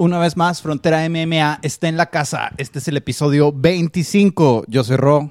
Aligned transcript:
Una 0.00 0.18
vez 0.18 0.36
más, 0.36 0.62
Frontera 0.62 1.06
MMA 1.10 1.58
está 1.62 1.88
en 1.88 1.98
la 1.98 2.06
casa. 2.06 2.52
Este 2.56 2.78
es 2.78 2.88
el 2.88 2.96
episodio 2.96 3.52
25. 3.52 4.64
Yo 4.66 4.82
soy 4.82 4.96
Ro. 4.96 5.30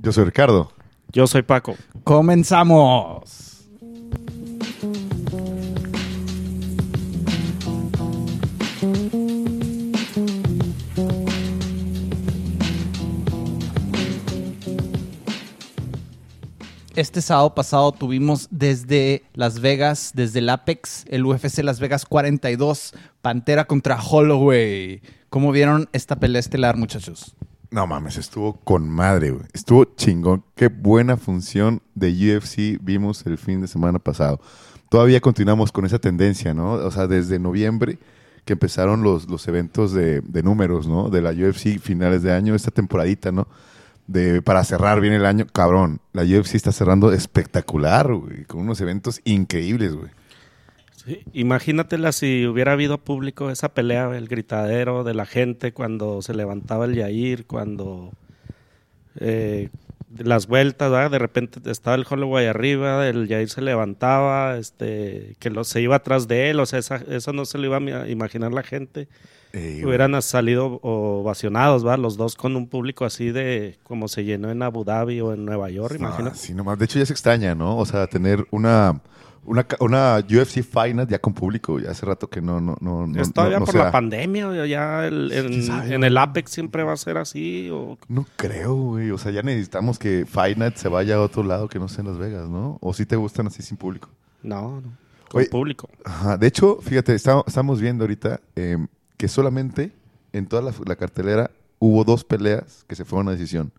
Yo 0.00 0.12
soy 0.12 0.24
Ricardo. 0.24 0.72
Yo 1.12 1.28
soy 1.28 1.42
Paco. 1.42 1.76
Comenzamos. 2.02 3.45
Este 17.16 17.28
sábado 17.28 17.54
pasado 17.54 17.92
tuvimos 17.92 18.46
desde 18.50 19.22
Las 19.32 19.60
Vegas, 19.60 20.12
desde 20.14 20.40
el 20.40 20.50
Apex, 20.50 21.06
el 21.08 21.24
UFC 21.24 21.62
Las 21.62 21.80
Vegas 21.80 22.04
42, 22.04 22.92
Pantera 23.22 23.64
contra 23.64 23.98
Holloway. 23.98 25.00
¿Cómo 25.30 25.50
vieron 25.50 25.88
esta 25.94 26.16
pelea 26.16 26.40
estelar, 26.40 26.76
muchachos? 26.76 27.34
No 27.70 27.86
mames, 27.86 28.18
estuvo 28.18 28.60
con 28.60 28.90
madre, 28.90 29.30
güey. 29.30 29.46
Estuvo 29.54 29.86
chingón. 29.96 30.44
Qué 30.54 30.68
buena 30.68 31.16
función 31.16 31.80
de 31.94 32.10
UFC 32.10 32.78
vimos 32.84 33.24
el 33.24 33.38
fin 33.38 33.62
de 33.62 33.68
semana 33.68 33.98
pasado. 33.98 34.38
Todavía 34.90 35.22
continuamos 35.22 35.72
con 35.72 35.86
esa 35.86 35.98
tendencia, 35.98 36.52
¿no? 36.52 36.72
O 36.72 36.90
sea, 36.90 37.06
desde 37.06 37.38
noviembre 37.38 37.98
que 38.44 38.52
empezaron 38.52 39.02
los, 39.02 39.26
los 39.30 39.48
eventos 39.48 39.94
de, 39.94 40.20
de 40.20 40.42
números, 40.42 40.86
¿no? 40.86 41.08
De 41.08 41.22
la 41.22 41.30
UFC 41.30 41.78
finales 41.80 42.22
de 42.22 42.34
año, 42.34 42.54
esta 42.54 42.70
temporadita, 42.70 43.32
¿no? 43.32 43.48
De, 44.06 44.40
para 44.40 44.62
cerrar 44.64 45.00
bien 45.00 45.12
el 45.14 45.26
año, 45.26 45.46
cabrón, 45.52 46.00
la 46.12 46.22
UFC 46.22 46.54
está 46.54 46.70
cerrando 46.70 47.12
espectacular, 47.12 48.12
güey, 48.12 48.44
con 48.44 48.60
unos 48.60 48.80
eventos 48.80 49.20
increíbles, 49.24 49.94
güey. 49.94 50.10
Imagínatela 51.32 52.10
si 52.12 52.46
hubiera 52.46 52.72
habido 52.72 52.98
público 52.98 53.50
esa 53.50 53.68
pelea, 53.74 54.16
el 54.16 54.26
gritadero 54.28 55.04
de 55.04 55.14
la 55.14 55.24
gente 55.26 55.72
cuando 55.72 56.20
se 56.22 56.34
levantaba 56.34 56.84
el 56.84 56.94
Yair, 56.94 57.46
cuando 57.46 58.12
eh, 59.20 59.68
las 60.18 60.46
vueltas, 60.46 61.10
de 61.10 61.18
repente 61.18 61.60
estaba 61.70 61.96
el 61.96 62.06
Holloway 62.08 62.46
arriba, 62.46 63.06
el 63.08 63.28
Yair 63.28 63.48
se 63.50 63.60
levantaba, 63.60 64.56
este, 64.56 65.36
que 65.38 65.50
lo, 65.50 65.64
se 65.64 65.80
iba 65.80 65.96
atrás 65.96 66.26
de 66.28 66.50
él, 66.50 66.60
o 66.60 66.66
sea, 66.66 66.78
esa- 66.78 67.04
eso 67.08 67.32
no 67.32 67.44
se 67.44 67.58
lo 67.58 67.66
iba 67.66 67.76
a 68.02 68.08
imaginar 68.08 68.52
la 68.52 68.62
gente. 68.62 69.08
Eh. 69.58 69.82
Hubieran 69.86 70.20
salido 70.20 70.78
ovacionados, 70.82 71.86
¿va? 71.86 71.96
Los 71.96 72.16
dos 72.16 72.34
con 72.36 72.56
un 72.56 72.68
público 72.68 73.04
así 73.04 73.30
de 73.30 73.78
como 73.84 74.08
se 74.08 74.24
llenó 74.24 74.50
en 74.50 74.62
Abu 74.62 74.84
Dhabi 74.84 75.20
o 75.22 75.32
en 75.32 75.44
Nueva 75.44 75.70
York, 75.70 75.92
No, 75.98 76.08
imagínate. 76.08 76.36
sí, 76.36 76.52
nomás. 76.54 76.78
De 76.78 76.84
hecho, 76.84 76.98
ya 76.98 77.06
se 77.06 77.12
extraña, 77.12 77.54
¿no? 77.54 77.78
O 77.78 77.86
sea, 77.86 78.06
tener 78.06 78.46
una, 78.50 79.00
una, 79.44 79.66
una 79.80 80.18
UFC 80.18 80.62
Final 80.62 81.06
ya 81.08 81.18
con 81.20 81.32
público. 81.32 81.78
Ya 81.80 81.90
hace 81.92 82.04
rato 82.04 82.28
que 82.28 82.42
no, 82.42 82.60
no, 82.60 82.76
no, 82.80 83.06
no 83.06 83.22
es 83.22 83.32
todavía 83.32 83.58
no- 83.58 83.66
no 83.66 83.72
por 83.72 83.76
la 83.76 83.90
pandemia, 83.90 84.48
o 84.48 84.64
ya 84.66 85.06
el- 85.06 85.30
¿Quién 85.32 85.92
en, 85.92 86.04
el 86.04 86.18
Apex 86.18 86.50
siempre 86.50 86.82
va 86.82 86.92
a 86.92 86.96
ser 86.98 87.16
así. 87.16 87.70
O, 87.72 87.96
No 88.08 88.26
creo, 88.36 88.74
güey. 88.74 89.10
O 89.10 89.18
sea, 89.18 89.32
ya 89.32 89.42
necesitamos 89.42 89.98
que 89.98 90.26
Night 90.56 90.76
se 90.76 90.88
vaya 90.88 91.14
a 91.16 91.20
otro 91.22 91.42
lado 91.42 91.68
que 91.68 91.78
no 91.78 91.88
sea 91.88 92.02
en 92.02 92.08
Las 92.08 92.18
Vegas, 92.18 92.48
¿no? 92.50 92.76
O 92.82 92.92
si 92.92 93.06
te 93.06 93.16
gustan 93.16 93.46
así 93.46 93.62
sin 93.62 93.76
público. 93.78 94.10
no, 94.42 94.80
no, 94.82 94.92
con 95.30 95.40
Oye, 95.40 95.48
público. 95.50 95.88
Ajá. 96.04 96.36
De 96.36 96.46
hecho, 96.46 96.78
fíjate, 96.82 97.14
está- 97.14 97.42
estamos 97.46 97.80
viendo 97.80 98.04
ahorita 98.04 98.40
eh, 98.54 98.76
que 99.16 99.28
solamente 99.28 99.92
en 100.32 100.46
toda 100.46 100.62
la, 100.62 100.72
la 100.84 100.96
cartelera 100.96 101.50
hubo 101.78 102.04
dos 102.04 102.24
peleas 102.24 102.84
que 102.86 102.94
se 102.94 103.04
fueron 103.04 103.28
a 103.28 103.32
decisión. 103.32 103.72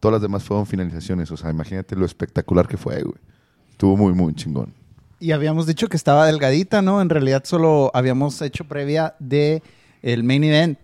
Todas 0.00 0.14
las 0.14 0.22
demás 0.22 0.44
fueron 0.44 0.66
finalizaciones. 0.66 1.30
O 1.30 1.36
sea, 1.36 1.50
imagínate 1.50 1.96
lo 1.96 2.04
espectacular 2.04 2.68
que 2.68 2.76
fue, 2.76 3.02
güey. 3.02 3.16
Estuvo 3.70 3.96
muy, 3.96 4.12
muy 4.12 4.34
chingón. 4.34 4.72
Y 5.18 5.32
habíamos 5.32 5.66
dicho 5.66 5.88
que 5.88 5.96
estaba 5.96 6.26
delgadita, 6.26 6.82
¿no? 6.82 7.00
En 7.00 7.08
realidad 7.08 7.42
solo 7.44 7.90
habíamos 7.94 8.40
hecho 8.42 8.64
previa 8.64 9.14
de 9.18 9.62
el 10.02 10.24
main 10.24 10.44
event, 10.44 10.78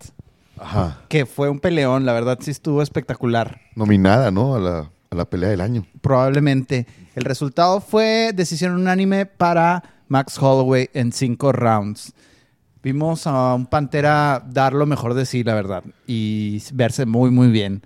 Ajá. 0.57 1.01
que 1.07 1.25
fue 1.25 1.49
un 1.49 1.59
peleón, 1.59 2.05
la 2.05 2.13
verdad 2.13 2.39
sí 2.41 2.51
estuvo 2.51 2.81
espectacular. 2.81 3.61
Nominada, 3.75 4.31
¿no? 4.31 4.55
A 4.55 4.59
la, 4.59 4.91
a 5.11 5.15
la 5.15 5.25
pelea 5.25 5.49
del 5.49 5.61
año. 5.61 5.85
Probablemente. 6.01 6.87
El 7.15 7.25
resultado 7.25 7.79
fue 7.79 8.31
decisión 8.33 8.73
unánime 8.73 9.27
para 9.27 9.83
Max 10.07 10.37
Holloway 10.41 10.89
en 10.93 11.11
cinco 11.11 11.51
rounds. 11.51 12.13
Vimos 12.83 13.27
a 13.27 13.53
un 13.53 13.65
Pantera 13.65 14.43
dar 14.45 14.73
lo 14.73 14.85
mejor 14.85 15.13
de 15.13 15.25
sí, 15.25 15.41
la 15.45 15.55
verdad, 15.55 15.85
y 16.05 16.61
verse 16.73 17.05
muy, 17.05 17.31
muy 17.31 17.47
bien. 17.47 17.81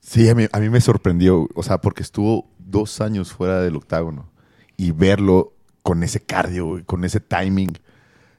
Sí, 0.00 0.28
a 0.28 0.34
mí, 0.36 0.46
a 0.52 0.60
mí 0.60 0.68
me 0.70 0.80
sorprendió, 0.80 1.48
o 1.56 1.62
sea, 1.64 1.80
porque 1.80 2.04
estuvo 2.04 2.48
dos 2.58 3.00
años 3.00 3.32
fuera 3.32 3.60
del 3.60 3.74
octágono 3.74 4.30
y 4.76 4.92
verlo 4.92 5.54
con 5.82 6.04
ese 6.04 6.20
cardio, 6.20 6.82
con 6.86 7.04
ese 7.04 7.18
timing, 7.18 7.72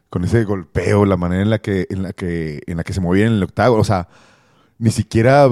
con 0.10 0.24
ese 0.24 0.46
golpeo, 0.46 1.06
la 1.06 1.18
manera 1.18 1.42
en 1.42 1.50
la 1.50 1.60
que, 1.60 1.86
en 1.90 2.02
la 2.04 2.14
que, 2.14 2.62
en 2.66 2.78
la 2.78 2.86
que 2.86 2.94
se 2.94 3.02
movía 3.02 3.28
en 3.28 3.34
el 3.34 3.44
octágono, 3.44 3.82
o 3.82 3.86
sea, 3.86 4.08
ni 4.80 4.90
siquiera 4.90 5.50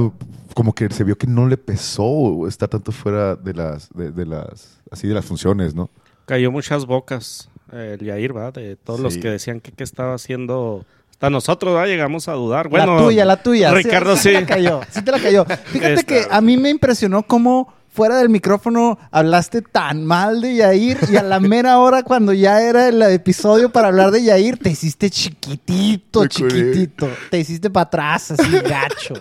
como 0.54 0.74
que 0.74 0.90
se 0.92 1.04
vio 1.04 1.18
que 1.18 1.28
no 1.28 1.46
le 1.46 1.58
pesó 1.58 2.48
estar 2.48 2.70
tanto 2.70 2.94
fuera 2.94 3.36
de 3.36 3.54
las, 3.54 3.90
de, 3.90 4.12
de 4.12 4.26
las, 4.26 4.80
así 4.90 5.10
de 5.10 5.14
las 5.14 5.26
funciones, 5.26 5.76
¿no? 5.76 5.90
Cayó 6.26 6.52
muchas 6.52 6.86
bocas 6.86 7.51
el 7.72 8.00
Yair, 8.00 8.36
¿va? 8.36 8.52
De 8.52 8.76
todos 8.76 9.00
los 9.00 9.18
que 9.18 9.30
decían 9.30 9.60
que 9.60 9.72
qué 9.72 9.84
estaba 9.84 10.14
haciendo. 10.14 10.86
Hasta 11.12 11.30
nosotros, 11.30 11.76
¿va? 11.76 11.86
Llegamos 11.86 12.28
a 12.28 12.34
dudar. 12.34 12.68
Bueno, 12.68 12.96
la 12.96 13.04
tuya, 13.04 13.26
la 13.26 13.44
tuya. 13.44 13.72
Ricardo, 13.72 14.16
sí. 14.16 14.30
sí. 14.30 14.36
te 14.36 14.42
la 14.42 14.48
cayó. 14.48 14.82
Sí 14.90 15.02
te 15.02 15.12
la 15.12 15.20
cayó. 15.20 15.46
Fíjate 15.66 15.94
Esta, 15.94 16.04
que 16.04 16.26
a 16.30 16.42
mí 16.42 16.58
me 16.58 16.70
impresionó 16.70 17.24
cómo 17.24 17.74
fuera 17.94 18.18
del 18.18 18.30
micrófono 18.30 18.98
hablaste 19.12 19.62
tan 19.62 20.06
mal 20.06 20.42
de 20.42 20.56
Yair 20.56 20.98
y 21.12 21.18
a 21.18 21.24
la 21.24 21.40
mera 21.40 21.78
hora 21.80 22.04
cuando 22.04 22.32
ya 22.34 22.62
era 22.62 22.88
el 22.88 23.02
episodio 23.02 23.70
para 23.70 23.90
hablar 23.90 24.12
de 24.12 24.24
Yair 24.24 24.58
te 24.58 24.70
hiciste 24.70 25.10
chiquitito, 25.10 26.26
chiquitito. 26.28 27.10
Te 27.30 27.40
hiciste 27.40 27.70
para 27.70 27.84
atrás 27.84 28.32
así 28.32 28.52
gacho. 28.60 29.14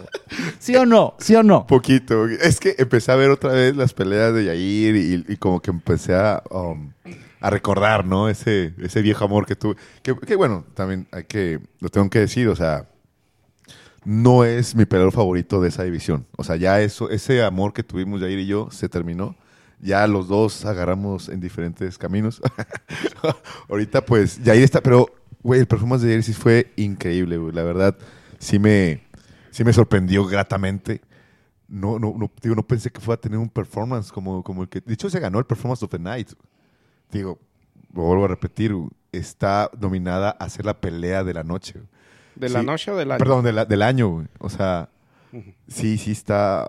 ¿Sí 0.58 0.74
o 0.76 0.86
no? 0.86 1.14
¿Sí 1.18 1.34
o 1.34 1.42
no? 1.42 1.66
Poquito. 1.66 2.26
Es 2.26 2.60
que 2.60 2.76
empecé 2.78 3.10
a 3.10 3.16
ver 3.16 3.30
otra 3.30 3.52
vez 3.52 3.76
las 3.76 3.92
peleas 3.92 4.32
de 4.34 4.44
Yair 4.44 4.96
y, 4.96 5.24
y 5.32 5.36
como 5.36 5.60
que 5.60 5.70
empecé 5.70 6.14
a, 6.14 6.42
um, 6.50 6.92
a 7.40 7.50
recordar, 7.50 8.04
¿no? 8.04 8.28
Ese, 8.28 8.74
ese 8.78 9.02
viejo 9.02 9.24
amor 9.24 9.46
que 9.46 9.56
tuve. 9.56 9.76
Que, 10.02 10.14
que 10.14 10.36
bueno, 10.36 10.64
también 10.74 11.08
hay 11.12 11.24
que, 11.24 11.60
lo 11.80 11.88
tengo 11.88 12.08
que 12.10 12.20
decir, 12.20 12.48
o 12.48 12.56
sea, 12.56 12.88
no 14.04 14.44
es 14.44 14.74
mi 14.74 14.84
peleador 14.84 15.12
favorito 15.12 15.60
de 15.60 15.68
esa 15.68 15.82
división. 15.84 16.26
O 16.36 16.44
sea, 16.44 16.56
ya 16.56 16.80
eso, 16.80 17.10
ese 17.10 17.42
amor 17.42 17.72
que 17.72 17.82
tuvimos 17.82 18.20
Yair 18.20 18.38
y 18.38 18.46
yo 18.46 18.68
se 18.70 18.88
terminó. 18.88 19.36
Ya 19.80 20.06
los 20.06 20.28
dos 20.28 20.64
agarramos 20.66 21.28
en 21.28 21.40
diferentes 21.40 21.96
caminos. 21.96 22.42
Ahorita 23.68 24.04
pues 24.04 24.42
Yair 24.42 24.62
está, 24.62 24.82
pero 24.82 25.06
güey, 25.42 25.60
el 25.60 25.66
performance 25.66 26.02
de 26.02 26.10
Yair 26.10 26.22
sí 26.22 26.32
fue 26.34 26.72
increíble, 26.76 27.38
güey. 27.38 27.54
La 27.54 27.62
verdad, 27.62 27.96
sí 28.38 28.58
me, 28.58 29.02
sí 29.50 29.64
me 29.64 29.72
sorprendió 29.72 30.26
gratamente. 30.26 31.00
No, 31.68 31.98
no, 31.98 32.14
no, 32.18 32.30
digo, 32.42 32.54
no 32.54 32.66
pensé 32.66 32.90
que 32.90 33.00
fuera 33.00 33.18
a 33.18 33.20
tener 33.20 33.38
un 33.38 33.48
performance 33.48 34.10
como, 34.10 34.42
como 34.42 34.62
el 34.62 34.68
que. 34.68 34.80
De 34.80 34.94
hecho, 34.94 35.08
se 35.08 35.20
ganó 35.20 35.38
el 35.38 35.46
Performance 35.46 35.82
of 35.84 35.90
the 35.90 35.98
Night. 35.98 36.32
Digo, 37.12 37.38
lo 37.94 38.02
vuelvo 38.02 38.24
a 38.24 38.28
repetir, 38.28 38.74
está 39.12 39.70
nominada 39.80 40.30
a 40.30 40.48
ser 40.48 40.64
la 40.66 40.74
pelea 40.80 41.24
de 41.24 41.34
la 41.34 41.44
noche. 41.44 41.74
güey. 41.74 41.86
¿De 42.36 42.48
la 42.48 42.62
noche 42.62 42.90
o 42.90 42.96
del 42.96 43.10
año? 43.10 43.18
Perdón, 43.18 43.44
de 43.44 43.52
la- 43.52 43.64
del 43.64 43.82
año, 43.82 44.08
güey. 44.08 44.26
O 44.38 44.48
sea, 44.48 44.88
sí, 45.68 45.98
sí 45.98 46.12
está. 46.12 46.66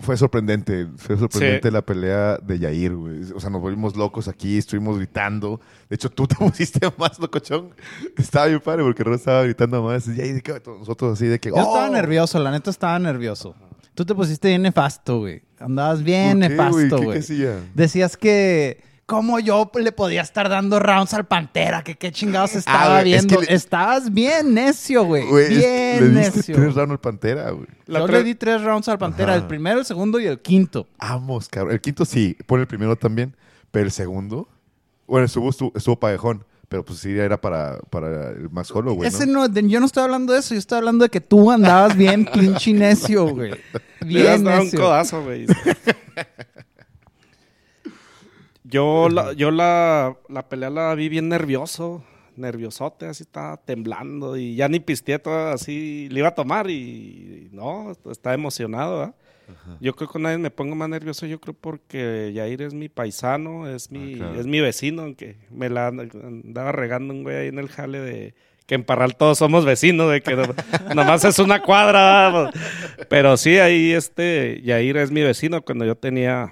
Fue 0.00 0.16
sorprendente. 0.16 0.86
Fue 0.96 1.16
sorprendente 1.16 1.68
Sí. 1.68 1.72
la 1.72 1.82
pelea 1.82 2.36
de 2.38 2.58
Yair, 2.58 2.94
güey. 2.94 3.22
O 3.34 3.40
sea, 3.40 3.48
nos 3.48 3.60
volvimos 3.62 3.96
locos 3.96 4.28
aquí, 4.28 4.58
estuvimos 4.58 4.98
gritando. 4.98 5.60
De 5.88 5.94
hecho, 5.96 6.10
tú 6.10 6.26
te 6.26 6.34
pusiste 6.38 6.80
más 6.98 7.18
locochón. 7.18 7.70
Estaba 8.18 8.46
bien 8.46 8.60
padre 8.60 8.82
porque 8.82 9.02
Ron 9.04 9.14
estaba 9.14 9.42
gritando 9.44 9.82
más. 9.82 10.06
Y 10.08 10.40
¿qué? 10.42 10.60
nosotros 10.66 11.14
así 11.14 11.26
de 11.26 11.38
que. 11.38 11.48
Yo 11.50 11.56
estaba 11.56 11.88
"Oh". 11.88 11.92
nervioso, 11.92 12.38
la 12.40 12.50
neta 12.50 12.70
estaba 12.70 12.98
nervioso. 12.98 13.54
Tú 13.94 14.04
te 14.04 14.14
pusiste 14.14 14.48
bien 14.48 14.62
nefasto, 14.62 15.20
güey. 15.20 15.42
Andabas 15.58 16.02
bien 16.02 16.40
¿Por 16.40 16.48
qué, 16.48 16.56
güey? 16.56 16.84
nefasto, 16.84 16.96
¿Qué- 17.12 17.20
qué 17.20 17.46
güey. 17.46 17.60
Decías 17.74 18.16
que 18.16 18.82
cómo 19.06 19.38
yo 19.38 19.70
le 19.74 19.92
podía 19.92 20.22
estar 20.22 20.48
dando 20.48 20.80
rounds 20.80 21.12
al 21.14 21.26
Pantera, 21.26 21.82
que 21.84 21.96
qué 21.96 22.10
chingados 22.10 22.54
estaba 22.56 22.98
Ah, 22.98 23.00
güey, 23.00 23.14
es 23.14 23.26
viendo. 23.26 23.40
que 23.40 23.46
le- 23.46 23.54
Estabas 23.54 24.12
bien 24.12 24.54
necio, 24.54 25.04
güey. 25.04 25.24
Bien 25.48 26.14
le 26.14 26.20
diste 26.20 26.36
necio. 26.38 26.54
tres 26.56 26.74
rounds 26.74 26.90
al 26.92 27.00
Pantera, 27.00 27.50
güey. 27.50 27.66
La 27.86 28.00
yo 28.00 28.06
tre- 28.06 28.12
le 28.12 28.24
di 28.24 28.34
tres 28.34 28.62
rounds 28.62 28.88
al 28.88 28.98
Pantera, 28.98 29.32
Ajá. 29.34 29.42
el 29.42 29.46
primero, 29.46 29.78
el 29.80 29.84
segundo 29.84 30.18
y 30.20 30.26
el 30.26 30.40
quinto. 30.40 30.86
Vamos, 30.98 31.48
cabrón. 31.48 31.72
El 31.74 31.80
quinto 31.80 32.04
sí, 32.04 32.36
pone 32.46 32.62
el 32.62 32.66
primero 32.68 32.96
también, 32.96 33.36
pero 33.70 33.84
el 33.86 33.92
segundo, 33.92 34.48
bueno, 35.06 35.26
estuvo, 35.26 35.50
estuvo, 35.50 35.72
estuvo 35.76 35.98
pagejón, 36.00 36.44
pero 36.70 36.82
pues 36.84 36.98
sí 37.00 37.10
era 37.16 37.38
para, 37.40 37.78
para 37.90 38.30
el 38.30 38.48
más 38.50 38.68
solo, 38.68 38.94
güey. 38.94 39.06
Ese 39.08 39.26
¿no? 39.26 39.46
yo 39.46 39.80
no 39.80 39.86
estoy 39.86 40.02
hablando 40.02 40.32
de 40.32 40.38
eso, 40.40 40.54
yo 40.54 40.58
estoy 40.58 40.78
hablando 40.78 41.04
de 41.04 41.10
que 41.10 41.20
tú 41.20 41.50
andabas 41.50 41.94
bien 41.96 42.24
pinche 42.32 42.72
necio, 42.72 43.26
güey. 43.28 43.50
Le 44.00 44.22
Bien 44.22 44.42
dado 44.44 44.58
un 44.60 44.64
necio. 44.64 44.80
codazo, 44.80 45.22
güey. 45.22 45.46
Yo, 48.74 49.08
la, 49.08 49.32
yo 49.32 49.50
la, 49.50 50.16
la 50.28 50.48
pelea 50.48 50.70
la 50.70 50.94
vi 50.94 51.08
bien 51.08 51.28
nervioso. 51.28 52.02
nerviosote, 52.36 53.06
así 53.06 53.22
estaba 53.22 53.56
temblando 53.58 54.36
y 54.36 54.56
ya 54.56 54.68
ni 54.68 54.80
pisteé 54.80 55.20
así, 55.52 56.08
le 56.10 56.18
iba 56.18 56.28
a 56.28 56.34
tomar 56.34 56.68
y, 56.68 57.48
no, 57.52 57.92
estaba 58.10 58.34
emocionado, 58.34 58.98
¿verdad? 58.98 59.14
Yo 59.80 59.94
creo 59.94 60.08
que 60.10 60.18
vez 60.18 60.38
me 60.38 60.50
pongo 60.50 60.74
más 60.74 60.88
nervioso, 60.88 61.26
yo 61.26 61.38
creo 61.38 61.54
porque 61.54 62.32
Yair 62.34 62.62
es 62.62 62.72
mi 62.74 62.88
paisano, 62.88 63.68
es 63.68 63.90
mi, 63.90 64.14
Ah, 64.14 64.16
claro. 64.16 64.40
es 64.40 64.46
mi 64.46 64.60
vecino, 64.60 65.02
aunque 65.02 65.36
me 65.50 65.68
la 65.68 65.88
andaba 65.88 66.72
regando 66.72 67.12
un 67.14 67.22
güey 67.22 67.36
ahí 67.36 67.48
en 67.48 67.58
el 67.58 67.68
jale 67.68 68.00
de 68.00 68.34
que 68.66 68.74
en 68.74 68.82
Parral 68.84 69.14
todos 69.16 69.36
somos 69.38 69.64
vecinos, 69.66 70.10
de 70.10 70.22
que 70.22 70.34
no- 70.34 70.44
nomás 70.94 71.24
es 71.26 71.38
una 71.38 71.60
cuadra. 71.62 72.50
Pero 73.10 73.36
sí, 73.36 73.58
ahí 73.58 73.92
este, 73.92 74.60
Yair 74.64 74.96
es 74.96 75.10
mi 75.10 75.20
vecino 75.22 75.60
cuando 75.62 75.84
yo 75.84 75.94
tenía, 75.94 76.50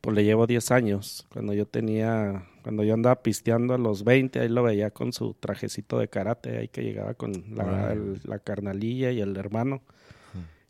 pues 0.00 0.16
le 0.16 0.24
llevo 0.24 0.46
10 0.46 0.70
años, 0.70 1.26
cuando 1.32 1.52
yo 1.54 1.66
tenía, 1.66 2.46
cuando 2.62 2.82
yo 2.82 2.94
andaba 2.94 3.22
pisteando 3.22 3.74
a 3.74 3.78
los 3.78 4.04
20, 4.04 4.40
ahí 4.40 4.48
lo 4.48 4.62
veía 4.62 4.90
con 4.90 5.12
su 5.12 5.34
trajecito 5.34 5.98
de 5.98 6.08
karate, 6.08 6.58
ahí 6.58 6.68
que 6.68 6.82
llegaba 6.82 7.14
con 7.14 7.32
la, 7.54 7.64
Órale. 7.64 7.92
el- 7.94 8.20
la 8.24 8.38
carnalilla 8.38 9.10
y 9.12 9.20
el 9.20 9.36
hermano, 9.36 9.82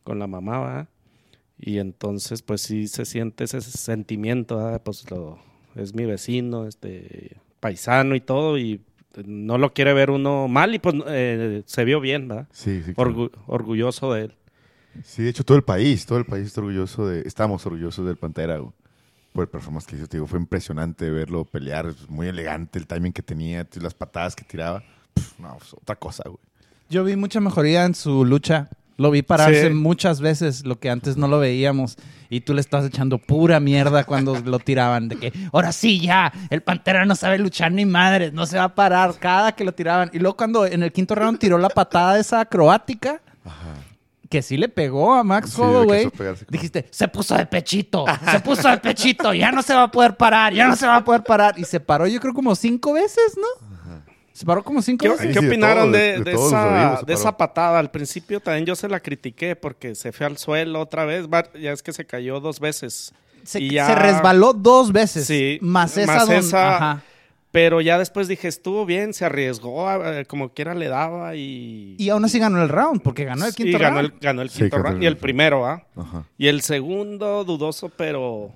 con 0.02 0.18
la 0.18 0.26
mamá, 0.26 0.60
¿verdad? 0.60 0.88
Y 1.58 1.78
entonces, 1.78 2.42
pues 2.42 2.60
sí 2.62 2.88
se 2.88 3.04
siente 3.04 3.44
ese 3.44 3.60
sentimiento, 3.60 4.56
¿verdad? 4.56 4.82
Pues 4.82 5.08
lo, 5.10 5.38
es 5.76 5.94
mi 5.94 6.04
vecino, 6.04 6.66
este, 6.66 7.36
paisano 7.60 8.16
y 8.16 8.20
todo, 8.20 8.58
y 8.58 8.80
no 9.24 9.58
lo 9.58 9.72
quiere 9.72 9.92
ver 9.94 10.10
uno 10.10 10.48
mal, 10.48 10.74
y 10.74 10.78
pues 10.80 10.96
eh, 11.06 11.62
se 11.66 11.84
vio 11.84 12.00
bien, 12.00 12.26
¿verdad? 12.26 12.48
Sí, 12.50 12.82
sí. 12.82 12.94
claro. 12.94 13.30
Orgulloso 13.46 14.12
de 14.12 14.22
él. 14.22 14.34
Sí, 15.04 15.22
de 15.22 15.28
hecho, 15.30 15.44
todo 15.44 15.56
el 15.56 15.62
país, 15.64 16.04
todo 16.04 16.18
el 16.18 16.26
país 16.26 16.46
está 16.48 16.60
orgulloso 16.60 17.06
de. 17.06 17.20
Estamos 17.26 17.64
orgullosos 17.64 18.04
del 18.06 18.16
Pantera, 18.16 18.58
güey. 18.58 18.72
Por 19.32 19.44
el 19.44 19.48
performance 19.48 19.86
que 19.86 19.96
hizo, 19.96 20.06
te 20.06 20.18
digo, 20.18 20.26
fue 20.26 20.38
impresionante 20.38 21.08
verlo 21.10 21.44
pelear, 21.44 21.92
muy 22.08 22.28
elegante 22.28 22.78
el 22.78 22.86
timing 22.86 23.12
que 23.12 23.22
tenía, 23.22 23.66
las 23.80 23.94
patadas 23.94 24.36
que 24.36 24.44
tiraba. 24.44 24.82
Pff, 25.14 25.38
no, 25.38 25.56
pues, 25.58 25.72
otra 25.74 25.96
cosa, 25.96 26.24
güey. 26.26 26.38
Yo 26.90 27.02
vi 27.04 27.16
mucha 27.16 27.40
mejoría 27.40 27.84
en 27.86 27.94
su 27.94 28.24
lucha. 28.26 28.68
Lo 28.98 29.10
vi 29.10 29.22
pararse 29.22 29.68
Sí. 29.68 29.74
muchas 29.74 30.20
veces, 30.20 30.66
lo 30.66 30.78
que 30.78 30.90
antes 30.90 31.16
no 31.16 31.26
lo 31.26 31.38
veíamos. 31.38 31.96
Y 32.28 32.42
tú 32.42 32.52
le 32.52 32.60
estás 32.60 32.84
echando 32.84 33.16
pura 33.16 33.58
mierda 33.58 34.04
cuando 34.04 34.38
lo 34.38 34.58
tiraban. 34.58 35.08
De 35.08 35.16
que, 35.16 35.32
ahora 35.50 35.72
sí, 35.72 35.98
ya, 35.98 36.30
el 36.50 36.60
Pantera 36.62 37.06
no 37.06 37.14
sabe 37.16 37.38
luchar 37.38 37.72
ni 37.72 37.86
madres, 37.86 38.34
no 38.34 38.44
se 38.44 38.58
va 38.58 38.64
a 38.64 38.74
parar 38.74 39.14
cada 39.18 39.52
que 39.52 39.64
lo 39.64 39.72
tiraban. 39.72 40.10
Y 40.12 40.18
luego 40.18 40.36
cuando 40.36 40.66
en 40.66 40.82
el 40.82 40.92
quinto 40.92 41.14
round 41.14 41.38
tiró 41.38 41.56
la 41.56 41.70
patada 41.70 42.18
esa 42.18 42.40
acrobática, 42.40 43.22
que 44.32 44.42
sí 44.42 44.56
le 44.56 44.68
pegó 44.68 45.12
a 45.14 45.22
Max 45.22 45.50
Sí, 45.50 45.60
Holloway, 45.60 46.10
con- 46.10 46.36
dijiste, 46.48 46.86
se 46.90 47.06
puso 47.06 47.36
de 47.36 47.44
pechito, 47.44 48.06
se 48.32 48.40
puso 48.40 48.68
de 48.68 48.78
pechito, 48.78 49.34
ya 49.34 49.52
no 49.52 49.62
se 49.62 49.74
va 49.74 49.82
a 49.84 49.90
poder 49.90 50.16
parar, 50.16 50.54
ya 50.54 50.66
no 50.68 50.74
se 50.74 50.86
va 50.86 50.96
a 50.96 51.04
poder 51.04 51.22
parar. 51.22 51.58
Y 51.58 51.64
se 51.64 51.78
paró 51.80 52.06
yo 52.06 52.18
creo 52.18 52.32
como 52.32 52.54
cinco 52.54 52.94
veces, 52.94 53.36
¿no? 53.36 53.46
Se 54.32 54.46
paró 54.46 54.64
como 54.64 54.80
cinco 54.80 55.02
¿Qué, 55.02 55.08
veces. 55.10 55.36
Qué 55.38 55.46
opinaron 55.46 55.92
de, 55.92 55.98
de- 55.98 56.12
de 56.18 56.24
de 56.24 56.32
todos 56.32 56.50
los 56.50 57.08
esa, 57.08 57.28
de 57.30 57.36
patada? 57.36 57.78
Al 57.78 57.90
principio 57.90 58.40
también 58.40 58.64
yo 58.64 58.74
se 58.74 58.88
la 58.88 58.98
critiqué 59.00 59.54
porque 59.54 59.94
se 59.94 60.10
fue 60.10 60.24
al 60.24 60.38
suelo 60.38 60.80
otra 60.80 61.04
vez. 61.04 61.26
Ya 61.60 61.72
es 61.72 61.82
que 61.82 61.92
se 61.92 62.06
cayó 62.06 62.40
dos 62.40 62.58
veces. 62.58 63.12
Se, 63.44 63.60
Y 63.60 63.72
ya- 63.72 63.86
se 63.86 63.94
resbaló 63.94 64.54
dos 64.54 64.90
veces. 64.90 65.26
Sí, 65.26 65.58
Más 65.60 65.96
esa. 65.98 66.14
más 66.14 66.26
don- 66.26 66.36
esa- 66.36 66.76
ajá. 66.76 67.02
Pero 67.52 67.80
ya 67.82 67.98
después 67.98 68.28
dije, 68.28 68.48
estuvo 68.48 68.86
bien, 68.86 69.12
se 69.12 69.24
arriesgó, 69.26 69.86
eh, 70.04 70.24
como 70.24 70.54
quiera 70.54 70.74
le 70.74 70.88
daba 70.88 71.36
y... 71.36 71.94
Y 71.98 72.08
aún 72.08 72.24
así 72.24 72.38
ganó 72.38 72.62
el 72.62 72.70
round, 72.70 73.02
porque 73.02 73.24
ganó 73.26 73.44
el 73.44 73.52
Sí, 73.52 73.62
quinto 73.64 73.78
ganó 73.78 74.00
round. 74.00 74.14
el, 74.14 74.20
ganó 74.20 74.42
el 74.42 74.48
quinto 74.50 74.78
round. 74.78 75.02
Y 75.02 75.06
el 75.06 75.18
primero, 75.18 75.66
¿ah? 75.66 75.86
Ajá. 75.94 76.24
Y 76.38 76.46
el 76.48 76.62
segundo, 76.62 77.44
dudoso, 77.44 77.90
pero... 77.90 78.52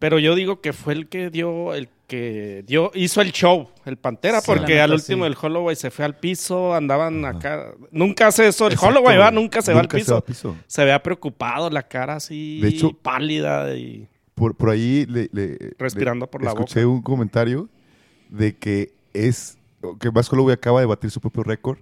Pero 0.00 0.18
yo 0.18 0.34
digo 0.34 0.60
que 0.60 0.72
fue 0.72 0.92
el 0.92 1.08
que 1.08 1.30
dio, 1.30 1.72
el 1.72 1.88
que 2.08 2.64
dio, 2.66 2.90
hizo 2.94 3.20
el 3.22 3.30
show, 3.30 3.68
el 3.84 3.96
Pantera, 3.96 4.40
Sí, 4.40 4.46
porque 4.48 4.80
al 4.80 4.92
último 4.92 5.24
sí. 5.24 5.30
el 5.30 5.36
Holloway 5.40 5.76
se 5.76 5.90
fue 5.92 6.04
al 6.04 6.16
piso, 6.16 6.74
andaban 6.74 7.24
acá. 7.24 7.72
Nunca 7.92 8.26
hace 8.26 8.48
eso 8.48 8.66
el 8.66 8.72
Exacto, 8.72 8.88
Holloway, 8.98 9.16
¿va? 9.18 9.30
Nunca 9.30 9.62
se 9.62 9.72
va 9.72 9.78
al 9.80 9.84
Nunca 9.84 9.96
se 9.98 10.02
piso. 10.02 10.12
va 10.14 10.18
al 10.18 10.24
piso. 10.24 10.56
Se 10.66 10.84
vea 10.84 11.00
preocupado, 11.00 11.70
la 11.70 11.84
cara 11.84 12.16
así 12.16 12.60
De 12.60 12.68
hecho- 12.70 12.90
pálida 12.92 13.72
y 13.76 14.08
Por, 14.34 14.56
por 14.56 14.70
ahí 14.70 15.06
le, 15.08 15.28
le- 15.32 15.56
Respirando 15.78 16.24
le- 16.26 16.30
por 16.30 16.42
la 16.42 16.50
escuché 16.50 16.84
un 16.84 17.00
comentario 17.00 17.68
de 18.36 18.56
que 18.56 18.92
es 19.12 19.58
que 20.00 20.10
Max 20.10 20.32
Holloway 20.32 20.54
acaba 20.54 20.80
de 20.80 20.86
batir 20.86 21.10
su 21.10 21.20
propio 21.20 21.42
récord 21.42 21.78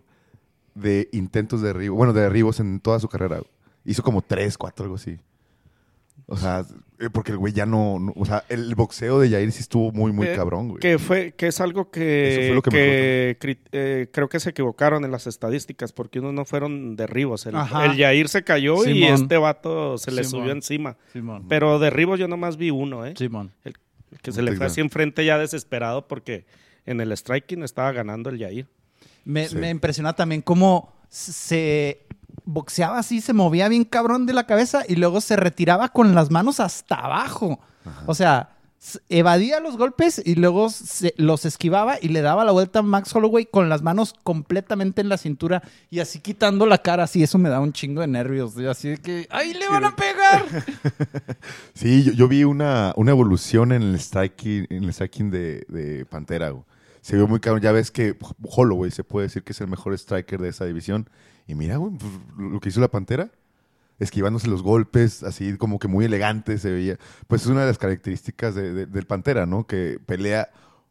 de 0.75 1.09
intentos 1.13 1.61
de 1.63 1.69
derribo, 1.69 1.97
bueno, 1.97 2.13
de 2.13 2.23
derribos 2.23 2.61
en 2.61 2.81
toda 2.81 2.99
su 3.01 3.09
carrera. 3.09 3.41
Hizo 3.85 4.03
como 4.03 4.23
tres, 4.23 4.57
cuatro, 4.59 4.85
algo 4.85 4.97
así. 4.97 5.19
O 6.27 6.37
sea, 6.37 6.65
eh, 7.01 7.11
porque 7.13 7.33
el 7.33 7.39
güey 7.39 7.53
ya 7.53 7.67
no, 7.67 7.99
no- 7.99 8.13
o 8.17 8.25
sea, 8.25 8.45
el 8.49 8.75
boxeo 8.75 9.19
de 9.19 9.29
Jair 9.29 9.51
sí 9.53 9.61
estuvo 9.61 9.91
muy, 9.93 10.13
muy 10.13 10.29
Eh, 10.29 10.35
cabrón, 10.37 10.69
güey. 10.69 10.81
que 10.81 10.99
fue 10.99 11.33
que 11.33 11.49
es 11.49 11.61
algo 11.61 11.81
Eso 11.83 11.91
que, 11.91 12.45
fue 12.47 12.55
lo 12.55 12.63
que 12.63 13.37
eh, 13.73 14.07
creo 14.13 14.29
que 14.29 14.39
se 14.41 14.51
equivocaron 14.51 15.05
en 15.05 15.11
las 15.11 15.27
estadísticas 15.27 15.93
porque 15.93 16.21
unos 16.21 16.33
no 16.33 16.45
fueron 16.45 16.95
derribos. 16.97 17.45
El, 17.47 17.57
Ajá. 17.57 17.87
el 17.87 17.97
Yair 17.97 18.29
se 18.29 18.45
cayó 18.45 18.85
y 18.87 19.05
este 19.05 19.37
vato 19.37 19.99
se 19.99 20.13
le 20.13 20.23
Simón. 20.25 20.41
subió 20.43 20.53
encima. 20.53 20.97
Simón. 21.13 21.47
Pero 21.49 21.79
derribos 21.79 22.19
yo 22.21 22.29
nomás 22.29 22.57
vi 22.57 22.71
uno, 22.71 23.05
¿eh? 23.05 23.15
Simón. 23.19 23.51
El, 23.65 23.73
el 23.73 23.79
que 24.21 24.33
se 24.33 24.43
le 24.43 24.55
fue 24.57 24.67
así 24.67 24.81
enfrente 24.81 25.25
ya 25.25 25.39
desesperado 25.39 26.07
porque 26.09 26.45
en 26.85 27.01
el 27.01 27.17
striking 27.17 27.63
estaba 27.63 27.93
ganando 27.93 28.31
el 28.31 28.39
Yair. 28.39 28.69
Me, 29.25 29.49
Sí. 29.49 29.57
me 29.57 29.71
impresiona 29.71 30.13
también 30.15 30.43
cómo 30.43 30.93
se 31.09 32.07
boxeaba 32.45 32.99
así, 32.99 33.21
se 33.21 33.33
movía 33.33 33.69
bien 33.69 33.85
cabrón 33.85 34.27
de 34.27 34.33
la 34.33 34.47
cabeza 34.47 34.83
y 34.89 34.97
luego 34.97 35.21
se 35.21 35.37
retiraba 35.37 35.91
con 35.91 36.15
las 36.15 36.31
manos 36.31 36.61
hasta 36.61 36.97
abajo. 36.97 37.61
O 38.07 38.15
sea, 38.15 38.51
evadía 39.09 39.61
los 39.61 39.77
golpes 39.77 40.21
y 40.25 40.35
luego 40.35 40.69
se- 40.71 41.15
los 41.17 41.45
esquivaba 41.45 41.97
y 42.03 42.09
le 42.09 42.21
daba 42.21 42.45
la 42.45 42.51
vuelta 42.53 42.81
a 42.81 42.83
Max 42.83 43.15
Holloway 43.15 43.47
con 43.47 43.69
las 43.69 43.83
manos 43.83 44.15
completamente 44.25 45.01
en 45.01 45.09
la 45.09 45.19
cintura 45.19 45.63
y 45.91 46.01
así 46.01 46.19
quitando 46.21 46.67
la 46.67 46.79
cara. 46.79 47.05
Así, 47.05 47.23
eso 47.23 47.39
me 47.39 47.49
da 47.49 47.61
un 47.61 47.73
chingo 47.73 48.01
de 48.01 48.09
nervios. 48.09 48.57
Así 48.59 48.89
de 48.89 48.97
que, 48.99 49.27
¡ay, 49.31 49.55
le 49.55 49.69
van 49.69 49.85
a 49.85 49.95
pegar! 49.97 50.45
Sí, 51.75 52.05
yo, 52.05 52.13
yo 52.13 52.29
vi 52.29 52.45
una, 52.45 52.93
una 52.97 53.11
evolución 53.11 53.73
en 53.73 53.83
el 53.83 53.99
striking, 53.99 54.67
en 54.71 54.85
el 54.85 54.93
striking 54.93 55.31
de, 55.31 55.65
de 55.69 56.05
Pantera. 56.07 56.51
güey. 56.51 56.65
Se 57.01 57.17
vio 57.17 57.27
muy 57.27 57.41
cabrón. 57.41 57.63
Ya 57.63 57.73
ves 57.73 57.91
que 57.91 58.17
Holloway 58.43 58.91
se 58.91 59.03
puede 59.05 59.27
decir 59.27 59.43
que 59.43 59.53
es 59.53 59.61
el 59.61 59.69
mejor 59.69 59.93
striker 59.95 60.41
de 60.41 60.49
esa 60.49 60.65
división. 60.65 61.09
Y 61.47 61.55
mira, 61.55 61.77
güey, 61.77 61.93
pues, 61.99 62.13
lo 62.39 62.61
que 62.61 62.69
hizo 62.69 62.81
la 62.81 62.89
Pantera, 62.91 63.31
esquivándose 63.99 64.49
los 64.49 64.63
golpes, 64.63 65.23
así 65.23 65.57
como 65.57 65.79
que 65.79 65.89
muy 65.89 66.05
elegante 66.05 66.59
se 66.59 66.71
veía. 66.71 66.99
Pues 67.29 67.43
es 67.43 67.47
una 67.49 67.61
de 67.61 67.67
las 67.69 67.79
características 67.79 68.55
de- 68.55 68.73
de- 68.73 68.87
del 68.87 69.07
Pantera, 69.07 69.47
¿no? 69.47 69.67
Que 69.67 69.99
pelea 70.05 70.51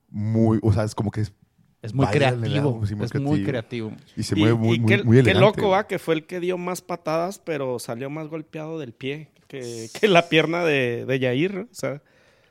muy, 0.09 0.59
o 0.61 0.71
sea, 0.73 0.83
es 0.83 0.95
como 0.95 1.11
que 1.11 1.21
es, 1.21 1.33
Es 1.81 1.93
muy 1.93 2.05
creativo. 2.07 2.85
sí, 2.85 2.95
muy 2.95 3.05
es 3.05 3.15
muy 3.15 3.43
creativo. 3.43 3.91
y 4.15 4.23
se 4.23 4.35
Y- 4.37 4.39
mueve 4.41 4.55
muy, 4.55 4.75
y 4.75 4.79
muy, 4.79 4.87
qué, 4.97 5.03
muy 5.03 5.15
qué 5.17 5.21
elegante. 5.21 5.61
loco, 5.61 5.69
va, 5.71 5.87
que 5.87 5.99
fue 5.99 6.13
el 6.15 6.25
que 6.25 6.39
dio 6.39 6.57
más 6.57 6.81
patadas, 6.81 7.39
pero 7.39 7.79
salió 7.79 8.09
más 8.09 8.27
golpeado 8.27 8.77
del 8.79 8.93
pie 8.93 9.29
que, 9.47 9.89
que 9.99 10.07
la 10.07 10.29
pierna 10.29 10.63
de, 10.63 11.05
de 11.05 11.19
Yair. 11.19 11.67
O 11.71 11.73
sea, 11.73 12.01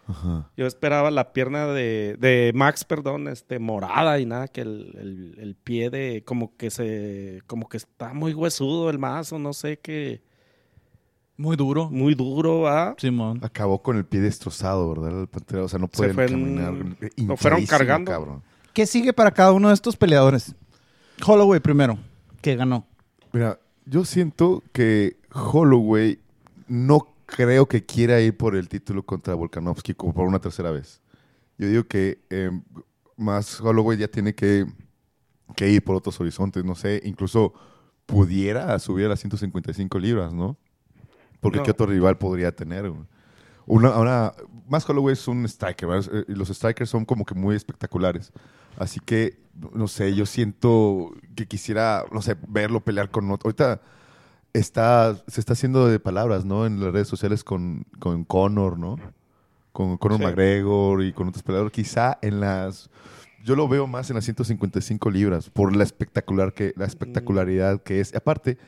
Ajá. 0.07 0.51
yo 0.57 0.67
esperaba 0.67 1.11
la 1.13 1.33
pierna 1.33 1.67
de, 1.69 2.17
de 2.19 2.51
Max, 2.55 2.85
perdón, 2.85 3.29
este, 3.29 3.59
morada 3.61 4.19
y 4.19 4.27
nada, 4.27 4.49
que 4.49 4.63
el, 4.63 4.95
el- 4.99 5.37
el 5.39 5.55
pie 5.55 5.89
de 5.91 6.25
como 6.25 6.57
que 6.57 6.71
se, 6.71 7.41
como 7.47 7.69
que 7.69 7.77
está 7.77 8.13
muy 8.13 8.35
huesudo 8.35 8.91
el 8.91 8.99
mazo, 8.99 9.39
no 9.39 9.53
sé 9.53 9.79
qué, 9.79 10.23
Muy 11.41 11.57
duro. 11.57 11.89
muy 11.91 12.15
duro, 12.15 12.61
va. 12.61 12.95
Simón. 12.99 13.41
Acabó 13.43 13.81
con 13.83 13.97
el 13.97 14.05
pie 14.05 14.21
destrozado, 14.21 14.93
¿verdad? 14.95 15.23
El 15.23 15.27
Pantera, 15.27 15.65
o 15.65 15.69
sea, 15.69 15.79
no 15.79 15.89
puede 15.89 16.13
fue 16.13 16.25
en- 16.27 16.31
caminar. 16.31 16.75
lo 17.17 17.37
fueron 17.39 17.65
cargando. 17.65 18.11
cabrón. 18.11 18.43
¿Qué 18.75 18.85
sigue 18.87 19.13
para 19.15 19.31
cada 19.31 19.53
uno 19.53 19.69
de 19.69 19.75
estos 19.75 19.97
peleadores? 19.97 20.55
Holloway 21.27 21.61
primero, 21.61 21.99
que 22.43 22.57
ganó. 22.57 22.87
Mira, 23.33 23.59
yo 23.87 24.05
siento 24.05 24.63
que 24.73 25.17
Holloway 25.33 26.19
no 26.69 27.07
creo 27.27 27.67
que 27.67 27.85
quiera 27.87 28.21
ir 28.21 28.37
por 28.37 28.55
el 28.55 28.69
título 28.69 29.03
contra 29.03 29.35
Volkanovski 29.35 29.95
como 29.95 30.13
por 30.13 30.27
una 30.27 30.41
tercera 30.41 30.71
vez. 30.71 31.01
Yo 31.57 31.69
digo 31.69 31.85
que 31.85 32.21
eh, 32.31 32.51
más 33.17 33.61
Holloway 33.61 33.97
ya 33.99 34.09
tiene 34.09 34.35
que, 34.35 34.67
que 35.57 35.71
ir 35.71 35.83
por 35.83 35.97
otros 35.97 36.21
horizontes, 36.21 36.65
no 36.65 36.75
sé, 36.75 37.01
incluso 37.05 37.55
pudiera 38.05 38.79
subir 38.79 39.07
a 39.07 39.09
las 39.11 39.21
155 39.21 39.99
libras, 39.99 40.33
¿no? 40.35 40.57
Porque 41.41 41.59
No. 41.59 41.65
¿qué 41.65 41.71
otro 41.73 41.87
rival 41.87 42.19
podría 42.19 42.55
tener? 42.55 42.89
güey? 42.91 43.03
Una, 43.67 43.97
una, 43.99 44.33
más 44.69 44.89
Holloway 44.89 45.13
es 45.13 45.29
un 45.29 45.45
striker, 45.45 45.89
¿verdad? 45.89 46.11
Eh, 46.13 46.25
y 46.29 46.35
los 46.35 46.49
strikers 46.49 46.91
son 46.91 47.05
como 47.05 47.25
que 47.25 47.35
muy 47.35 47.55
espectaculares. 47.55 48.33
Así 48.77 49.01
que, 49.01 49.39
no 49.75 49.87
sé, 49.89 50.15
yo 50.15 50.27
siento 50.27 51.13
que 51.37 51.47
quisiera, 51.47 52.05
no 52.13 52.21
sé, 52.23 52.37
verlo 52.49 52.81
pelear 52.81 53.11
con 53.11 53.31
otro. 53.31 53.49
Ahorita 53.49 53.81
está, 54.53 55.17
se 55.29 55.41
está 55.41 55.53
haciendo 55.53 55.87
de 55.87 56.01
palabras, 56.01 56.45
¿no? 56.45 56.67
En 56.67 56.81
las 56.81 56.93
redes 56.93 57.09
sociales 57.09 57.45
con, 57.45 57.85
con 57.99 58.25
Conor, 58.25 58.79
¿no? 58.79 58.97
Con 59.73 59.97
Conor 59.99 60.19
Sí. 60.19 60.25
McGregor 60.25 61.05
y 61.05 61.13
con 61.13 61.29
otros 61.29 61.43
peleadores. 61.43 61.73
Quizá 61.73 62.19
en 62.23 62.41
las... 62.41 62.91
Yo 63.45 63.55
lo 63.57 63.69
veo 63.69 63.87
más 63.87 64.11
en 64.11 64.17
las 64.17 64.25
155 64.25 65.11
libras 65.11 65.49
por 65.49 65.75
la 65.75 65.85
espectacular 65.85 66.53
que 66.53 66.73
la 66.77 66.87
espectacularidad 66.87 67.83
que 67.83 68.01
es. 68.01 68.13
Y 68.13 68.17
aparte, 68.17 68.59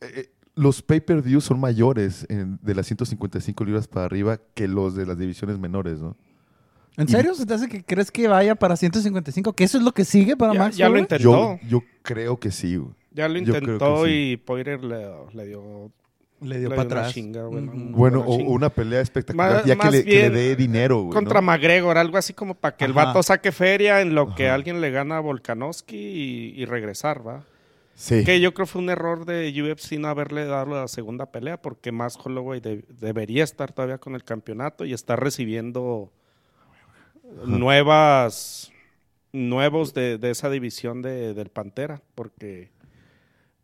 eh, 0.00 0.12
eh, 0.14 0.31
los 0.54 0.82
pay-per-views 0.82 1.44
son 1.44 1.58
mayores 1.60 2.26
en- 2.28 2.58
de 2.62 2.74
las 2.74 2.86
155 2.86 3.64
libras 3.64 3.88
para 3.88 4.04
arriba 4.06 4.38
que 4.54 4.68
los 4.68 4.94
de 4.94 5.06
las 5.06 5.18
divisiones 5.18 5.58
menores, 5.58 6.00
¿no? 6.00 6.16
¿En 6.98 7.08
serio? 7.08 7.34
¿Se 7.34 7.46
te 7.46 7.54
hace 7.54 7.68
que 7.68 7.82
crees 7.82 8.10
que 8.10 8.28
vaya 8.28 8.54
para 8.54 8.76
155? 8.76 9.54
¿Que 9.54 9.64
eso 9.64 9.78
es 9.78 9.84
lo 9.84 9.92
que 9.92 10.04
sigue 10.04 10.36
para 10.36 10.52
Ya, 10.52 10.58
Max 10.58 10.76
ya 10.76 10.88
lo 10.90 10.98
intentó. 10.98 11.22
Yo, 11.24 11.58
yo 11.66 11.82
creo 12.02 12.38
que 12.38 12.50
sí, 12.50 12.76
güey. 12.76 12.92
Ya 13.12 13.28
lo 13.28 13.34
que 13.34 13.40
intentó 13.40 14.04
sí. 14.04 14.32
y 14.32 14.36
Poirier 14.36 14.84
le, 14.84 15.06
le 15.32 15.46
dio, 15.46 15.90
Le 16.42 16.58
dio 16.58 16.68
para 16.68 16.82
una 16.82 16.86
atrás. 17.00 17.14
chinga, 17.14 17.44
güey, 17.44 17.62
una 17.62 17.72
Bueno, 17.72 17.96
buena 17.96 18.18
o 18.18 18.36
chinga. 18.36 18.50
una 18.50 18.68
pelea 18.68 19.00
espectacular, 19.00 19.52
Más- 19.54 19.64
ya 19.64 19.76
que 19.76 19.90
le, 19.90 20.04
que 20.04 20.28
dé 20.30 20.54
dinero, 20.54 21.00
güey. 21.04 21.14
Contra 21.14 21.40
¿no? 21.40 21.46
McGregor, 21.46 21.96
algo 21.96 22.18
así 22.18 22.34
como 22.34 22.54
para 22.54 22.76
que 22.76 22.84
el 22.84 22.92
vato 22.92 23.22
saque 23.22 23.52
feria 23.52 24.02
en 24.02 24.14
lo 24.14 24.34
que 24.34 24.46
Ajá. 24.48 24.54
alguien 24.56 24.82
le 24.82 24.90
gana 24.90 25.16
a 25.16 25.20
Volkanovski 25.20 25.96
y, 25.96 26.60
y 26.60 26.64
regresar, 26.66 27.26
¿va? 27.26 27.42
Sí. 28.02 28.24
Que 28.24 28.40
yo 28.40 28.52
creo 28.52 28.66
fue 28.66 28.82
un 28.82 28.90
error 28.90 29.24
de 29.26 29.48
UFC 29.62 29.92
no 29.92 30.08
haberle 30.08 30.44
dado 30.44 30.74
la 30.74 30.88
segunda 30.88 31.26
pelea 31.26 31.62
porque 31.62 31.92
más 31.92 32.16
Holloway 32.16 32.58
de- 32.58 32.84
debería 32.98 33.44
estar 33.44 33.70
todavía 33.72 33.98
con 33.98 34.16
el 34.16 34.24
campeonato 34.24 34.84
y 34.84 34.92
está 34.92 35.14
recibiendo 35.14 36.10
nuevas 37.46 38.70
nuevos 39.32 39.94
de, 39.94 40.18
de 40.18 40.30
esa 40.30 40.50
división 40.50 41.00
de- 41.00 41.32
del 41.34 41.48
Pantera 41.48 42.02
porque 42.14 42.70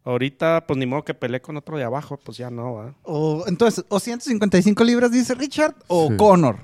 ahorita 0.04 0.64
pues 0.66 0.78
ni 0.78 0.86
modo 0.86 1.04
que 1.04 1.14
peleé 1.14 1.40
con 1.42 1.56
otro 1.56 1.76
de 1.76 1.84
abajo, 1.84 2.16
pues 2.22 2.38
ya 2.38 2.48
no, 2.50 2.74
¿va? 2.74 2.94
O, 3.02 3.44
entonces, 3.46 3.84
o 3.88 4.00
155 4.00 4.84
libras, 4.84 5.10
dice 5.12 5.34
Richard, 5.34 5.74
o 5.88 6.08
Sí. 6.10 6.16
Conor. 6.16 6.58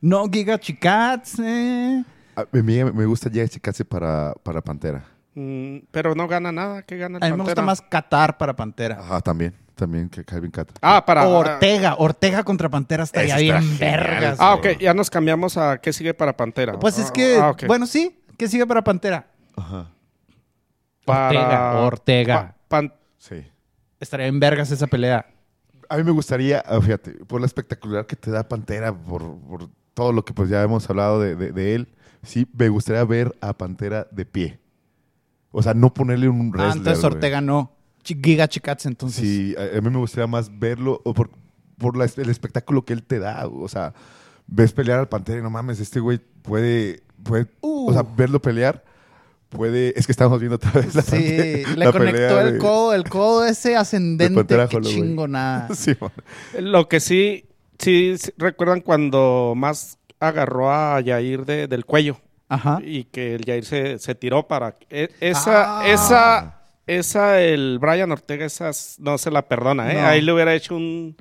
No 0.00 0.28
Giga 0.28 0.58
Chikats. 0.58 1.38
eh. 1.38 2.04
A 2.36 2.44
mí 2.52 2.84
me 2.84 3.06
gusta 3.06 3.30
ya 3.30 3.46
chicarse 3.48 3.84
para, 3.84 4.34
para 4.42 4.60
Pantera. 4.60 5.06
Mm, 5.34 5.78
pero 5.90 6.14
no 6.14 6.28
gana 6.28 6.52
nada, 6.52 6.82
¿qué 6.82 6.96
gana 6.96 7.18
el 7.18 7.24
A 7.24 7.30
mí 7.30 7.36
me 7.36 7.42
gusta 7.44 7.62
más 7.62 7.80
Qatar 7.82 8.38
para 8.38 8.54
Pantera. 8.54 8.98
Ajá, 9.00 9.20
también. 9.20 9.54
También 9.74 10.08
que 10.08 10.24
Calvin 10.24 10.52
Catra. 10.52 10.76
Ah, 10.82 11.04
para 11.04 11.26
O 11.26 11.36
Ortega. 11.36 11.96
Ortega 11.98 12.44
contra 12.44 12.68
Pantera 12.68 13.02
estaría 13.02 13.34
está 13.36 13.58
bien 13.58 13.76
genial. 13.76 13.78
vergas. 14.00 14.36
Ah, 14.40 14.54
ok, 14.54 14.78
ya 14.78 14.94
nos 14.94 15.10
cambiamos 15.10 15.56
a 15.56 15.78
qué 15.78 15.92
sigue 15.92 16.14
para 16.14 16.36
Pantera. 16.36 16.78
Pues 16.78 16.96
es 16.98 17.08
Ah, 17.08 17.12
que, 17.12 17.36
ah, 17.40 17.50
ok. 17.50 17.64
bueno, 17.66 17.84
sí. 17.86 18.16
¿Qué 18.38 18.46
sigue 18.46 18.66
para 18.68 18.84
Pantera? 18.84 19.26
Ajá. 19.56 19.90
Ortega. 21.06 21.80
Ortega. 21.80 22.34
Pa- 22.68 22.78
pan- 22.78 22.94
Sí. 23.18 23.44
Estaría 24.00 24.26
en 24.26 24.38
vergas 24.38 24.70
esa 24.70 24.86
pelea. 24.86 25.26
A 25.88 25.96
mí 25.96 26.04
me 26.04 26.10
gustaría, 26.12 26.60
ah, 26.66 26.80
fíjate, 26.80 27.12
por 27.26 27.40
la 27.40 27.46
espectacular 27.46 28.06
que 28.06 28.16
te 28.16 28.30
da 28.30 28.46
Pantera, 28.48 28.92
por, 28.94 29.22
por 29.40 29.68
todo 29.94 30.12
lo 30.12 30.24
que 30.24 30.32
pues 30.34 30.48
ya 30.48 30.62
hemos 30.62 30.88
hablado 30.90 31.20
de, 31.20 31.34
de- 31.36 31.52
de 31.52 31.74
él, 31.74 31.88
sí, 32.22 32.46
me 32.56 32.68
gustaría 32.68 33.04
ver 33.04 33.34
a 33.40 33.52
Pantera 33.54 34.06
de 34.10 34.24
pie. 34.24 34.58
O 35.56 35.62
sea, 35.62 35.72
no 35.72 35.94
ponerle 35.94 36.28
un 36.28 36.52
Ah, 36.56 36.72
wrestler, 36.72 36.94
güey. 36.96 37.06
Ortega 37.06 37.40
no. 37.40 37.70
Giga 38.02 38.48
Chikats, 38.48 38.86
entonces. 38.86 39.20
Sí, 39.24 39.54
a, 39.56 39.80
mí 39.80 39.88
me 39.88 39.98
gustaría 39.98 40.26
más 40.26 40.58
verlo 40.58 41.00
o 41.04 41.14
por, 41.14 41.30
por 41.78 41.96
la- 41.96 42.04
el 42.16 42.28
espectáculo 42.28 42.84
que 42.84 42.92
él 42.92 43.02
te 43.04 43.18
da. 43.20 43.46
O 43.46 43.68
sea, 43.68 43.94
ves 44.48 44.72
pelear 44.72 44.98
al 44.98 45.08
Pantera 45.08 45.38
y 45.38 45.42
no 45.42 45.50
mames, 45.50 45.78
este 45.80 46.00
güey 46.00 46.18
puede, 46.42 47.02
puede 47.22 47.46
Uh. 47.60 47.88
o 47.90 47.92
sea, 47.92 48.02
verlo 48.02 48.42
pelear, 48.42 48.84
puede, 49.48 49.98
es 49.98 50.06
que 50.06 50.12
estamos 50.12 50.40
viendo 50.40 50.56
otra 50.56 50.72
vez 50.72 50.94
la, 50.94 51.02
Sí, 51.02 51.12
Pantera- 51.12 51.70
le 51.76 51.84
la 51.84 51.92
conectó 51.92 52.40
el 52.40 52.52
de- 52.54 52.58
codo, 52.58 52.94
el 52.94 53.04
codo 53.08 53.44
ese 53.46 53.76
ascendente. 53.76 54.34
Pantera 54.34 54.66
Qué 54.68 54.80
chingonada. 54.80 55.68
Sí. 55.74 55.92
Lo 56.58 56.88
que 56.88 56.98
sí, 57.00 57.46
sí, 57.78 58.16
sí, 58.18 58.32
recuerdan 58.38 58.80
cuando 58.80 59.54
más 59.56 59.98
agarró 60.20 60.72
a 60.72 61.00
Yair 61.00 61.44
de- 61.46 61.68
del 61.68 61.84
cuello 61.86 62.18
Ajá. 62.48 62.78
y 62.84 63.04
que 63.04 63.34
el 63.34 63.44
Yair 63.44 63.64
se, 63.64 63.98
se 63.98 64.14
tiró 64.14 64.46
para... 64.46 64.76
e- 64.90 65.10
esa, 65.20 65.80
Ah. 65.80 65.88
esa, 65.88 66.60
esa, 66.86 67.40
el 67.42 67.78
Brian 67.80 68.12
Ortega, 68.12 68.44
esas 68.44 68.96
no 68.98 69.16
se 69.18 69.30
la 69.30 69.48
perdona, 69.48 69.90
¿eh? 69.92 70.00
No. 70.00 70.06
Ahí 70.06 70.20
le 70.20 70.32
hubiera 70.32 70.54
hecho 70.54 70.76
un... 70.76 71.16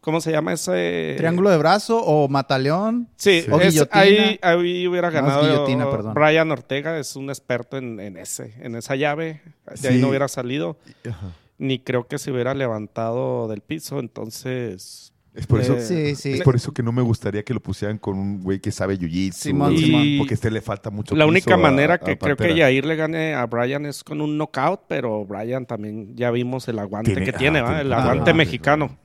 ¿Cómo 0.00 0.22
se 0.22 0.32
llama 0.32 0.54
ese? 0.54 1.14
Triángulo 1.18 1.50
de 1.50 1.58
brazo 1.58 2.02
o 2.02 2.26
mataleón. 2.26 3.06
Sí, 3.16 3.44
O 3.50 3.60
es- 3.60 3.74
guillotina. 3.74 4.00
ahí, 4.00 4.38
ahí 4.40 4.86
hubiera 4.86 5.08
No, 5.08 5.14
ganado. 5.14 5.42
guillotina, 5.42 5.90
perdón. 5.90 6.14
Brian 6.14 6.50
Ortega 6.50 6.98
es 6.98 7.16
un 7.16 7.28
experto 7.28 7.76
en, 7.76 8.00
en 8.00 8.16
ese, 8.16 8.54
en 8.60 8.76
esa 8.76 8.96
llave. 8.96 9.42
De 9.80 9.88
ahí 9.90 9.98
no 10.00 10.08
hubiera 10.08 10.26
salido. 10.28 10.78
Ajá. 11.06 11.32
Ni 11.58 11.78
creo 11.80 12.06
que 12.08 12.16
se 12.16 12.32
hubiera 12.32 12.54
levantado 12.54 13.46
del 13.48 13.60
piso. 13.60 13.98
Entonces. 14.00 15.09
Es 15.32 15.46
por 15.46 15.60
eso, 15.60 15.80
Sí, 15.80 16.16
sí. 16.16 16.32
es 16.32 16.42
por 16.42 16.56
eso 16.56 16.72
que 16.72 16.82
no 16.82 16.90
me 16.90 17.02
gustaría 17.02 17.44
que 17.44 17.54
lo 17.54 17.60
pusieran 17.60 17.98
con 17.98 18.18
un 18.18 18.42
güey 18.42 18.58
que 18.58 18.72
sabe 18.72 18.98
jiu-jitsu. 18.98 19.32
Simón, 19.32 19.72
güey, 19.74 19.84
Simón. 19.84 20.08
Porque 20.18 20.34
a 20.34 20.36
este 20.36 20.50
le 20.50 20.60
falta 20.60 20.90
mucho 20.90 21.14
La 21.14 21.24
piso 21.24 21.30
única 21.30 21.54
a- 21.54 21.56
manera 21.56 21.94
a 21.94 21.98
que 21.98 22.18
creo 22.18 22.36
que 22.36 22.42
Pantera. 22.44 22.54
Yair 22.68 22.84
le 22.84 22.96
gane 22.96 23.34
a 23.34 23.46
Brian 23.46 23.86
es 23.86 24.02
con 24.02 24.20
un 24.20 24.36
knockout, 24.36 24.80
pero 24.88 25.24
Brian 25.24 25.66
también 25.66 26.16
ya 26.16 26.32
vimos 26.32 26.66
el 26.66 26.80
aguante 26.80 27.12
Tiene- 27.12 27.24
que 27.26 27.32
tiene, 27.32 27.60
ajá, 27.60 27.68
¿va? 27.68 27.74
tiene- 27.78 27.86
el 27.88 27.92
aguante 27.92 28.34
mexicano. 28.34 28.98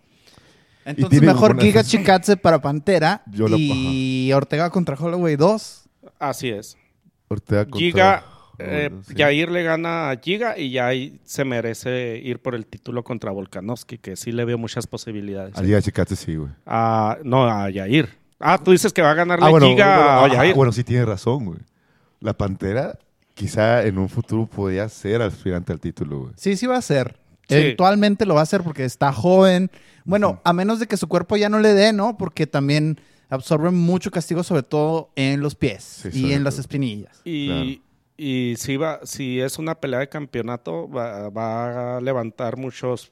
Entonces 0.83 1.09
tiene 1.19 1.27
mejor 1.33 1.55
buenas- 1.55 1.63
Giga 1.65 1.83
Chikatse 2.23 2.37
para 2.37 2.59
Pantera 2.59 3.21
Yo 3.31 3.47
lo- 3.47 3.57
y 3.59 4.31
Ortega 4.33 4.69
contra 4.71 4.95
Holloway 4.95 5.35
2. 5.35 5.83
Así 6.19 6.49
es. 6.49 6.75
Ortega 7.27 7.65
contra- 7.65 7.79
Giga, 7.79 8.25
eh, 8.59 8.87
Bueno, 8.89 9.03
sí. 9.07 9.13
Yair 9.15 9.51
le 9.51 9.63
gana 9.63 10.09
a 10.11 10.17
Giga 10.17 10.57
y 10.57 10.71
ya 10.71 10.89
se 11.23 11.45
merece 11.45 12.19
ir 12.23 12.39
por 12.39 12.55
el 12.55 12.65
título 12.65 13.03
contra 13.03 13.31
Volkanovski, 13.31 13.97
que 13.97 14.15
sí 14.15 14.31
le 14.31 14.45
veo 14.45 14.57
muchas 14.57 14.87
posibilidades. 14.87 15.57
A 15.57 15.63
Giga 15.63 15.81
Chikadze 15.81 16.15
sí, 16.15 16.35
güey. 16.35 16.51
Ah, 16.65 17.17
no, 17.23 17.49
a 17.49 17.69
Yair. 17.69 18.09
Ah, 18.39 18.57
tú 18.61 18.71
dices 18.71 18.91
que 18.91 19.01
va 19.01 19.11
a 19.11 19.15
ganarle 19.15 19.45
Ah, 19.45 19.49
bueno, 19.49 19.67
Giga 19.67 19.95
bueno, 19.95 20.09
a 20.09 20.25
ajá, 20.25 20.33
Yair. 20.43 20.55
bueno, 20.55 20.71
sí 20.71 20.83
tienes 20.83 21.07
razón, 21.07 21.45
güey. 21.45 21.59
La 22.19 22.33
Pantera 22.33 22.97
quizá 23.33 23.83
en 23.85 23.97
un 23.97 24.09
futuro 24.09 24.45
podría 24.47 24.87
ser 24.89 25.21
aspirante 25.21 25.71
al 25.73 25.79
título, 25.79 26.19
güey. 26.21 26.33
Sí, 26.37 26.55
sí 26.55 26.65
va 26.65 26.77
a 26.77 26.81
ser. 26.81 27.17
Sí. 27.47 27.55
Eventualmente 27.55 28.25
lo 28.25 28.33
va 28.33 28.39
a 28.39 28.43
hacer 28.43 28.63
porque 28.63 28.85
está 28.85 29.13
joven. 29.13 29.69
Bueno, 30.03 30.41
a 30.43 30.53
menos 30.53 30.79
de 30.79 30.87
que 30.87 30.97
su 30.97 31.07
cuerpo 31.07 31.37
ya 31.37 31.49
no 31.49 31.59
le 31.59 31.73
dé, 31.73 31.93
¿no? 31.93 32.17
Porque 32.17 32.47
también 32.47 32.99
absorbe 33.29 33.71
mucho 33.71 34.11
castigo, 34.11 34.43
sobre 34.43 34.63
todo 34.63 35.09
en 35.15 35.41
los 35.41 35.55
pies 35.55 35.83
Sí, 35.83 36.09
y 36.13 36.33
en 36.33 36.43
las 36.43 36.59
espinillas. 36.59 37.21
Y, 37.25 37.81
y 38.17 38.55
si, 38.57 38.77
va, 38.77 38.99
si 39.03 39.41
es 39.41 39.59
una 39.59 39.75
pelea 39.75 39.99
de 39.99 40.09
campeonato, 40.09 40.89
va, 40.89 41.29
va 41.29 41.97
a 41.97 42.01
levantar 42.01 42.57
muchos 42.57 43.11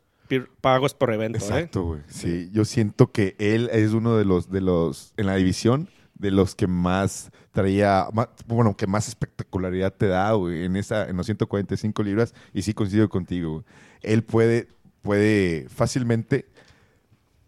pagos 0.61 0.93
por 0.93 1.11
evento. 1.11 1.39
¿eh? 1.39 1.41
Exacto, 1.41 1.83
güey. 1.83 2.01
Sí, 2.07 2.49
yo 2.51 2.65
siento 2.65 3.11
que 3.11 3.35
él 3.39 3.69
es 3.71 3.91
uno 3.91 4.17
de 4.17 4.25
los, 4.25 4.49
de 4.49 4.61
los, 4.61 5.13
en 5.17 5.27
la 5.27 5.35
división, 5.35 5.89
de 6.15 6.31
los 6.31 6.55
que 6.55 6.67
más 6.67 7.31
traía, 7.51 8.07
bueno, 8.47 8.75
que 8.77 8.87
más 8.87 9.07
espectacularidad 9.07 9.93
te 9.93 10.07
da, 10.07 10.31
güey, 10.33 10.65
en 10.65 10.75
esa, 10.75 11.07
en 11.09 11.17
los 11.17 11.25
145 11.25 12.01
libras, 12.03 12.33
y 12.53 12.61
sí 12.61 12.73
coincido 12.73 13.09
contigo, 13.09 13.51
güey. 13.51 13.65
Él 14.01 14.23
puede, 14.23 14.67
puede 15.01 15.67
fácilmente 15.69 16.47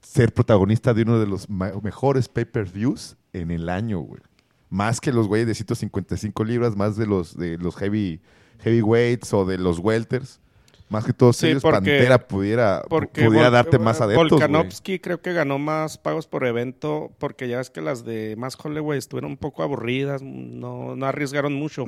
ser 0.02 0.34
protagonista 0.34 0.94
de 0.94 1.02
uno 1.02 1.20
de 1.20 1.28
los 1.28 1.50
mejores 1.50 2.30
pay-per-views 2.30 3.18
en 3.34 3.52
el 3.52 3.70
año, 3.70 4.00
güey. 4.00 4.22
Más 4.70 5.00
que 5.00 5.12
los 5.14 5.28
güeyes 5.28 5.48
de 5.48 5.54
155 5.56 6.44
libras, 6.44 6.76
más 6.76 6.98
de 6.98 7.06
los, 7.06 7.38
de 7.38 7.58
los 7.58 7.76
heavy, 7.76 8.20
heavyweights 8.64 9.34
o 9.34 9.46
de 9.46 9.58
los 9.58 9.80
welters. 9.80 10.40
Más 10.88 11.04
que 11.04 11.14
todos 11.14 11.38
Sí, 11.38 11.48
ellos, 11.48 11.64
porque- 11.64 11.78
Pantera 11.78 12.28
pudiera, 12.28 12.84
Porque 12.88 13.26
pudiera 13.26 13.50
Vol- 13.50 13.54
darte 13.54 13.80
más 13.80 14.02
adeptos. 14.02 14.30
Volkanovski 14.30 15.00
creo 15.00 15.20
que 15.20 15.34
ganó 15.34 15.58
más 15.58 15.98
pagos 15.98 16.28
por 16.28 16.46
evento 16.46 17.12
porque 17.18 17.48
ya 17.48 17.60
es 17.60 17.72
que 17.72 17.82
las 17.82 18.06
de 18.06 18.36
más 18.38 18.56
Holloway 18.64 19.00
estuvieron 19.00 19.32
un 19.32 19.38
poco 19.38 19.64
aburridas, 19.64 20.22
no, 20.22 20.96
no 20.96 21.06
arriesgaron 21.08 21.54
mucho. 21.56 21.86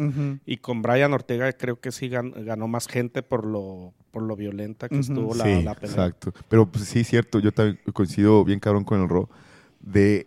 Y 0.48 0.58
con 0.58 0.82
Brian 0.82 1.14
Ortega 1.14 1.54
creo 1.54 1.80
que 1.80 1.92
sí 1.92 2.10
gan- 2.10 2.34
ganó 2.44 2.68
más 2.68 2.88
gente 2.88 3.22
por 3.22 3.46
lo, 3.46 3.94
por 4.10 4.24
lo 4.24 4.36
violenta 4.36 4.90
que 4.90 4.98
estuvo 4.98 5.36
la, 5.36 5.44
sí, 5.44 5.62
la 5.62 5.76
pelea. 5.76 5.92
exacto. 5.96 6.34
Pero 6.50 6.66
pues, 6.66 6.86
sí, 6.86 7.04
cierto, 7.04 7.38
yo 7.38 7.52
también 7.52 7.80
coincido 7.94 8.44
bien 8.44 8.60
cabrón 8.60 8.84
con 8.84 9.00
el 9.04 9.08
Ro 9.10 9.30
de, 9.80 10.26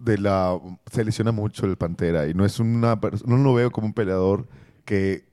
de 0.00 0.18
la... 0.18 0.58
Se 0.90 1.04
lesiona 1.04 1.32
mucho 1.32 1.66
el 1.66 1.76
Pantera 1.76 2.26
y 2.26 2.34
no 2.34 2.44
es 2.44 2.58
una... 2.58 2.98
No 3.26 3.36
lo 3.36 3.54
veo 3.54 3.70
como 3.70 3.86
un 3.86 3.92
peleador 3.92 4.48
que, 4.84 5.28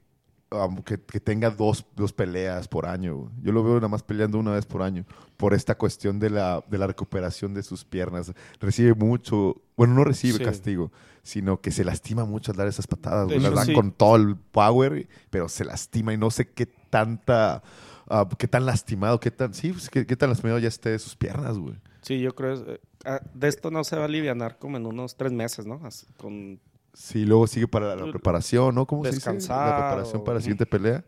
um, 0.52 0.84
que, 0.84 1.00
que 1.02 1.20
tenga 1.20 1.50
dos, 1.50 1.86
dos 1.96 2.14
peleas 2.14 2.68
por 2.68 2.86
año. 2.86 3.32
Yo 3.42 3.52
lo 3.52 3.64
veo 3.64 3.76
nada 3.76 3.88
más 3.88 4.04
peleando 4.04 4.38
una 4.38 4.52
vez 4.52 4.66
por 4.66 4.82
año 4.82 5.06
por 5.38 5.54
esta 5.54 5.76
cuestión 5.76 6.20
de 6.20 6.30
la, 6.30 6.64
de 6.70 6.78
la 6.78 6.88
recuperación 6.88 7.54
de 7.54 7.64
sus 7.64 7.86
piernas. 7.86 8.34
Recibe 8.60 8.94
mucho... 8.94 9.62
Bueno, 9.76 9.94
no 9.94 10.04
recibe 10.04 10.40
Sí. 10.40 10.44
castigo, 10.44 10.92
sino 11.24 11.62
que 11.62 11.72
se 11.72 11.84
lastima 11.84 12.26
mucho 12.26 12.52
al 12.52 12.58
dar 12.58 12.68
esas 12.68 12.88
patadas. 12.88 13.28
Güey. 13.28 13.40
Las 13.40 13.48
hecho, 13.48 13.56
dan 13.56 13.66
sí. 13.68 13.74
con 13.74 13.92
todo 13.92 14.16
el 14.16 14.36
power, 14.36 15.08
pero 15.30 15.48
se 15.50 15.66
lastima 15.66 16.14
y 16.14 16.18
no 16.18 16.32
sé 16.32 16.50
qué 16.50 16.66
tanta... 16.66 17.62
ah, 18.10 18.28
qué 18.38 18.48
tan 18.48 18.66
lastimado, 18.66 19.20
qué 19.20 19.32
tan... 19.32 19.54
Sí, 19.54 19.72
pues, 19.72 19.90
qué, 19.90 20.06
qué 20.06 20.16
tan 20.16 20.30
lastimado 20.30 20.60
ya 20.60 20.68
esté 20.68 20.90
de 20.90 21.00
sus 21.00 21.16
piernas, 21.16 21.58
güey. 21.58 21.76
Sí, 22.02 22.20
yo 22.20 22.34
creo 22.34 22.54
eh, 22.54 22.80
ah, 23.08 23.22
de 23.34 23.48
esto 23.48 23.72
no 23.72 23.84
se 23.84 23.96
va 23.96 24.04
a 24.04 24.06
alivianar 24.06 24.58
como 24.60 24.78
en 24.78 24.86
unos 24.86 25.16
tres 25.18 25.32
meses, 25.32 25.66
¿no? 25.66 25.82
Así, 25.84 26.06
Con 26.18 26.60
Sí, 26.94 27.26
luego 27.26 27.46
sigue 27.48 27.68
para 27.68 27.96
la 27.96 28.10
preparación, 28.12 28.74
¿no? 28.76 28.86
¿Cómo 28.88 29.04
se 29.04 29.10
dice? 29.10 29.18
Descansar 29.20 29.70
La 29.70 29.76
preparación 29.76 30.22
o- 30.22 30.24
para 30.24 30.36
la 30.36 30.42
siguiente 30.42 30.66
pelea. 30.66 31.04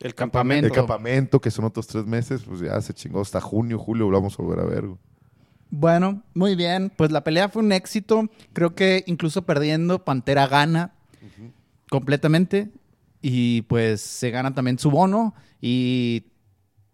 el 0.00 0.14
Campamento. 0.14 0.66
El 0.66 0.72
campamento. 0.72 0.74
campamento, 0.74 1.40
que 1.40 1.50
son 1.50 1.64
otros 1.66 1.86
tres 1.86 2.06
meses, 2.06 2.42
pues 2.44 2.60
ya 2.60 2.80
se 2.80 2.94
chingó 2.94 3.20
hasta 3.20 3.40
junio, 3.40 3.78
julio, 3.78 4.08
lo 4.10 4.16
vamos 4.18 4.38
a 4.38 4.42
volver 4.42 4.60
a 4.64 4.68
ver. 4.68 4.86
güey. 4.86 4.98
Bueno, 5.70 6.22
muy 6.32 6.54
bien. 6.56 6.90
Pues 6.96 7.10
la 7.12 7.22
pelea 7.24 7.50
fue 7.50 7.62
un 7.62 7.72
éxito. 7.72 8.30
Creo 8.54 8.74
que 8.74 9.04
incluso 9.06 9.42
perdiendo, 9.42 10.02
Pantera 10.04 10.46
gana 10.46 10.94
completamente. 11.90 12.70
Y 13.20 13.62
pues 13.62 14.00
se 14.00 14.30
gana 14.30 14.54
también 14.54 14.78
su 14.78 14.90
bono 14.90 15.34
y 15.60 16.24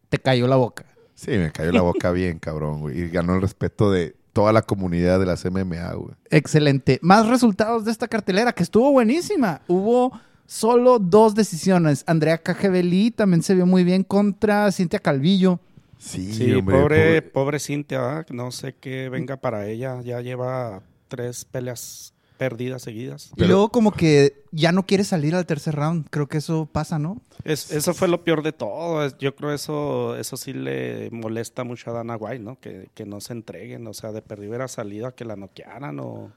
te 0.08 0.18
cayó 0.18 0.46
la 0.48 0.56
boca. 0.56 0.86
Sí, 1.14 1.32
me 1.32 1.52
cayó 1.52 1.70
la 1.70 1.82
boca 1.82 2.10
bien, 2.12 2.38
cabrón, 2.38 2.80
güey. 2.80 2.98
Y 2.98 3.08
ganó 3.10 3.34
el 3.34 3.42
respeto 3.42 3.90
de 3.92 4.16
toda 4.34 4.52
la 4.52 4.60
comunidad 4.60 5.18
de 5.18 5.26
las 5.26 5.44
MMA, 5.46 5.94
güey. 5.94 6.14
Excelente. 6.28 6.98
Más 7.00 7.26
resultados 7.26 7.86
de 7.86 7.92
esta 7.92 8.08
cartelera 8.08 8.52
que 8.52 8.62
estuvo 8.62 8.92
buenísima. 8.92 9.62
Hubo 9.68 10.12
solo 10.46 10.98
dos 10.98 11.34
decisiones. 11.34 12.04
Andrea 12.06 12.36
Cagebelí 12.38 13.10
también 13.10 13.42
se 13.42 13.54
vio 13.54 13.64
muy 13.64 13.84
bien 13.84 14.02
contra 14.02 14.70
Cintia 14.72 14.98
Calvillo. 14.98 15.60
Sí, 15.98 16.34
Sí, 16.34 16.52
hombre, 16.52 16.76
pobre, 16.76 17.22
pobre 17.22 17.58
Cintia, 17.58 18.26
no 18.30 18.50
sé 18.50 18.74
qué 18.78 19.08
venga 19.08 19.36
para 19.38 19.66
ella. 19.66 20.02
Ya 20.02 20.20
lleva 20.20 20.82
tres 21.08 21.44
peleas 21.44 22.13
perdidas 22.36 22.82
seguidas. 22.82 23.30
y 23.36 23.44
luego 23.44 23.68
como 23.70 23.92
que 23.92 24.42
ya 24.50 24.72
no 24.72 24.84
quiere 24.86 25.04
salir 25.04 25.34
al 25.34 25.46
tercer 25.46 25.74
round. 25.76 26.06
Creo 26.10 26.26
que 26.26 26.38
eso 26.38 26.66
pasa, 26.70 26.98
¿no? 26.98 27.20
Es- 27.44 27.70
eso 27.70 27.94
fue 27.94 28.08
lo 28.08 28.24
peor 28.24 28.42
de 28.42 28.52
todo. 28.52 29.06
Yo 29.18 29.34
creo 29.36 29.52
eso 29.52 30.16
eso 30.16 30.36
sí 30.36 30.52
le 30.52 31.10
molesta 31.10 31.62
mucho 31.64 31.90
a 31.90 31.94
Dana 31.94 32.16
White, 32.16 32.40
¿no? 32.42 32.58
Que, 32.60 32.88
que 32.94 33.06
no 33.06 33.20
se 33.20 33.32
entreguen. 33.34 33.86
O 33.86 33.94
sea, 33.94 34.12
de 34.12 34.20
perder 34.22 34.48
hubiera 34.48 34.68
salido 34.68 35.06
a 35.06 35.12
que 35.14 35.24
la 35.24 35.36
noquearan 35.36 36.00
o, 36.00 36.32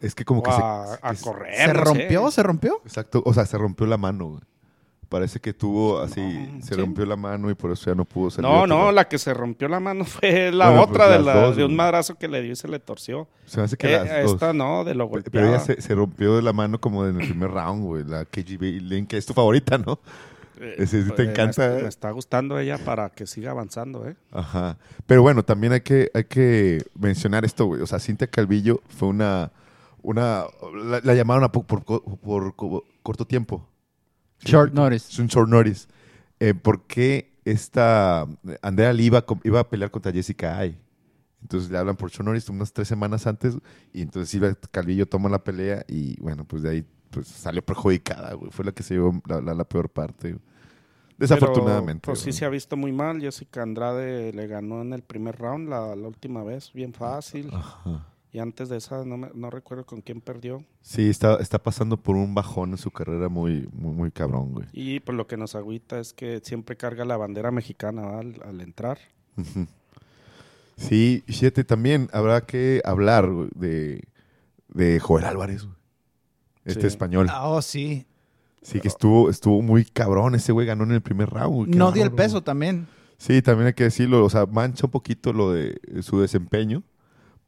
Es 0.00 0.14
que 0.14 0.24
como 0.24 0.40
o 0.40 0.42
que 0.42 0.50
se- 0.52 0.60
a, 0.62 0.98
a 1.02 1.12
es- 1.12 1.22
correr. 1.22 1.54
¿Se 1.54 1.66
no 1.68 1.72
sé. 1.72 1.84
rompió? 1.84 2.30
¿Se 2.30 2.42
rompió? 2.42 2.80
Exacto, 2.84 3.22
o 3.24 3.32
sea, 3.34 3.46
se 3.46 3.58
rompió 3.58 3.86
la 3.86 3.96
mano, 3.96 4.26
güey. 4.30 4.40
Parece 5.08 5.40
que 5.40 5.54
tuvo 5.54 6.00
así, 6.00 6.20
No, 6.20 6.60
se 6.62 6.74
sí. 6.74 6.80
rompió 6.80 7.06
la 7.06 7.16
mano 7.16 7.50
y 7.50 7.54
por 7.54 7.70
eso 7.72 7.90
ya 7.90 7.94
no 7.94 8.04
pudo 8.04 8.28
salir. 8.30 8.50
No, 8.50 8.66
no, 8.66 8.92
la 8.92 9.08
que 9.08 9.16
se 9.16 9.32
rompió 9.32 9.66
la 9.66 9.80
mano 9.80 10.04
fue 10.04 10.52
la 10.52 10.66
Bueno, 10.68 10.82
otra 10.82 11.06
pues 11.06 11.18
de, 11.18 11.24
la, 11.24 11.34
dos, 11.40 11.56
de 11.56 11.64
un 11.64 11.74
madrazo 11.74 12.16
que 12.16 12.28
le 12.28 12.42
dio 12.42 12.52
y 12.52 12.56
se 12.56 12.68
le 12.68 12.78
torció. 12.78 13.26
Se 13.46 13.56
me 13.58 13.64
hace 13.64 13.76
que 13.78 13.86
Eh, 13.86 13.98
las 14.04 14.22
dos. 14.24 14.32
esta 14.34 14.52
no, 14.52 14.84
de 14.84 14.94
lo 14.94 15.08
Pero 15.10 15.22
golpeada. 15.22 15.48
ella 15.48 15.60
se, 15.60 15.80
se 15.80 15.94
rompió 15.94 16.36
de 16.36 16.42
la 16.42 16.52
mano 16.52 16.78
como 16.78 17.06
en 17.06 17.18
el 17.20 17.26
primer 17.28 17.50
round, 17.50 17.84
güey. 17.84 18.04
La 18.04 18.26
KGB 18.26 18.82
Link, 18.82 19.08
que 19.08 19.16
es 19.16 19.24
tu 19.24 19.32
favorita, 19.32 19.78
¿no? 19.78 19.98
Eh, 20.60 20.74
ese 20.78 21.02
te 21.04 21.12
pues, 21.12 21.28
encanta, 21.28 21.68
Me, 21.68 21.78
¿eh? 21.78 21.82
me 21.84 21.88
está 21.88 22.10
gustando 22.10 22.58
ella 22.58 22.76
para 22.76 23.08
que 23.08 23.26
siga 23.26 23.52
avanzando, 23.52 24.06
¿eh? 24.08 24.16
Ajá. 24.32 24.76
Pero 25.06 25.22
bueno, 25.22 25.42
también 25.42 25.72
hay 25.72 25.80
que, 25.80 26.10
hay 26.12 26.24
que 26.24 26.84
mencionar 26.98 27.46
esto, 27.46 27.64
güey. 27.64 27.80
O 27.80 27.86
sea, 27.86 27.98
Cintia 27.98 28.26
Calvillo 28.26 28.82
fue 28.88 29.08
una. 29.08 29.52
una 30.02 30.44
la, 30.84 31.00
la 31.02 31.14
llamaron 31.14 31.44
a 31.44 31.50
po- 31.52 31.62
por, 31.62 31.82
co- 31.84 32.02
por 32.02 32.54
co- 32.56 32.84
corto 33.02 33.24
tiempo. 33.26 33.64
Short 34.44 34.72
notice. 34.72 35.10
Es 35.12 35.18
un 35.18 35.26
short 35.26 35.48
notice. 35.48 35.86
Eh, 36.40 36.54
¿Por 36.54 36.86
qué 36.86 37.32
esta 37.44 38.26
Andrea 38.62 38.92
Lee 38.92 39.06
iba, 39.06 39.24
iba 39.44 39.60
a 39.60 39.68
pelear 39.68 39.90
contra 39.90 40.12
Jessica 40.12 40.58
Ay? 40.58 40.78
Entonces 41.42 41.70
le 41.70 41.78
hablan 41.78 41.96
por 41.96 42.10
short 42.10 42.26
notice 42.26 42.50
unas 42.50 42.72
tres 42.72 42.88
semanas 42.88 43.26
antes 43.26 43.56
y 43.92 44.02
entonces 44.02 44.28
Silvia 44.28 44.56
Calvillo 44.70 45.06
toma 45.06 45.28
la 45.28 45.42
pelea 45.44 45.84
y 45.88 46.20
bueno, 46.20 46.44
pues 46.44 46.62
de 46.62 46.70
ahí 46.70 46.84
pues, 47.10 47.26
salió 47.28 47.62
perjudicada, 47.64 48.34
güey. 48.34 48.50
Fue 48.50 48.64
la 48.64 48.72
que 48.72 48.82
se 48.82 48.94
llevó 48.94 49.20
la, 49.26 49.40
la- 49.40 49.54
la 49.54 49.64
peor 49.64 49.88
parte. 49.88 50.32
güey. 50.32 50.42
Desafortunadamente. 51.16 52.02
Pero, 52.02 52.12
pues 52.12 52.20
sí 52.20 52.32
se 52.32 52.44
ha 52.44 52.48
visto 52.48 52.76
muy 52.76 52.92
mal. 52.92 53.20
Jessica 53.20 53.62
Andrade 53.62 54.32
le 54.32 54.46
ganó 54.46 54.82
en 54.82 54.92
el 54.92 55.02
primer 55.02 55.36
round 55.36 55.68
la, 55.68 55.96
la 55.96 56.06
última 56.08 56.44
vez, 56.44 56.72
bien 56.72 56.92
fácil. 56.92 57.50
Ajá. 57.52 58.06
Y 58.30 58.40
antes 58.40 58.68
de 58.68 58.76
esa 58.76 59.04
no, 59.06 59.16
me- 59.16 59.30
no 59.34 59.48
recuerdo 59.50 59.86
con 59.86 60.02
quién 60.02 60.20
perdió. 60.20 60.62
Sí, 60.82 61.08
está, 61.08 61.36
está 61.36 61.58
pasando 61.62 61.96
por 61.96 62.14
un 62.16 62.34
bajón 62.34 62.72
en 62.72 62.76
su 62.78 62.90
carrera 62.90 63.28
muy, 63.30 63.68
muy, 63.72 63.94
muy 63.94 64.10
cabrón, 64.10 64.52
güey. 64.52 64.66
Y 64.72 65.00
pues 65.00 65.16
lo 65.16 65.26
que 65.26 65.36
nos 65.38 65.54
agüita 65.54 65.98
es 65.98 66.12
que 66.12 66.40
siempre 66.44 66.76
carga 66.76 67.04
la 67.06 67.16
bandera 67.16 67.50
mexicana 67.50 68.18
al, 68.18 68.40
al 68.44 68.60
entrar. 68.60 68.98
Sí, 70.76 71.24
y 71.26 71.32
fíjate, 71.32 71.64
también 71.64 72.08
habrá 72.12 72.42
que 72.42 72.80
hablar 72.84 73.28
güey, 73.30 73.48
de, 73.54 74.04
de 74.68 75.00
Joel 75.00 75.24
Álvarez, 75.24 75.64
güey. 75.64 75.76
Este 76.64 76.82
Sí. 76.82 76.86
español. 76.88 77.26
Ah, 77.30 77.48
Oh, 77.48 77.62
sí. 77.62 78.06
Sí, 78.60 78.80
que 78.80 78.88
estuvo, 78.88 79.30
estuvo 79.30 79.62
muy 79.62 79.84
cabrón. 79.86 80.34
Ese 80.34 80.52
güey 80.52 80.66
ganó 80.66 80.84
en 80.84 80.90
el 80.92 81.00
primer 81.00 81.30
round. 81.30 81.74
No 81.74 81.90
dio 81.92 82.04
el 82.04 82.12
peso 82.12 82.42
también. 82.42 82.86
Sí, 83.16 83.40
también 83.40 83.68
hay 83.68 83.72
que 83.72 83.84
decirlo. 83.84 84.22
O 84.24 84.28
sea, 84.28 84.44
mancha 84.46 84.86
un 84.86 84.90
poquito 84.90 85.32
lo 85.32 85.52
de 85.52 85.80
su 86.02 86.20
desempeño. 86.20 86.82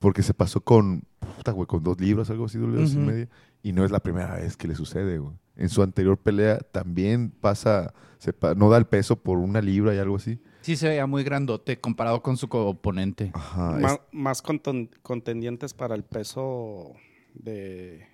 Porque 0.00 0.22
se 0.24 0.34
pasó 0.34 0.60
con, 0.62 1.04
puta, 1.36 1.52
güey, 1.52 1.66
con 1.68 1.84
dos 1.84 2.00
libras, 2.00 2.28
algo 2.30 2.46
así, 2.46 2.58
dos 2.58 2.68
libras 2.70 2.92
y 2.94 2.96
Ujú. 2.96 3.06
media. 3.06 3.28
Y 3.62 3.72
no 3.72 3.84
es 3.84 3.90
la 3.92 4.00
primera 4.00 4.34
vez 4.34 4.56
que 4.56 4.66
le 4.66 4.74
sucede, 4.74 5.18
güey. 5.18 5.34
En 5.56 5.68
su 5.68 5.82
anterior 5.82 6.16
pelea 6.18 6.58
también 6.58 7.30
pasa, 7.30 7.92
se 8.18 8.32
pa- 8.32 8.54
no 8.54 8.68
da 8.70 8.78
el 8.78 8.86
peso 8.86 9.16
por 9.16 9.36
una 9.38 9.60
libra 9.60 9.94
y 9.94 9.98
algo 9.98 10.16
así. 10.16 10.40
Sí 10.62 10.74
se 10.76 10.88
veía 10.88 11.06
muy 11.06 11.22
grandote 11.22 11.78
comparado 11.80 12.22
con 12.22 12.36
su 12.36 12.46
oponente. 12.50 13.30
Ajá. 13.34 13.76
es 13.76 13.82
Má- 13.82 14.00
más 14.12 14.42
conton- 14.42 14.90
contendientes 15.02 15.74
para 15.74 15.94
el 15.94 16.02
peso 16.04 16.92
de, 17.34 18.06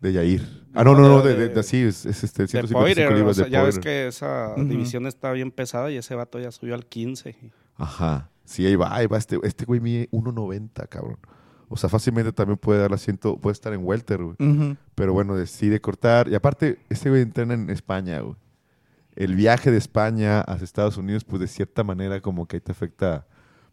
de 0.00 0.12
Yair. 0.12 0.46
Ah, 0.74 0.84
no, 0.84 0.92
no, 0.94 1.08
no, 1.08 1.22
de, 1.22 1.34
de, 1.34 1.48
de- 1.48 1.54
de- 1.54 1.62
sí, 1.62 1.78
es, 1.78 2.04
es 2.04 2.22
este, 2.22 2.42
de 2.42 2.48
155 2.48 2.78
Poirier. 2.80 3.12
libras 3.16 3.30
o 3.30 3.34
sea, 3.34 3.44
de 3.46 3.50
ya 3.50 3.62
ves 3.62 3.78
que 3.78 4.06
esa 4.08 4.54
división 4.56 5.06
está 5.06 5.32
bien 5.32 5.50
pesada 5.50 5.90
y 5.90 5.96
ese 5.96 6.14
vato 6.14 6.38
ya 6.38 6.50
subió 6.50 6.74
al 6.74 6.84
15. 6.84 7.34
Ajá. 7.76 8.30
Sí, 8.48 8.64
ahí 8.64 8.76
va, 8.76 8.96
ahí 8.96 9.06
va. 9.06 9.18
Este, 9.18 9.38
este 9.42 9.66
güey 9.66 9.78
mide 9.78 10.08
1.90, 10.10 10.88
cabrón. 10.88 11.18
O 11.68 11.76
sea, 11.76 11.90
fácilmente 11.90 12.32
también 12.32 12.56
puede 12.56 12.80
dar 12.80 12.94
asiento, 12.94 13.36
puede 13.36 13.52
estar 13.52 13.74
en 13.74 13.84
welter, 13.84 14.22
güey. 14.22 14.36
Pero 14.94 15.12
bueno, 15.12 15.36
decide 15.36 15.82
cortar. 15.82 16.28
Y 16.28 16.34
aparte, 16.34 16.78
este 16.88 17.10
güey 17.10 17.20
entrena 17.20 17.52
en 17.52 17.68
España, 17.68 18.20
güey. 18.20 18.36
El 19.16 19.36
viaje 19.36 19.70
de 19.70 19.76
España 19.76 20.40
hacia 20.40 20.64
Estados 20.64 20.96
Unidos, 20.96 21.24
pues 21.24 21.40
de 21.40 21.46
cierta 21.46 21.84
manera 21.84 22.22
como 22.22 22.46
que 22.46 22.56
ahí 22.56 22.60
te 22.62 22.72
afecta 22.72 23.26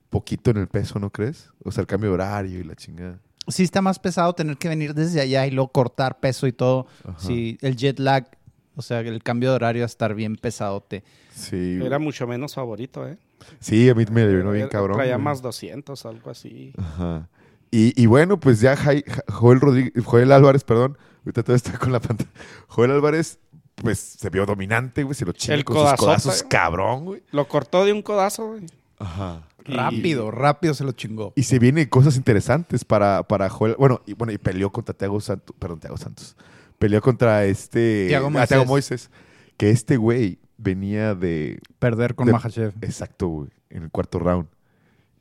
poquito 0.10 0.52
en 0.52 0.58
el 0.58 0.68
peso, 0.68 1.00
¿no 1.00 1.10
crees? 1.10 1.52
O 1.64 1.72
sea, 1.72 1.82
el 1.82 1.88
cambio 1.88 2.10
de 2.10 2.16
horario 2.16 2.60
y 2.60 2.64
la 2.64 2.76
chingada. 2.76 3.22
Sí 3.48 3.64
está 3.64 3.82
más 3.82 3.98
pesado 3.98 4.34
tener 4.34 4.58
que 4.58 4.68
venir 4.68 4.94
desde 4.94 5.22
allá 5.22 5.48
y 5.48 5.52
luego 5.52 5.72
cortar 5.72 6.20
peso 6.20 6.48
y 6.48 6.52
todo. 6.52 6.88
Ajá. 7.06 7.18
Sí, 7.20 7.58
el 7.62 7.78
jet 7.78 8.00
lag, 8.00 8.28
o 8.76 8.82
sea, 8.82 9.00
el 9.00 9.24
cambio 9.24 9.52
de 9.52 9.56
horario 9.56 9.82
va 9.84 9.86
a 9.86 9.88
estar 9.88 10.16
bien 10.16 10.36
pesadote. 10.36 11.06
Sí. 11.34 11.80
Era 11.82 11.98
mucho 11.98 12.28
menos 12.28 12.56
favorito, 12.56 13.08
¿eh? 13.08 13.18
Sí, 13.60 13.90
a 13.90 13.96
mí 13.96 14.06
me 14.12 14.26
vino 14.28 14.52
bien 14.52 14.68
cabrón. 14.70 14.98
Traía 14.98 15.18
más 15.18 15.42
200, 15.42 16.06
algo 16.06 16.30
así. 16.32 16.74
Ajá. 16.78 17.30
Y, 17.72 18.00
y 18.02 18.06
bueno, 18.06 18.40
pues 18.40 18.62
ya 18.62 18.76
Jai- 18.78 19.04
Joel, 19.28 19.60
Rodríguez, 19.60 20.04
Joel 20.06 20.32
Álvarez, 20.32 20.64
perdón, 20.64 20.98
ahorita 21.26 21.44
todo 21.44 21.56
está 21.56 21.78
con 21.78 21.92
la 21.92 22.00
pantalla. 22.00 22.30
Joel 22.68 22.92
Álvarez, 22.92 23.40
pues 23.76 24.00
se 24.00 24.30
vio 24.30 24.46
dominante, 24.46 25.04
güey, 25.04 25.16
se 25.16 25.26
lo 25.26 25.32
chingó 25.34 25.54
El 25.56 25.66
con 25.66 25.76
sus 25.76 25.84
codazote. 25.84 26.06
codazos, 26.06 26.44
cabrón, 26.44 27.06
güey. 27.06 27.24
Lo 27.32 27.48
cortó 27.48 27.84
de 27.86 27.92
un 27.94 28.02
codazo, 28.02 28.48
güey. 28.48 28.66
Ajá. 29.00 29.48
Y- 29.66 29.74
Rápido, 29.74 30.30
rápido 30.32 30.74
se 30.76 30.84
lo 30.84 30.92
chingó. 30.92 31.34
Y 31.36 31.44
se 31.44 31.58
vienen 31.60 31.88
cosas 31.90 32.16
interesantes 32.18 32.86
para, 32.86 33.24
para 33.24 33.50
Joel. 33.50 33.76
Bueno, 33.80 34.02
y 34.06 34.14
bueno, 34.14 34.32
y 34.32 34.38
peleó 34.38 34.72
contra 34.72 34.94
Thiago 34.96 35.20
Santos, 35.20 35.56
perdón, 35.58 35.80
Thiago 35.80 35.98
Santos. 35.98 36.38
Peleó 36.78 37.02
contra 37.02 37.46
este 37.46 38.06
Thiago 38.08 38.28
ah, 38.28 38.30
Moisés. 38.30 38.68
Moisés, 38.68 39.10
que 39.58 39.72
este 39.72 39.98
güey 39.98 40.38
venía 40.58 41.16
de 41.16 41.60
Perder 41.80 42.16
con 42.16 42.28
De- 42.28 42.34
Makhachev. 42.34 42.74
exacto, 42.82 43.28
güey, 43.28 43.50
en 43.70 43.84
el 43.84 43.92
cuarto 43.92 44.20
round. 44.20 44.48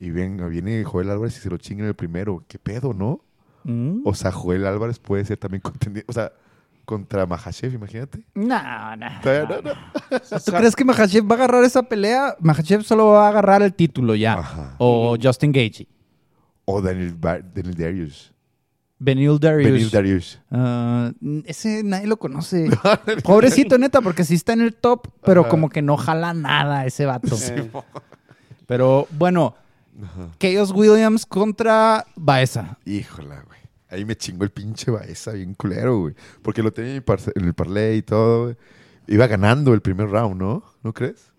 Y 0.00 0.10
ven, 0.10 0.36
viene 0.50 0.84
Joel 0.84 1.10
Álvarez 1.10 1.36
y 1.38 1.40
se 1.40 1.48
lo 1.50 1.56
chinga 1.56 1.82
en 1.82 1.88
el 1.88 1.94
primero. 1.94 2.44
¿Qué 2.48 2.58
pedo, 2.58 2.92
no? 2.92 3.20
Mm. 3.64 4.00
O 4.04 4.14
sea, 4.14 4.30
Joel 4.32 4.66
Álvarez 4.66 4.98
puede 4.98 5.24
ser 5.24 5.38
también 5.38 5.60
contendiente. 5.62 6.10
O 6.10 6.12
sea, 6.12 6.32
contra 6.84 7.24
Mahashev, 7.24 7.72
imagínate. 7.72 8.22
No, 8.34 8.96
no. 8.96 9.06
No, 9.24 9.62
no. 9.62 9.72
¿Tú 10.44 10.52
crees 10.52 10.76
que 10.76 10.84
Makhachev 10.84 11.24
va 11.30 11.36
a 11.36 11.38
agarrar 11.38 11.64
esa 11.64 11.82
pelea? 11.84 12.36
Makhachev 12.40 12.82
solo 12.82 13.06
va 13.06 13.26
a 13.26 13.28
agarrar 13.30 13.62
el 13.62 13.72
título 13.72 14.14
ya. 14.14 14.34
Ajá. 14.34 14.74
O 14.78 15.16
Justin 15.22 15.52
Gaethje. 15.52 15.86
O 16.66 16.82
Daniel, 16.82 17.18
Daniel 17.18 17.74
Darius. 17.74 18.33
Benil 18.98 19.38
Darius. 19.38 20.40
Ah, 20.50 21.12
ese 21.46 21.82
nadie 21.82 22.06
lo 22.06 22.16
conoce. 22.16 22.68
Pobrecito, 23.24 23.76
neta, 23.78 24.00
porque 24.00 24.24
sí 24.24 24.34
está 24.34 24.52
en 24.52 24.62
el 24.62 24.74
top, 24.74 25.08
pero 25.24 25.48
como 25.48 25.68
que 25.68 25.82
no 25.82 25.96
jala 25.96 26.32
nada 26.32 26.86
ese 26.86 27.04
vato. 27.06 27.36
Pero 28.66 29.06
bueno, 29.10 29.54
Chaos 30.38 30.70
Williams 30.72 31.26
contra 31.26 32.06
Baeza. 32.16 32.78
Híjola, 32.84 33.42
güey. 33.46 33.58
Ahí 33.90 34.04
me 34.04 34.16
chingó 34.16 34.44
el 34.44 34.50
pinche 34.50 34.90
Baeza 34.90 35.32
bien 35.32 35.54
culero, 35.54 35.98
güey. 35.98 36.14
Porque 36.42 36.62
lo 36.62 36.72
tenía 36.72 36.94
en, 36.94 37.44
el 37.44 37.54
parlay 37.54 37.98
y 37.98 38.02
todo, 38.02 38.44
güey. 38.44 38.56
Iba 39.06 39.26
ganando 39.26 39.74
el 39.74 39.82
primer 39.82 40.08
round, 40.08 40.40
¿no? 40.40 40.64
¿No 40.82 40.92
crees? 40.94 41.33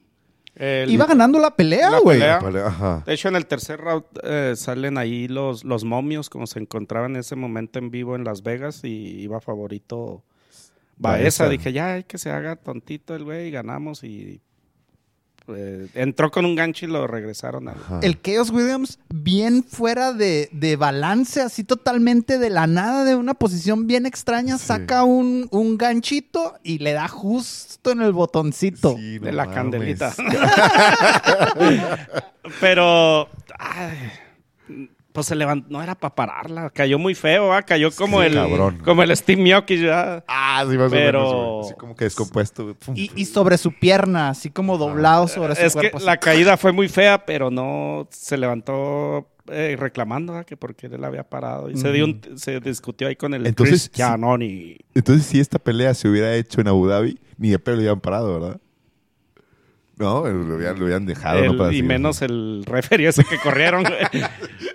El- 0.55 0.89
Iba 0.89 1.05
ganando 1.05 1.39
la 1.39 1.51
pelea, 1.55 1.89
La 1.91 1.99
güey. 1.99 2.19
De 2.19 3.13
hecho, 3.13 3.27
en 3.27 3.35
el 3.35 3.45
tercer 3.45 3.79
round 3.79 4.03
eh, 4.23 4.53
salen 4.55 4.97
ahí 4.97 5.27
los, 5.27 5.63
los 5.63 5.83
momios, 5.83 6.29
como 6.29 6.47
se 6.47 6.59
encontraban 6.59 7.11
en 7.11 7.17
ese 7.21 7.35
momento 7.35 7.79
en 7.79 7.91
vivo 7.91 8.15
en 8.15 8.23
Las 8.23 8.41
Vegas, 8.43 8.83
y 8.83 9.21
iba 9.21 9.41
favorito 9.41 10.23
Baeza. 10.97 11.43
Baeza. 11.45 11.49
Dije, 11.49 11.73
ya 11.73 11.93
hay 11.93 12.03
que 12.05 12.17
se 12.17 12.29
haga 12.31 12.55
tontito 12.55 13.15
el 13.15 13.23
güey, 13.25 13.47
y 13.47 13.51
ganamos. 13.51 14.03
Y 14.03 14.41
eh, 15.47 15.87
entró 15.93 16.31
con 16.31 16.45
un 16.45 16.55
gancho 16.55 16.85
y 16.85 16.89
lo 16.89 17.05
regresaron. 17.07 17.69
El 18.01 18.19
Chaos 18.21 18.49
Williams 18.49 18.99
bien 19.13 19.63
fuera 19.63 20.11
de, 20.13 20.49
de 20.51 20.75
balance, 20.75 21.41
así 21.41 21.63
totalmente 21.63 22.37
de 22.39 22.49
la 22.49 22.67
nada, 22.67 23.03
de 23.05 23.15
una 23.15 23.33
posición 23.35 23.87
bien 23.87 24.05
extraña, 24.05 24.57
Sí. 24.57 24.65
saca 24.67 25.03
un, 25.03 25.47
un 25.51 25.77
ganchito 25.77 26.55
y 26.63 26.79
le 26.79 26.93
da 26.93 27.07
justo 27.07 27.91
en 27.91 28.01
el 28.01 28.11
botoncito. 28.13 28.95
Sí, 28.97 29.19
no 29.19 29.25
de 29.27 29.31
la 29.33 29.45
mames. 29.45 29.55
candelita. 29.55 30.13
Pero. 32.59 33.27
ay, 33.57 33.97
pues 35.15 35.25
se 35.27 35.35
levantó, 35.35 35.67
no 35.71 35.81
era 35.81 35.95
para 35.95 36.13
pararla, 36.13 36.69
cayó 36.69 36.99
muy 36.99 37.15
feo, 37.15 37.47
¿va? 37.47 37.63
cayó 37.63 37.89
como 37.91 38.19
Sí, 38.21 38.27
el 38.27 38.33
cabrón. 38.35 38.81
como 38.85 39.01
el 39.01 39.15
Steve 39.17 39.41
Miocchi 39.41 39.81
ya. 39.81 40.23
Ah, 40.27 40.63
sí, 40.69 40.77
más 40.77 40.91
Pero- 40.91 41.27
o 41.27 41.53
menos. 41.57 41.65
Así 41.67 41.75
como 41.79 41.95
que 41.95 42.03
descompuesto. 42.05 42.75
Y, 42.93 43.09
y 43.15 43.25
sobre 43.25 43.57
su 43.57 43.71
pierna, 43.71 44.29
así 44.29 44.51
como 44.51 44.77
doblado 44.77 45.27
sobre 45.27 45.55
su 45.55 45.61
Es 45.63 45.73
que 45.73 45.79
cuerpo. 45.79 45.97
así. 45.97 46.05
la 46.05 46.17
caída 46.17 46.57
fue 46.57 46.71
muy 46.71 46.87
fea, 46.87 47.25
pero 47.25 47.49
no 47.49 48.07
se 48.11 48.37
levantó 48.37 49.27
eh, 49.51 49.75
reclamando 49.79 50.33
¿verdad? 50.33 50.45
que 50.47 50.57
porque 50.57 50.87
él 50.87 51.03
había 51.03 51.23
parado. 51.23 51.69
Y 51.69 51.77
se, 51.77 51.91
dio 51.91 52.05
un- 52.05 52.21
se 52.35 52.59
discutió 52.59 53.07
ahí 53.07 53.15
con 53.15 53.33
el 53.33 53.45
Entonces, 53.45 53.89
Chris 53.89 53.97
Giannoni. 53.97 54.77
Entonces, 54.95 55.25
si 55.27 55.39
esta 55.39 55.59
pelea 55.59 55.93
se 55.93 56.07
hubiera 56.09 56.33
hecho 56.35 56.61
en 56.61 56.67
Abu 56.67 56.87
Dhabi, 56.87 57.19
ni 57.37 57.49
de 57.49 57.59
pelo 57.59 57.75
lo 57.75 57.81
hubieran 57.81 57.99
parado, 58.01 58.33
¿verdad? 58.39 58.59
No, 59.97 60.27
lo 60.27 60.55
hubieran, 60.55 60.77
lo 60.79 60.85
dejado. 61.05 61.39
El- 61.39 61.51
no 61.53 61.57
para 61.57 61.69
y 61.71 61.75
seguir. 61.75 61.85
el 61.85 62.21
el 62.21 62.63
referee 62.65 63.07
ese 63.07 63.23
que 63.23 63.37
corrieron. 63.39 63.83
güey, 63.83 64.23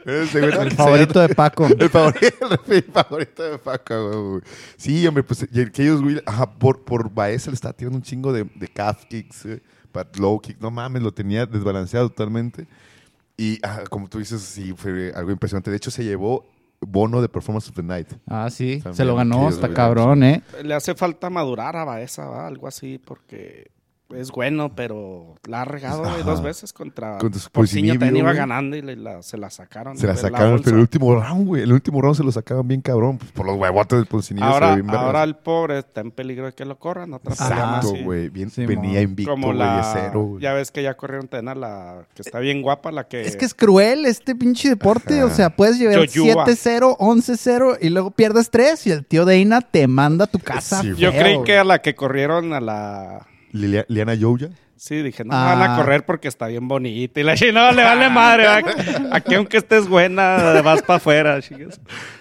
El 0.06 0.26
favorito 0.76 1.20
de 1.20 1.34
Paco. 1.34 1.66
El 1.66 1.88
favorito, 1.90 2.46
el 2.68 2.82
favorito 2.84 3.42
de 3.42 3.58
Paca, 3.58 3.98
güey. 3.98 4.40
Sí, 4.76 5.06
hombre, 5.06 5.22
pues 5.22 5.46
y 5.52 5.60
el 5.60 5.70
que 5.72 5.82
ellos, 5.82 6.02
güey, 6.02 6.22
ajá, 6.24 6.50
por, 6.50 6.82
por 6.84 7.12
Baeza 7.12 7.50
le 7.50 7.54
estaba 7.54 7.74
tirando 7.74 7.96
un 7.98 8.02
chingo 8.02 8.32
de, 8.32 8.44
de 8.54 8.68
calf 8.68 9.04
kicks, 9.06 9.44
eh, 9.46 9.62
pat- 9.92 10.16
low 10.16 10.40
kick, 10.40 10.58
no 10.60 10.70
mames, 10.70 11.02
lo 11.02 11.12
tenía 11.12 11.44
desbalanceado 11.46 12.08
totalmente. 12.08 12.66
Y 13.36 13.58
ajá, 13.64 13.84
como 13.84 14.08
tú 14.08 14.18
dices, 14.18 14.40
sí, 14.40 14.72
fue 14.76 15.12
algo 15.14 15.30
impresionante. 15.30 15.70
De 15.70 15.76
hecho, 15.76 15.90
se 15.90 16.02
llevó 16.04 16.46
bono 16.80 17.20
de 17.20 17.28
Performance 17.28 17.68
of 17.68 17.74
the 17.74 17.82
Night. 17.82 18.08
Ah, 18.26 18.48
sí. 18.50 18.76
También, 18.78 18.94
se 18.94 19.04
lo 19.04 19.16
ganó. 19.16 19.48
Está 19.50 19.68
cabrón, 19.72 20.22
¿eh? 20.24 20.42
Le 20.62 20.74
hace 20.74 20.94
falta 20.94 21.28
madurar 21.28 21.76
a 21.76 21.84
Baeza, 21.84 22.24
¿va? 22.26 22.46
algo 22.46 22.66
así, 22.68 22.98
porque 22.98 23.70
es 24.14 24.30
bueno, 24.30 24.74
pero 24.74 25.34
la 25.46 25.62
ha 25.62 25.64
regado 25.64 26.04
Ajá. 26.04 26.22
dos 26.24 26.42
veces 26.42 26.72
contra 26.72 27.18
Contra 27.18 27.40
su 27.40 27.50
Porciño. 27.50 27.92
También 27.92 28.16
iba 28.16 28.32
ganando 28.32 28.76
y 28.76 28.82
le- 28.82 28.96
la- 28.96 29.22
se 29.22 29.36
la 29.38 29.50
sacaron. 29.50 29.96
Se 29.96 30.06
la 30.06 30.16
sacaron, 30.16 30.60
pero 30.64 30.76
el 30.76 30.82
último 30.82 31.14
round, 31.14 31.46
güey. 31.46 31.62
El 31.62 31.72
último 31.72 32.00
round 32.00 32.16
se 32.16 32.24
lo 32.24 32.32
sacaban 32.32 32.66
bien 32.66 32.80
cabrón. 32.80 33.18
Pues 33.18 33.30
por 33.32 33.46
los 33.46 33.56
huevotes 33.56 33.98
del 33.98 34.06
Poncinillo. 34.06 34.46
se 34.46 34.52
Ahora, 34.52 34.74
vergas. 34.74 34.96
ahora 34.96 35.22
el 35.24 35.36
pobre 35.36 35.78
está 35.78 36.00
en 36.00 36.10
peligro 36.10 36.46
de 36.46 36.52
que 36.52 36.64
lo 36.64 36.78
corran. 36.78 37.12
Otra 37.14 37.32
Exacto, 37.32 37.92
güey. 38.04 38.28
Bien, 38.28 38.50
Sí, 38.50 38.66
venía 38.66 39.00
invicto, 39.00 39.30
Como 39.32 39.52
la. 39.52 39.88
cero, 39.92 40.22
güey. 40.22 40.42
ya 40.42 40.52
ves 40.54 40.70
que 40.70 40.82
ya 40.82 40.94
corrieron 40.96 41.28
Tena, 41.28 41.54
la 41.54 42.04
que 42.14 42.22
está 42.22 42.38
bien 42.40 42.62
guapa, 42.62 42.90
la 42.92 43.06
que. 43.06 43.22
Es 43.22 43.36
que 43.36 43.44
es 43.44 43.54
cruel 43.54 44.06
este 44.06 44.34
pinche 44.34 44.68
deporte. 44.68 45.18
Ajá. 45.18 45.26
O 45.26 45.30
sea, 45.30 45.50
puedes 45.50 45.78
llevar 45.78 46.06
Yoyua. 46.08 46.44
7-0, 46.46 46.96
11-0 46.98 47.76
y 47.80 47.90
luego 47.90 48.10
pierdes 48.10 48.50
3 48.50 48.86
y 48.86 48.90
el 48.90 49.04
tío 49.06 49.24
Deina 49.24 49.60
te 49.60 49.86
manda 49.86 50.24
a 50.24 50.28
tu 50.28 50.38
casa. 50.38 50.80
Sí, 50.82 50.94
Yo 50.96 51.10
creí 51.12 51.42
que 51.44 51.58
a 51.58 51.64
la 51.64 51.80
que 51.80 51.94
corrieron 51.94 52.52
a 52.52 52.60
la. 52.60 53.26
Lilia- 53.52 53.84
Liana 53.88 54.14
Yoya. 54.14 54.50
Sí, 54.76 55.02
dije, 55.02 55.24
no 55.24 55.34
Ah. 55.34 55.54
van 55.54 55.70
a 55.70 55.76
correr 55.76 56.06
porque 56.06 56.26
está 56.26 56.46
bien 56.46 56.66
bonita. 56.66 57.20
Y 57.20 57.22
la 57.22 57.34
chingada 57.34 57.70
no 57.70 57.76
le 57.76 57.84
vale 57.84 58.08
madre. 58.08 58.44
¿va? 58.46 58.62
Aquí, 59.14 59.34
aunque 59.34 59.58
estés 59.58 59.86
buena, 59.86 60.62
vas 60.64 60.80
para 60.82 60.96
afuera. 60.96 61.36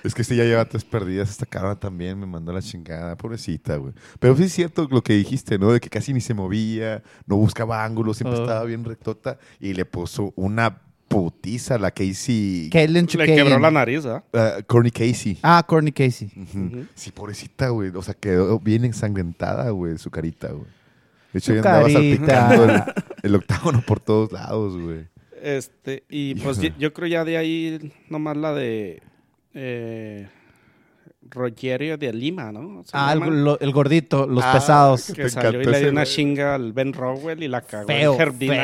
Es 0.04 0.14
que 0.14 0.22
este 0.22 0.36
ya 0.36 0.44
lleva 0.44 0.66
tres 0.66 0.84
perdidas. 0.84 1.30
Esta 1.30 1.46
cabrona 1.46 1.80
también 1.80 2.20
me 2.20 2.26
mandó 2.26 2.52
la 2.52 2.62
chingada. 2.62 3.16
Pobrecita, 3.16 3.78
güey. 3.78 3.94
Pero 4.20 4.36
sí 4.36 4.44
es 4.44 4.52
cierto 4.52 4.90
lo 4.92 5.02
que 5.02 5.14
dijiste, 5.14 5.58
¿no? 5.58 5.72
De 5.72 5.80
que 5.80 5.88
casi 5.90 6.12
ni 6.14 6.20
se 6.20 6.34
movía, 6.34 7.02
no 7.26 7.38
buscaba 7.38 7.86
ángulos, 7.86 8.18
siempre 8.18 8.38
Oh. 8.40 8.42
estaba 8.44 8.66
bien 8.66 8.84
rectota. 8.84 9.38
Y 9.62 9.74
le 9.74 9.86
puso 9.86 10.34
una 10.36 10.82
putiza 11.08 11.76
a 11.76 11.80
la 11.80 11.92
Casey. 11.92 12.70
Le 12.74 13.06
quebró 13.26 13.58
la 13.58 13.72
nariz, 13.72 14.06
¿ah? 14.06 14.22
Uh, 14.34 14.62
Corny 14.68 14.92
Casey. 14.92 15.40
Ah, 15.42 15.64
Corny 15.66 15.94
Casey. 15.94 16.30
Sí, 16.94 17.12
pobrecita, 17.12 17.70
güey. 17.70 17.90
O 17.96 18.02
sea, 18.02 18.14
quedó 18.14 18.60
bien 18.60 18.84
ensangrentada, 18.84 19.70
güey, 19.70 19.98
su 19.98 20.12
carita, 20.12 20.50
güey. 20.50 20.68
De 21.34 21.40
hecho, 21.40 21.54
ya 21.54 21.60
andaba 21.60 21.82
carita. 21.84 22.00
salpicando 22.00 22.64
el, 22.66 22.82
el 23.24 23.36
octágono 23.36 23.82
por 23.86 24.00
todos 24.00 24.32
lados, 24.32 24.76
güey. 24.78 25.08
Este, 25.42 26.04
y 26.10 26.36
pues 26.36 26.60
yo, 26.60 26.70
yo 26.78 26.92
creo 26.94 27.08
ya 27.08 27.24
de 27.24 27.38
ahí 27.38 27.94
nomás 28.10 28.36
la 28.36 28.54
de 28.54 29.02
eh, 29.54 30.28
Rogerio 31.30 31.98
de 31.98 32.12
Lima, 32.14 32.52
¿no? 32.52 32.84
Ah, 32.94 33.14
el, 33.14 33.20
llama, 33.20 33.32
lo- 33.32 33.60
el 33.60 33.72
gordito, 33.72 34.26
los 34.28 34.44
Ah, 34.44 34.54
pesados. 34.54 35.12
que- 35.16 35.30
salió 35.30 35.62
y 35.62 35.66
le 35.66 35.80
dio 35.80 35.90
una 35.92 36.02
güey. 36.02 36.14
chinga 36.14 36.56
al 36.56 36.74
Ben 36.74 36.94
Rowell 36.94 37.44
y 37.44 37.48
la 37.48 37.62
cagó 37.62 37.88
Feo, 37.88 38.18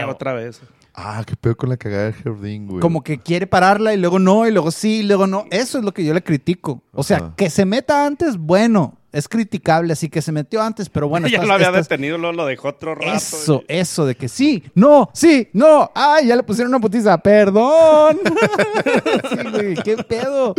otra 0.10 0.34
vez. 0.34 0.62
Ah, 0.94 1.24
qué 1.28 1.36
pedo 1.36 1.56
con 1.58 1.70
la 1.70 1.78
cagada 1.78 2.12
de 2.12 2.16
Herding, 2.24 2.68
güey. 2.68 2.80
Como 2.80 3.04
que 3.04 3.20
quiere 3.20 3.48
pararla 3.48 3.94
y 3.94 3.98
luego 3.98 4.18
no, 4.18 4.48
y 4.48 4.52
luego 4.52 4.72
sí, 4.72 5.00
y 5.00 5.04
luego 5.04 5.28
no. 5.28 5.46
Eso 5.52 5.78
es 5.78 5.84
lo 5.84 5.94
que 5.94 6.06
yo 6.06 6.14
le 6.14 6.24
critico. 6.24 6.82
O 6.94 7.04
sea, 7.04 7.18
Ajá. 7.18 7.34
que 7.36 7.50
se 7.50 7.66
meta 7.66 8.06
antes, 8.06 8.38
bueno, 8.38 8.98
es 9.16 9.28
criticable, 9.30 9.94
así 9.94 10.10
que 10.10 10.22
se 10.22 10.32
metió 10.32 10.62
antes, 10.62 10.90
pero 10.90 11.08
bueno. 11.08 11.28
ya 11.30 11.44
lo 11.44 11.54
había 11.54 11.72
detenido, 11.72 12.18
luego 12.18 12.34
lo 12.36 12.46
dejó 12.46 12.68
otro 12.70 12.96
rato. 12.96 13.14
Eso, 13.16 13.64
y- 13.68 13.74
eso 13.78 14.06
de 14.06 14.16
que 14.16 14.28
sí, 14.28 14.64
no, 14.76 15.10
sí, 15.14 15.50
no. 15.54 15.92
Ay, 15.96 16.28
ya 16.28 16.36
le 16.36 16.44
pusieron 16.44 16.72
una 16.74 16.80
putiza, 16.82 17.18
perdón. 17.18 18.20
sí, 19.30 19.38
güey, 19.52 19.76
qué 19.76 19.98
pedo. 19.98 20.54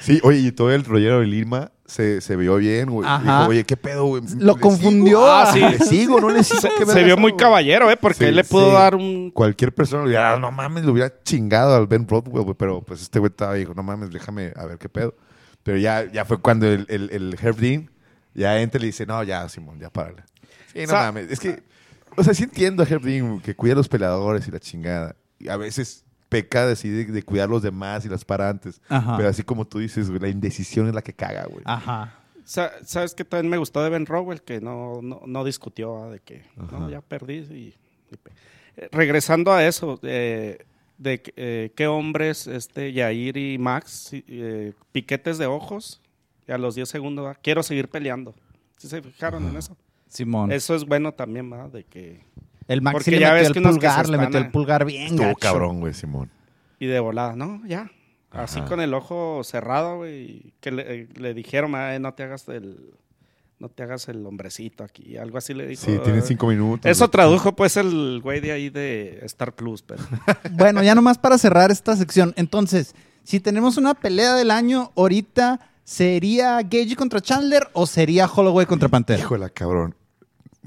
Sí, 0.00 0.20
oye, 0.22 0.38
y 0.38 0.52
todo 0.52 0.70
el 0.70 0.84
rollero 0.84 1.20
de 1.20 1.26
Lima 1.26 1.72
se, 1.86 2.20
se 2.20 2.36
vio 2.36 2.56
bien, 2.56 2.90
güey. 2.90 3.08
Dijo, 3.22 3.46
oye, 3.48 3.64
qué 3.64 3.76
pedo, 3.76 4.04
güey. 4.04 4.22
Lo 4.38 4.54
¿Le 4.54 4.60
confundió. 4.60 5.18
sigo? 5.20 5.26
Ah, 5.32 5.50
sí. 5.52 5.60
¿Le 5.60 5.78
sigo? 5.78 6.20
¿No 6.20 6.28
le 6.28 6.44
sigo? 6.44 6.60
Se, 6.60 6.68
¿Qué 6.78 6.84
se 6.86 7.02
vio 7.04 7.16
muy 7.16 7.32
güey? 7.32 7.42
caballero, 7.42 7.90
¿eh? 7.90 7.96
Porque 7.96 8.18
Sí, 8.18 8.24
él 8.26 8.36
le 8.36 8.44
pudo 8.44 8.66
sí. 8.68 8.72
dar 8.74 8.94
un... 8.94 9.30
Cualquier 9.30 9.74
persona 9.74 10.02
le 10.02 10.08
hubiera, 10.10 10.38
no 10.38 10.50
mames, 10.52 10.84
le 10.84 10.90
hubiera 10.90 11.10
chingado 11.22 11.74
al 11.74 11.86
Ben 11.86 12.06
Broadwell, 12.06 12.44
güey. 12.44 12.54
Pero 12.58 12.82
pues 12.82 13.00
este 13.00 13.18
güey 13.18 13.30
estaba 13.30 13.56
y 13.56 13.60
dijo, 13.60 13.72
no 13.74 13.82
mames, 13.82 14.10
déjame 14.10 14.52
a 14.56 14.66
ver 14.66 14.76
qué 14.78 14.88
pedo. 14.90 15.14
Pero 15.62 15.78
ya, 15.78 16.04
ya 16.12 16.26
fue 16.26 16.38
cuando 16.38 16.66
el, 16.66 16.84
el, 16.90 17.08
el 17.10 17.36
Herb 17.42 17.56
Dean 17.56 17.90
ya 18.34 18.60
entra 18.60 18.78
y 18.78 18.82
le 18.82 18.86
dice, 18.88 19.06
no, 19.06 19.22
ya, 19.22 19.48
Simón, 19.48 19.78
ya 19.80 19.90
párale. 19.90 20.22
Sí, 20.72 20.78
no 20.78 20.84
O 20.84 20.86
sea- 20.88 21.00
mames. 21.02 21.30
Es 21.30 21.40
que, 21.40 21.62
o 22.16 22.22
sea, 22.24 22.34
sí 22.34 22.44
entiendo 22.44 22.82
a 22.82 22.86
Herb 22.86 23.02
Dean 23.02 23.40
que 23.40 23.54
cuida 23.54 23.72
a 23.74 23.76
los 23.76 23.88
peleadores 23.88 24.46
y 24.48 24.50
la 24.50 24.60
chingada. 24.60 25.16
Y 25.38 25.48
a 25.48 25.56
veces 25.56 26.04
peca 26.28 26.68
así 26.70 26.88
de, 26.88 27.04
de 27.04 27.22
cuidar 27.22 27.48
a 27.48 27.50
los 27.50 27.62
demás 27.62 28.04
y 28.04 28.08
las 28.08 28.24
para 28.24 28.48
antes. 28.48 28.80
Ajá. 28.88 29.16
Pero 29.16 29.28
así 29.28 29.42
como 29.42 29.64
tú 29.66 29.78
dices, 29.78 30.08
güey, 30.08 30.20
la 30.20 30.28
indecisión 30.28 30.88
es 30.88 30.94
la 30.94 31.02
que 31.02 31.12
caga, 31.12 31.44
güey. 31.46 31.62
Ajá. 31.64 32.18
Sa- 32.44 32.72
¿Sabes 32.84 33.14
qué 33.14 33.24
también 33.24 33.50
me 33.50 33.56
gustó 33.56 33.82
de 33.82 33.90
Ben 33.90 34.04
Rowell? 34.06 34.42
Que 34.42 34.60
no, 34.60 35.00
no, 35.02 35.22
no 35.26 35.44
discutió 35.44 36.04
¿ah? 36.04 36.10
de 36.10 36.20
que 36.20 36.44
Ajá. 36.58 36.78
no, 36.78 36.90
ya 36.90 37.00
perdí. 37.00 37.34
Y, 37.38 37.74
y 38.12 38.16
pe- 38.16 38.30
Eh, 38.76 38.88
regresando 38.90 39.52
a 39.52 39.64
eso, 39.64 40.00
eh, 40.02 40.66
de 40.98 41.22
que, 41.22 41.32
eh, 41.36 41.72
qué 41.76 41.86
hombres, 41.86 42.46
este, 42.48 42.92
Yair 42.92 43.36
y 43.36 43.56
Max, 43.58 44.10
eh, 44.12 44.72
piquetes 44.92 45.38
de 45.38 45.46
ojos, 45.46 46.00
y 46.46 46.52
a 46.52 46.58
los 46.58 46.74
10 46.74 46.88
segundos, 46.88 47.24
¿va? 47.26 47.34
quiero 47.34 47.62
seguir 47.62 47.88
peleando. 47.88 48.34
¿Sí 48.78 48.88
se 48.88 49.00
fijaron 49.02 49.48
en 49.48 49.56
eso? 49.56 49.76
Simón. 50.08 50.52
Eso 50.52 50.74
es 50.74 50.84
bueno 50.84 51.12
también, 51.12 51.52
¿va? 51.52 51.68
De 51.68 51.84
que... 51.84 52.20
el 52.68 52.82
Maxi 52.82 52.94
porque 52.96 53.10
le 53.12 53.18
ya 53.20 53.32
metió 53.32 53.48
ves 53.48 53.56
el 53.56 53.62
pulgar, 53.72 54.08
le 54.08 54.18
metió 54.18 54.38
el 54.38 54.50
pulgar 54.50 54.84
bien 54.84 55.02
Estuvo 55.06 55.26
gacho. 55.26 55.38
cabrón, 55.40 55.80
güey, 55.80 55.94
Simón. 55.94 56.30
Y 56.78 56.86
de 56.86 57.00
volada, 57.00 57.34
no, 57.34 57.60
ya. 57.66 57.90
Así 58.30 58.58
Ajá. 58.58 58.68
con 58.68 58.80
el 58.80 58.92
ojo 58.94 59.42
cerrado, 59.44 59.98
güey. 59.98 60.52
Que 60.60 60.70
le, 60.72 60.82
eh, 61.02 61.08
le 61.14 61.34
dijeron, 61.34 61.74
"Ah, 61.74 61.96
no 61.98 62.14
te 62.14 62.24
hagas 62.24 62.48
el... 62.48 62.94
No 63.60 63.68
te 63.68 63.84
hagas 63.84 64.08
el 64.08 64.26
hombrecito 64.26 64.82
aquí. 64.82 65.16
Algo 65.16 65.38
así 65.38 65.54
le 65.54 65.66
dijo. 65.66 65.80
Sí, 65.82 65.96
tienen 66.02 66.18
eh, 66.18 66.26
cinco 66.26 66.48
minutos. 66.48 66.90
Eso 66.90 67.04
güey. 67.04 67.10
tradujo 67.12 67.54
pues 67.54 67.76
el 67.76 68.20
güey 68.22 68.40
de 68.40 68.50
ahí 68.52 68.68
de 68.68 69.20
Star 69.22 69.54
Plus, 69.54 69.80
pero 69.82 70.02
Bueno, 70.52 70.82
ya 70.82 70.94
nomás 70.96 71.16
para 71.18 71.38
cerrar 71.38 71.70
esta 71.70 71.94
sección. 71.96 72.34
Entonces, 72.36 72.94
si 73.22 73.38
tenemos 73.38 73.76
una 73.76 73.94
pelea 73.94 74.34
del 74.34 74.50
año 74.50 74.90
ahorita, 74.96 75.60
¿sería 75.84 76.60
Gage 76.62 76.96
contra 76.96 77.20
Chandler 77.20 77.68
o 77.72 77.86
sería 77.86 78.26
Holloway 78.26 78.66
contra 78.66 78.88
Pantera? 78.88 79.20
Híjole, 79.20 79.50
cabrón. 79.50 79.94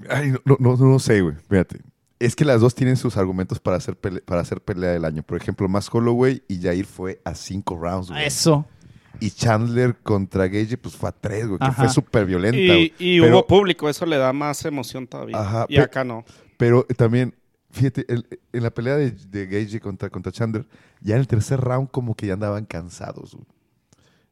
Ay, 0.09 0.31
no, 0.31 0.39
no, 0.59 0.75
no, 0.77 0.85
no 0.85 0.99
sé, 0.99 1.21
güey. 1.21 1.35
Fíjate. 1.49 1.81
Es 2.19 2.35
que 2.35 2.45
las 2.45 2.61
dos 2.61 2.73
tienen 2.73 2.97
sus 2.97 3.15
argumentos 3.17 3.59
para 3.59 3.77
hacer, 3.77 3.95
pele- 3.99 4.21
para 4.21 4.41
hacer 4.41 4.61
pelea 4.61 4.91
del 4.91 5.05
año. 5.05 5.21
Por 5.23 5.37
ejemplo, 5.39 5.67
más 5.67 5.87
Holloway 5.93 6.41
y 6.47 6.59
Jair 6.61 6.85
fue 6.85 7.21
a 7.25 7.35
cinco 7.35 7.77
rounds, 7.77 8.09
güey. 8.09 8.25
Eso. 8.25 8.65
Y 9.19 9.31
Chandler 9.31 9.95
contra 10.03 10.47
Gage, 10.47 10.77
pues 10.77 10.95
fue 10.95 11.09
a 11.09 11.11
tres, 11.11 11.47
güey. 11.47 11.59
Que 11.59 11.71
fue 11.71 11.89
súper 11.89 12.25
violenta, 12.25 12.57
y, 12.59 12.67
güey. 12.67 12.93
y 12.99 13.19
Pero- 13.19 13.33
hubo 13.39 13.47
público, 13.47 13.89
eso 13.89 14.05
le 14.05 14.17
da 14.17 14.33
más 14.33 14.63
emoción 14.65 15.07
todavía. 15.07 15.39
Ajá, 15.39 15.65
y 15.69 15.73
pero- 15.75 15.85
acá 15.85 16.03
no. 16.03 16.23
Pero 16.57 16.85
también, 16.95 17.35
fíjate, 17.71 18.05
el- 18.11 18.27
en 18.53 18.63
la 18.63 18.71
pelea 18.71 18.95
de, 18.95 19.11
de 19.11 19.45
Gage 19.45 19.79
contra, 19.79 20.09
contra 20.09 20.31
Chandler, 20.31 20.65
ya 21.01 21.15
en 21.15 21.21
el 21.21 21.27
tercer 21.27 21.59
round 21.59 21.89
como 21.91 22.15
que 22.15 22.27
ya 22.27 22.33
andaban 22.33 22.65
cansados, 22.65 23.33
güey. 23.35 23.45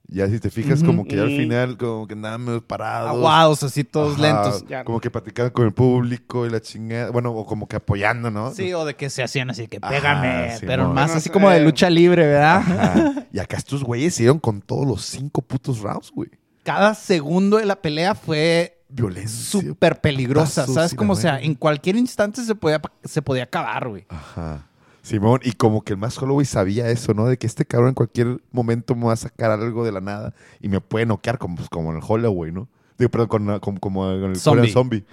Ya 0.08 0.28
si 0.30 0.39
te 0.39 0.52
fijas, 0.52 0.84
como 0.84 1.06
que 1.06 1.15
ya 1.15 1.24
al 1.24 1.30
final 1.30 1.78
como 1.78 2.08
que 2.08 2.13
andaban 2.13 2.46
medio 2.46 2.65
parados. 2.65 3.10
Aguados, 3.10 3.63
así 3.63 3.84
todos 3.84 4.13
Ajá, 4.20 4.22
lentos. 4.22 4.65
Ya. 4.68 4.84
Como 4.84 5.02
que 5.02 5.10
platicaban 5.10 5.52
con 5.52 5.65
el 5.65 5.74
público 5.74 6.46
y 6.46 6.50
la 6.50 6.62
chingada. 6.62 7.10
Bueno, 7.10 7.32
o 7.32 7.46
como 7.46 7.68
que 7.68 7.76
apoyando, 7.76 8.30
¿no? 8.30 8.54
Sí, 8.54 8.72
o 8.74 8.86
de 8.86 8.96
que 8.96 9.10
se 9.10 9.24
hacían 9.24 9.50
así 9.50 9.68
que 9.68 9.80
Ajá, 9.82 9.89
pégame, 9.94 10.58
sí, 10.60 10.65
pero 10.68 10.89
más 10.89 11.08
Bueno, 11.08 11.18
así 11.18 11.30
como 11.30 11.50
de 11.50 11.58
eh, 11.58 11.62
lucha 11.62 11.89
libre, 11.89 12.28
¿verdad? 12.28 12.58
Ajá. 12.58 13.26
Y 13.34 13.39
acá 13.39 13.58
estos 13.58 13.84
güeyes 13.84 14.13
se 14.15 14.24
dieron 14.24 14.39
con 14.39 14.62
todos 14.62 14.86
los 14.88 15.04
cinco 15.04 15.41
putos 15.41 15.80
rounds, 15.80 16.12
güey. 16.12 16.30
Cada 16.63 16.94
segundo 16.94 17.58
de 17.58 17.65
la 17.65 17.76
pelea 17.76 18.15
fue 18.15 18.84
Violencia. 18.89 19.60
súper 19.62 20.00
peligrosa, 20.02 20.62
putazos 20.62 20.76
¿sabes? 20.76 20.94
Como 20.96 21.13
o 21.13 21.15
sea, 21.15 21.39
en 21.39 21.56
cualquier 21.56 21.96
instante 21.96 22.44
se 22.44 22.56
podía, 22.56 22.80
se 23.04 23.22
podía 23.22 23.44
acabar, 23.44 23.88
güey. 23.89 24.06
Ajá. 24.10 24.68
Simón, 25.06 25.39
y 25.44 25.52
como 25.52 25.84
que 25.84 25.94
el 25.94 26.00
más 26.00 26.20
Holloway 26.20 26.48
sabía 26.48 26.89
eso, 26.89 27.13
¿no? 27.13 27.28
De 27.28 27.38
que 27.38 27.46
este 27.46 27.63
cabrón 27.63 27.89
en 27.89 27.94
cualquier 27.94 28.41
momento 28.52 28.96
me 28.96 29.06
va 29.06 29.13
a 29.13 29.18
sacar 29.18 29.52
algo 29.52 29.86
de 29.86 29.91
la 29.91 30.02
nada 30.02 30.34
y 30.60 30.68
me 30.68 30.82
puede 30.82 31.06
noquear 31.06 31.38
como, 31.38 31.58
pues, 31.58 31.70
como 31.70 31.91
en 31.91 31.98
el 31.98 32.04
Holloway, 32.06 32.52
¿no? 32.52 32.68
Digo, 32.98 33.12
perdón, 33.12 33.28
con, 33.28 33.60
como, 33.60 33.80
como 33.80 34.12
en 34.12 34.24
el 34.32 34.36
zombie. 34.38 35.06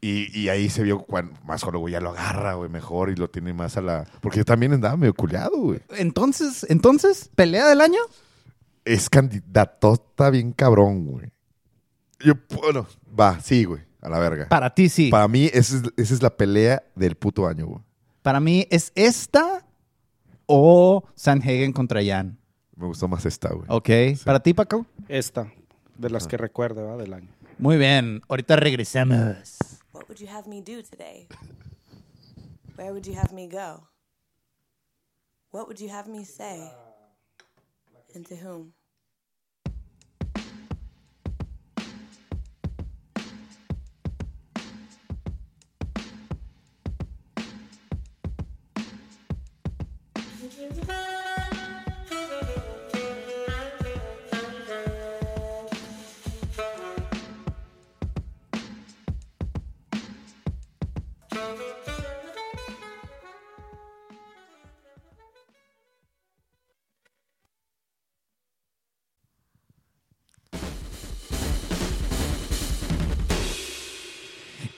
Y, 0.00 0.40
y 0.40 0.48
ahí 0.48 0.70
se 0.70 0.82
vio 0.82 1.00
cuando 1.00 1.38
más 1.44 1.62
Holloway 1.62 1.92
ya 1.92 2.00
lo 2.00 2.08
agarra, 2.08 2.54
güey, 2.54 2.70
mejor 2.70 3.10
y 3.10 3.16
lo 3.16 3.28
tiene 3.28 3.52
más 3.52 3.76
a 3.76 3.82
la... 3.82 4.06
Porque 4.22 4.38
yo 4.38 4.46
también 4.46 4.72
andaba 4.72 4.96
medio 4.96 5.12
culeado, 5.12 5.58
güey. 5.58 5.80
Entonces, 5.98 6.64
entonces, 6.70 7.30
pelea 7.34 7.68
del 7.68 7.82
año. 7.82 8.00
Es 8.86 9.10
candidatota 9.10 10.30
bien 10.30 10.52
cabrón, 10.52 11.04
güey. 11.04 11.32
Yo, 12.20 12.32
bueno, 12.62 12.86
va, 13.18 13.40
sí, 13.40 13.64
güey, 13.64 13.82
a 14.00 14.08
la 14.08 14.18
verga. 14.18 14.48
Para 14.48 14.74
ti 14.74 14.88
sí. 14.88 15.10
Para 15.10 15.28
mí, 15.28 15.50
esa 15.52 15.76
es, 15.76 15.82
esa 15.98 16.14
es 16.14 16.22
la 16.22 16.34
pelea 16.34 16.82
del 16.94 17.14
puto 17.16 17.46
año, 17.46 17.66
güey. 17.66 17.85
Para 18.26 18.40
mí 18.40 18.66
es 18.72 18.90
esta 18.96 19.64
o 20.46 21.04
Sanhagen 21.14 21.72
contra 21.72 22.04
Jan. 22.04 22.36
Me 22.74 22.88
gustó 22.88 23.06
más 23.06 23.24
esta, 23.24 23.54
güey. 23.54 23.66
Ok. 23.68 23.88
¿Para 24.24 24.40
ti, 24.40 24.52
Paco? 24.52 24.84
Esta, 25.06 25.52
de 25.96 26.10
las 26.10 26.26
que 26.26 26.36
recuerdo, 26.36 26.82
¿verdad? 26.82 26.98
Del 26.98 27.14
año. 27.14 27.28
Muy 27.56 27.76
bien. 27.76 28.22
Ahorita 28.28 28.56
regresamos. 28.56 29.16
What 29.92 30.08
would 30.08 30.18
you 30.18 30.26
have 30.28 30.48
me 30.48 30.60
do 30.60 30.82
today? 30.82 31.28
Where 32.76 32.90
would 32.90 33.06
you 33.06 33.14
have 33.16 33.32
me 33.32 33.46
go? 33.46 33.86
What 35.52 35.68
would 35.68 35.78
you 35.78 35.92
have 35.92 36.10
me 36.10 36.24
say? 36.24 36.68
And 38.12 38.26
to 38.26 38.34
whom? 38.34 38.72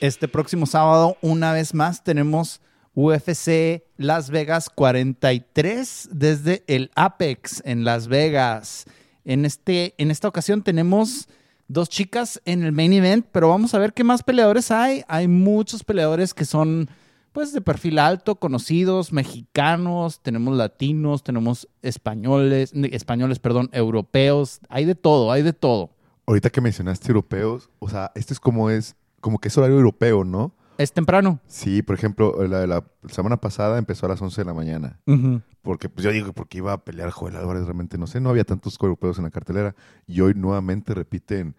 Este 0.00 0.28
próximo 0.28 0.66
sábado, 0.66 1.16
una 1.22 1.52
vez 1.52 1.74
más, 1.74 2.04
tenemos 2.04 2.60
UFC 2.94 3.84
Las 3.96 4.30
Vegas 4.30 4.70
43 4.70 6.08
desde 6.12 6.64
el 6.66 6.90
Apex 6.94 7.62
en 7.64 7.84
Las 7.84 8.08
Vegas. 8.08 8.86
En, 9.24 9.44
este, 9.44 9.94
en 9.98 10.10
esta 10.10 10.28
ocasión 10.28 10.62
tenemos 10.62 11.28
dos 11.68 11.88
chicas 11.88 12.40
en 12.44 12.64
el 12.64 12.72
main 12.72 12.92
event, 12.92 13.26
pero 13.30 13.50
vamos 13.50 13.74
a 13.74 13.78
ver 13.78 13.92
qué 13.92 14.04
más 14.04 14.22
peleadores 14.22 14.70
hay. 14.70 15.02
Hay 15.06 15.28
muchos 15.28 15.84
peleadores 15.84 16.34
que 16.34 16.44
son 16.44 16.88
pues 17.32 17.52
de 17.52 17.60
perfil 17.60 17.98
alto, 17.98 18.36
conocidos, 18.36 19.12
mexicanos, 19.12 20.20
tenemos 20.22 20.56
latinos, 20.56 21.22
tenemos 21.22 21.68
españoles, 21.82 22.72
españoles, 22.90 23.38
perdón, 23.38 23.68
europeos, 23.72 24.60
hay 24.68 24.84
de 24.86 24.94
todo, 24.94 25.30
hay 25.30 25.42
de 25.42 25.52
todo. 25.52 25.90
Ahorita 26.26 26.50
que 26.50 26.60
mencionaste 26.60 27.08
europeos, 27.08 27.70
o 27.78 27.88
sea, 27.88 28.10
esto 28.14 28.32
es 28.32 28.40
como 28.40 28.70
es, 28.70 28.96
como 29.20 29.38
que 29.38 29.48
es 29.48 29.56
horario 29.56 29.76
europeo, 29.76 30.24
¿no? 30.24 30.52
Es 30.78 30.92
temprano. 30.92 31.40
Sí, 31.46 31.82
por 31.82 31.96
ejemplo, 31.96 32.46
la 32.46 32.60
de 32.60 32.66
la 32.68 32.84
semana 33.10 33.36
pasada 33.38 33.78
empezó 33.78 34.06
a 34.06 34.10
las 34.10 34.22
11 34.22 34.40
de 34.40 34.44
la 34.46 34.54
mañana. 34.54 35.00
Porque 35.62 35.88
pues 35.88 36.04
yo 36.04 36.12
digo, 36.12 36.32
porque 36.32 36.58
iba 36.58 36.72
a 36.72 36.84
pelear 36.84 37.10
Joel 37.10 37.36
Álvarez, 37.36 37.64
realmente 37.64 37.98
no 37.98 38.06
sé, 38.06 38.20
no 38.20 38.30
había 38.30 38.44
tantos 38.44 38.78
europeos 38.80 39.18
en 39.18 39.24
la 39.24 39.30
cartelera. 39.30 39.74
Y 40.06 40.20
hoy 40.20 40.34
nuevamente 40.34 40.94
repiten 40.94 41.56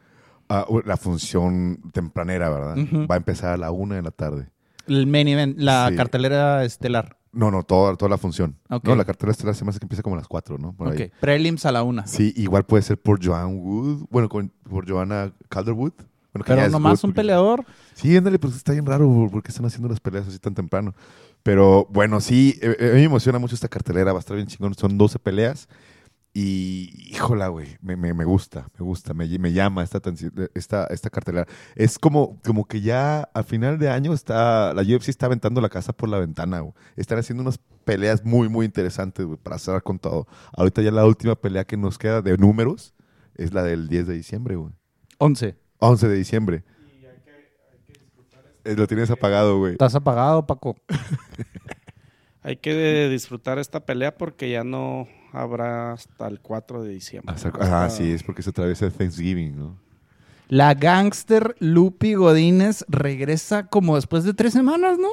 ah, 0.47 0.65
la 0.86 0.97
función 0.97 1.79
tempranera, 1.91 2.49
¿verdad? 2.49 2.75
Va 3.12 3.15
a 3.15 3.17
empezar 3.17 3.53
a 3.53 3.58
la 3.58 3.71
una 3.71 3.95
de 3.95 4.01
la 4.01 4.12
tarde. 4.12 4.49
El 4.88 5.05
main 5.05 5.27
event, 5.27 5.60
la 5.60 5.89
Sí. 5.89 5.95
cartelera 5.95 6.63
estelar. 6.63 7.17
No, 7.32 7.51
no, 7.51 7.62
toda, 7.62 7.95
toda 7.95 8.10
la 8.10 8.17
función. 8.17 8.55
Ok. 8.71 8.86
No, 8.86 8.95
la 8.95 9.05
cartelera 9.05 9.34
estelar 9.34 9.53
se 9.53 9.63
me 9.63 9.69
hace 9.69 9.79
que 9.79 9.86
empieza 9.86 10.01
como 10.01 10.15
a 10.15 10.17
las 10.19 10.27
4, 10.27 10.58
¿no? 10.58 10.73
Por 10.73 10.88
ahí. 10.93 11.12
Prelims 11.19 11.65
a 11.67 11.71
la 11.71 11.84
una. 11.84 12.08
Sí, 12.08 12.34
igual 12.38 12.63
puede 12.65 12.82
ser 12.82 12.99
por 12.99 13.23
Joan 13.23 13.58
Wood, 13.60 14.08
bueno, 14.10 14.29
con- 14.29 14.51
por 14.67 14.89
Joanna 14.89 15.32
Calderwood. 15.49 15.91
Pero 16.45 16.69
nomás 16.69 17.04
un 17.04 17.10
porque- 17.12 17.21
peleador. 17.21 17.65
Sí, 17.93 18.15
ándale, 18.15 18.39
pero 18.39 18.54
está 18.54 18.71
bien 18.73 18.86
raro 18.86 19.28
porque 19.32 19.49
están 19.49 19.65
haciendo 19.65 19.88
las 19.89 19.99
peleas 19.99 20.28
así 20.28 20.39
tan 20.39 20.54
temprano. 20.56 20.93
Pero 21.43 21.88
bueno, 21.89 22.19
sí, 22.21 22.58
eh, 22.62 22.75
eh, 22.80 22.86
a 22.91 22.93
mí 22.93 22.99
me 22.99 23.04
emociona 23.06 23.39
mucho 23.39 23.56
esta 23.56 23.67
cartelera, 23.67 24.12
va 24.13 24.19
a 24.19 24.21
estar 24.21 24.36
bien 24.36 24.47
chingón. 24.47 24.73
Son 24.75 24.97
12 24.97 25.19
peleas 25.19 25.67
y, 26.34 26.91
híjola, 27.12 27.47
güey, 27.47 27.78
me, 27.82 27.95
me- 27.95 28.13
me 28.13 28.23
gusta, 28.23 28.67
me 28.78 28.86
gusta, 28.86 29.13
me, 29.13 29.28
me 29.39 29.52
llama 29.52 29.84
esta, 29.84 29.99
esta, 30.54 30.86
esta 30.86 31.10
cartelera. 31.10 31.47
Es 31.75 31.97
como, 31.97 32.39
como 32.45 32.65
que 32.65 32.82
ya 32.82 33.21
al 33.34 33.43
final 33.45 33.80
de 33.80 33.89
año 33.89 34.13
está, 34.13 34.73
la 34.73 34.82
UFC 34.84 35.10
está 35.10 35.25
aventando 35.25 35.60
la 35.60 35.69
casa 35.69 35.91
por 35.91 36.08
la 36.10 36.19
ventana, 36.19 36.60
güey. 36.60 36.73
Están 36.95 37.17
haciendo 37.17 37.41
unas 37.41 37.60
peleas 37.84 38.23
muy, 38.23 38.47
muy 38.47 38.65
interesantes, 38.65 39.25
güey, 39.25 39.38
para 39.41 39.58
cerrar 39.58 39.82
con 39.82 39.97
todo. 39.97 40.28
Ahorita 40.56 40.82
ya 40.82 40.91
la 40.91 41.06
última 41.06 41.36
pelea 41.36 41.65
que 41.65 41.78
nos 41.78 41.97
queda 41.97 42.21
de 42.21 42.38
números 42.38 42.93
es 43.36 43.54
la 43.54 43.63
del 43.63 43.88
10 43.88 44.08
de 44.08 44.13
diciembre, 44.13 44.56
güey. 44.56 44.73
11. 45.17 45.56
11 45.79 46.07
de 46.07 46.15
diciembre. 46.15 46.63
Eh, 48.65 48.75
Lo 48.75 48.87
tienes 48.87 49.09
apagado, 49.09 49.57
güey. 49.57 49.71
¿Estás 49.73 49.95
apagado, 49.95 50.45
Paco? 50.45 50.75
Hay 52.41 52.57
que 52.57 53.09
disfrutar 53.09 53.59
esta 53.59 53.85
pelea 53.85 54.17
porque 54.17 54.49
ya 54.49 54.63
no 54.63 55.07
habrá 55.33 55.93
hasta 55.93 56.27
el 56.27 56.39
4 56.39 56.83
de 56.83 56.89
diciembre. 56.93 57.33
Hasta- 57.35 57.49
Hasta- 57.49 57.85
Ah, 57.85 57.89
sí, 57.89 58.11
es 58.11 58.23
porque 58.23 58.41
se 58.41 58.49
atraviesa 58.51 58.89
Thanksgiving, 58.89 59.57
¿no? 59.57 59.77
La 60.47 60.73
gangster 60.73 61.55
Lupi 61.59 62.15
Godínez 62.15 62.83
regresa 62.87 63.67
como 63.67 63.95
después 63.97 64.23
de 64.23 64.33
tres 64.33 64.53
semanas, 64.53 64.97
¿no? 64.97 65.09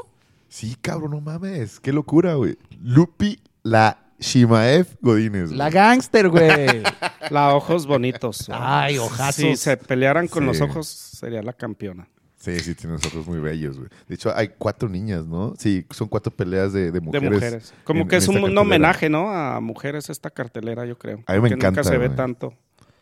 Sí, 0.49 0.77
cabrón, 0.81 1.11
no 1.11 1.21
mames. 1.21 1.79
Qué 1.81 1.93
locura, 1.93 2.35
güey. 2.35 2.57
Lupi, 2.81 3.39
la 3.63 4.06
Shimaev 4.19 4.87
Godínez. 5.01 5.47
güey. 5.49 5.59
La 5.59 5.71
gangster, 5.71 6.29
güey. 6.29 6.83
La 7.31 7.55
ojos 7.55 7.87
bonitos. 7.87 8.49
Ay, 8.53 8.99
ojazos. 8.99 9.35
Si 9.35 9.57
se 9.57 9.77
pelearan 9.77 10.29
con 10.29 10.43
Sí. 10.43 10.47
los 10.47 10.61
ojos, 10.61 10.87
sería 10.89 11.43
la 11.43 11.53
campeona. 11.53 12.09
Sí, 12.39 12.59
sí, 12.61 12.75
tiene 12.77 12.95
unos 12.95 13.07
ojos 13.07 13.27
muy 13.27 13.41
bellos, 13.41 13.77
güey. 13.77 13.89
De 14.07 14.15
hecho, 14.15 14.33
hay 14.37 14.49
cuatro 14.57 14.89
niñas, 14.89 15.27
¿no? 15.27 15.55
Sí, 15.59 15.85
son 15.91 16.07
cuatro 16.07 16.33
peleas 16.35 16.73
de, 16.73 16.93
de 16.93 17.01
mujeres. 17.01 17.23
de 17.31 17.35
mujeres. 17.35 17.75
Como 17.83 18.03
en- 18.03 18.09
que 18.09 18.15
en 18.15 18.19
es 18.19 18.25
esta 18.25 18.31
un, 18.31 18.37
un 18.37 18.43
cartelera. 18.43 18.61
homenaje, 18.63 19.09
¿no? 19.11 19.31
A 19.33 19.61
mujeres 19.61 20.09
esta 20.11 20.31
cartelera, 20.31 20.87
yo 20.87 20.97
creo. 20.97 21.23
A 21.27 21.33
mí 21.35 21.41
me 21.41 21.49
Que 21.49 21.55
encanta, 21.57 21.81
Nunca 21.81 21.85
se 21.91 21.99
ve 21.99 22.07
güey. 22.07 22.17
tanto. 22.17 22.55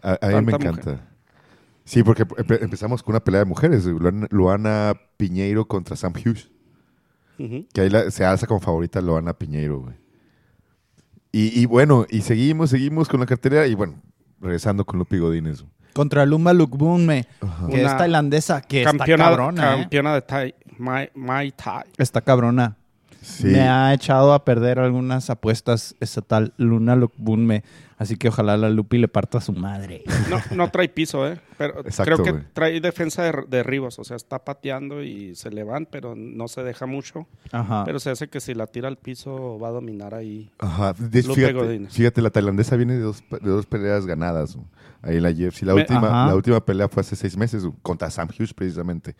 A, 0.02 0.12
a 0.20 0.28
mí 0.28 0.44
me 0.46 0.52
Tanta 0.52 0.68
encanta. 0.68 1.08
Sí, 1.84 2.02
porque 2.02 2.24
empe- 2.24 2.62
empezamos 2.62 3.02
con 3.02 3.12
una 3.12 3.22
pelea 3.22 3.40
de 3.40 3.44
mujeres. 3.46 3.86
güey. 3.86 3.98
Luana, 3.98 4.26
Luana 4.30 4.94
Piñeiro 5.18 5.66
contra 5.68 5.94
Sam 5.96 6.14
Hughes. 6.14 6.48
Ujú. 7.38 7.66
Que 7.74 7.82
ahí 7.82 7.90
la- 7.90 8.10
se 8.10 8.24
alza 8.24 8.46
como 8.46 8.60
favorita 8.60 9.00
Loana 9.02 9.34
Piñeiro, 9.36 9.80
güey. 9.80 9.94
Y, 11.36 11.60
y 11.60 11.66
bueno, 11.66 12.06
y 12.10 12.20
seguimos, 12.20 12.70
seguimos 12.70 13.08
con 13.08 13.18
la 13.18 13.26
cartelera 13.26 13.66
y 13.66 13.74
bueno, 13.74 14.00
regresando 14.40 14.84
con 14.84 15.00
Lupi 15.00 15.18
Godínez. 15.18 15.64
Contra 15.92 16.24
Luma 16.24 16.52
Lukbunme, 16.52 17.26
que 17.68 17.80
Una 17.80 17.90
es 17.90 17.96
tailandesa, 17.96 18.60
que 18.60 18.84
campeona, 18.84 19.24
está 19.24 19.30
cabrona, 19.30 19.74
¿eh? 19.74 19.80
campeona 19.80 20.14
de 20.14 20.22
Thai, 20.22 20.54
Mai, 20.78 21.10
Mai 21.16 21.50
Thai. 21.50 21.86
Está 21.98 22.20
cabrona. 22.20 22.76
Sí. 23.24 23.46
Me 23.46 23.60
ha 23.68 23.92
echado 23.94 24.32
a 24.34 24.44
perder 24.44 24.78
algunas 24.78 25.30
apuestas 25.30 25.96
esa 26.00 26.20
tal 26.22 26.52
Luna 26.58 26.94
Lukbunme. 26.94 27.64
Así 27.96 28.16
que 28.16 28.28
ojalá 28.28 28.56
la 28.56 28.68
Lupi 28.70 28.98
le 28.98 29.06
parta 29.08 29.38
a 29.38 29.40
su 29.40 29.52
madre. 29.52 30.02
No, 30.28 30.38
no 30.56 30.70
trae 30.70 30.88
piso, 30.88 31.26
¿eh? 31.28 31.40
Pero 31.56 31.80
Exacto, 31.86 32.22
creo 32.22 32.34
que 32.34 32.44
trae 32.52 32.80
defensa 32.80 33.22
de 33.22 33.32
derribos. 33.48 33.98
O 34.00 34.04
sea, 34.04 34.16
está 34.16 34.40
pateando 34.44 35.02
y 35.02 35.34
se 35.36 35.50
le 35.50 35.62
van, 35.62 35.86
pero 35.90 36.14
no 36.16 36.48
se 36.48 36.62
deja 36.64 36.86
mucho. 36.86 37.26
Ajá. 37.52 37.84
Pero 37.84 38.00
se 38.00 38.10
hace 38.10 38.28
que 38.28 38.40
si 38.40 38.52
la 38.52 38.66
tira 38.66 38.88
al 38.88 38.98
piso 38.98 39.58
va 39.60 39.68
a 39.68 39.70
dominar 39.70 40.12
ahí. 40.14 40.50
Ajá. 40.58 40.92
De- 40.98 41.22
Lupe 41.22 41.34
fíjate, 41.46 41.86
fíjate, 41.88 42.20
la 42.20 42.30
tailandesa 42.30 42.74
viene 42.76 42.94
de 42.94 43.00
dos, 43.02 43.22
de 43.30 43.48
dos 43.50 43.64
peleas 43.64 44.04
ganadas. 44.06 44.58
Ahí 45.00 45.16
en 45.18 45.22
la 45.22 45.30
UFC. 45.30 45.62
La 45.62 45.74
Me- 45.74 45.82
última, 45.82 46.08
Ajá. 46.08 46.26
la 46.26 46.34
última 46.34 46.64
pelea 46.64 46.88
fue 46.88 47.00
hace 47.02 47.14
seis 47.14 47.36
meses 47.36 47.64
contra 47.82 48.10
Sam 48.10 48.28
Hughes, 48.36 48.52
precisamente. 48.52 49.14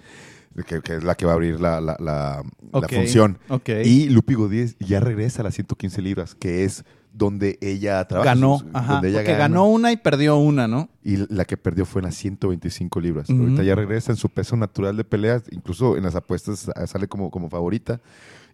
Que, 0.67 0.81
que 0.83 0.97
es 0.97 1.05
la 1.05 1.15
que 1.17 1.27
va 1.27 1.33
a 1.33 1.35
abrir 1.35 1.61
la, 1.61 1.81
la, 1.81 1.97
la- 1.99 2.43
la 2.73 2.79
Ok, 2.79 2.93
función. 2.93 3.39
Y 3.85 4.09
Lupi 4.11 4.35
Godínez 4.35 4.77
ya 4.79 5.01
regresa 5.01 5.43
a 5.43 5.45
las 5.45 5.55
115 5.55 6.01
libras, 6.03 6.35
que 6.37 6.65
es 6.65 6.85
donde 7.13 7.59
ella 7.61 8.05
trabaja. 8.07 8.31
ganó. 8.35 8.59
sus- 8.59 8.69
Ajá. 8.73 8.93
donde 8.95 9.09
ella 9.09 9.19
Porque 9.19 9.33
gana. 9.33 9.43
ganó 9.49 9.67
una 9.67 9.91
y 9.93 9.97
perdió 9.97 10.37
una, 10.37 10.69
¿no? 10.69 10.89
Y 11.03 11.33
la 11.33 11.45
que 11.45 11.57
perdió 11.57 11.85
fue 11.87 12.01
en 12.01 12.07
las 12.07 12.15
125 12.17 13.01
libras. 13.01 13.31
Ahorita 13.31 13.63
ya 13.63 13.75
regresa 13.75 14.13
en 14.13 14.17
su 14.17 14.29
peso 14.29 14.57
natural 14.57 14.97
de 14.97 15.05
peleas. 15.05 15.43
Incluso 15.51 15.97
en 15.97 16.05
las 16.05 16.15
apuestas 16.15 16.71
ah, 16.75 16.87
sale 16.87 17.09
como, 17.09 17.31
como 17.31 17.49
favorita. 17.51 18.01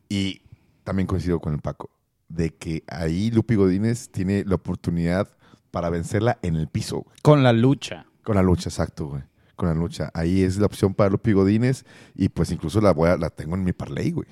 Y 0.09 0.43
también 0.85 1.07
coincido 1.07 1.39
con 1.41 1.53
el 1.55 1.61
Paco. 1.61 1.91
De 2.29 2.51
que 2.55 2.83
ahí 2.89 3.31
Lupi 3.31 3.55
Godínez 3.57 4.09
tiene 4.11 4.45
la 4.47 4.55
oportunidad 4.55 5.29
para 5.71 5.91
vencerla 5.91 6.39
en 6.43 6.57
el 6.57 6.69
piso. 6.69 7.01
güey. 7.03 7.17
Con 7.23 7.43
la 7.43 7.53
lucha. 7.53 8.07
Con 8.23 8.37
la 8.37 8.43
lucha, 8.43 8.69
exacto, 8.69 9.07
güey. 9.07 9.23
Con 9.61 9.69
la 9.69 9.75
lucha. 9.75 10.11
Ahí 10.15 10.43
es 10.43 10.57
la 10.59 10.67
opción 10.67 10.95
para 10.95 11.11
Lupi 11.11 11.33
Godínez. 11.33 11.85
Y 12.15 12.31
pues 12.31 12.51
incluso 12.51 12.81
la, 12.81 12.93
voy 12.93 13.11
a- 13.11 13.17
la 13.19 13.29
tengo 13.31 13.55
en 13.57 13.63
mi 13.65 13.73
parlay, 13.73 14.11
güey. 14.11 14.29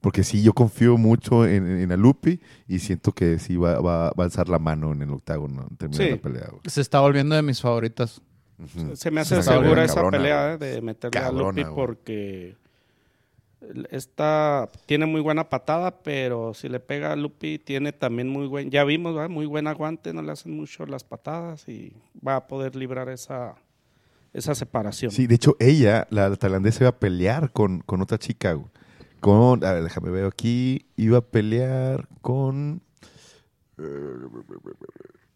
Porque 0.00 0.22
sí, 0.22 0.42
yo 0.42 0.52
confío 0.52 0.96
mucho 0.96 1.44
en, 1.46 1.66
en 1.66 1.88
la 1.88 1.96
Lupi 1.96 2.40
y 2.68 2.78
siento 2.78 3.12
que 3.12 3.38
sí 3.38 3.56
va, 3.56 3.80
va- 3.80 4.10
va 4.10 4.22
a 4.22 4.26
alzar 4.26 4.48
la 4.48 4.58
mano 4.58 4.92
en 4.92 5.02
el 5.02 5.10
octágono 5.10 5.66
en 5.70 5.76
términos 5.76 5.96
Sí. 5.96 6.04
de 6.04 6.10
la 6.16 6.22
pelea, 6.22 6.48
güey. 6.50 6.60
Se 6.66 6.80
está 6.80 7.00
volviendo 7.00 7.34
de 7.34 7.42
mis 7.42 7.60
favoritas. 7.60 8.20
Se 8.94 9.10
me 9.10 9.20
hace 9.22 9.42
segura 9.42 9.84
esa 9.84 9.94
cabrona, 9.94 10.18
pelea 10.18 10.56
güey. 10.56 10.70
¿eh? 10.70 10.74
de 10.74 10.82
meterle 10.82 11.18
a 11.18 11.22
Cabrona, 11.22 11.48
Lupi 11.50 11.62
güey. 11.62 11.74
porque 11.74 12.56
esta 13.90 14.68
tiene 14.86 15.06
muy 15.06 15.20
buena 15.20 15.48
patada, 15.48 16.02
pero 16.02 16.54
si 16.54 16.68
le 16.68 16.78
pega 16.78 17.12
a 17.12 17.16
Lupi 17.16 17.58
tiene 17.58 17.92
también 17.92 18.28
muy 18.28 18.46
buen, 18.46 18.70
ya 18.70 18.84
vimos, 18.84 19.14
¿verdad? 19.14 19.28
muy 19.30 19.46
buen 19.46 19.66
aguante, 19.66 20.12
no 20.12 20.22
le 20.22 20.30
hacen 20.32 20.56
mucho 20.56 20.86
las 20.86 21.02
patadas 21.04 21.68
y 21.68 21.92
va 22.26 22.36
a 22.36 22.46
poder 22.46 22.76
librar 22.76 23.08
esa, 23.08 23.56
esa 24.32 24.54
separación. 24.54 25.10
Sí, 25.10 25.26
de 25.26 25.34
hecho, 25.36 25.56
ella, 25.58 26.06
la, 26.10 26.28
la 26.28 26.36
tailandesa, 26.36 26.84
iba 26.84 26.90
a 26.90 26.98
pelear 26.98 27.52
con, 27.52 27.80
con 27.80 28.00
otra 28.02 28.18
chica. 28.18 28.52
güey. 28.52 28.68
Con, 29.20 29.64
a 29.64 29.72
ver, 29.72 29.82
déjame 29.82 30.10
ver 30.10 30.26
aquí. 30.26 30.86
Iba 30.96 31.18
a 31.18 31.22
pelear 31.22 32.08
con. 32.20 32.82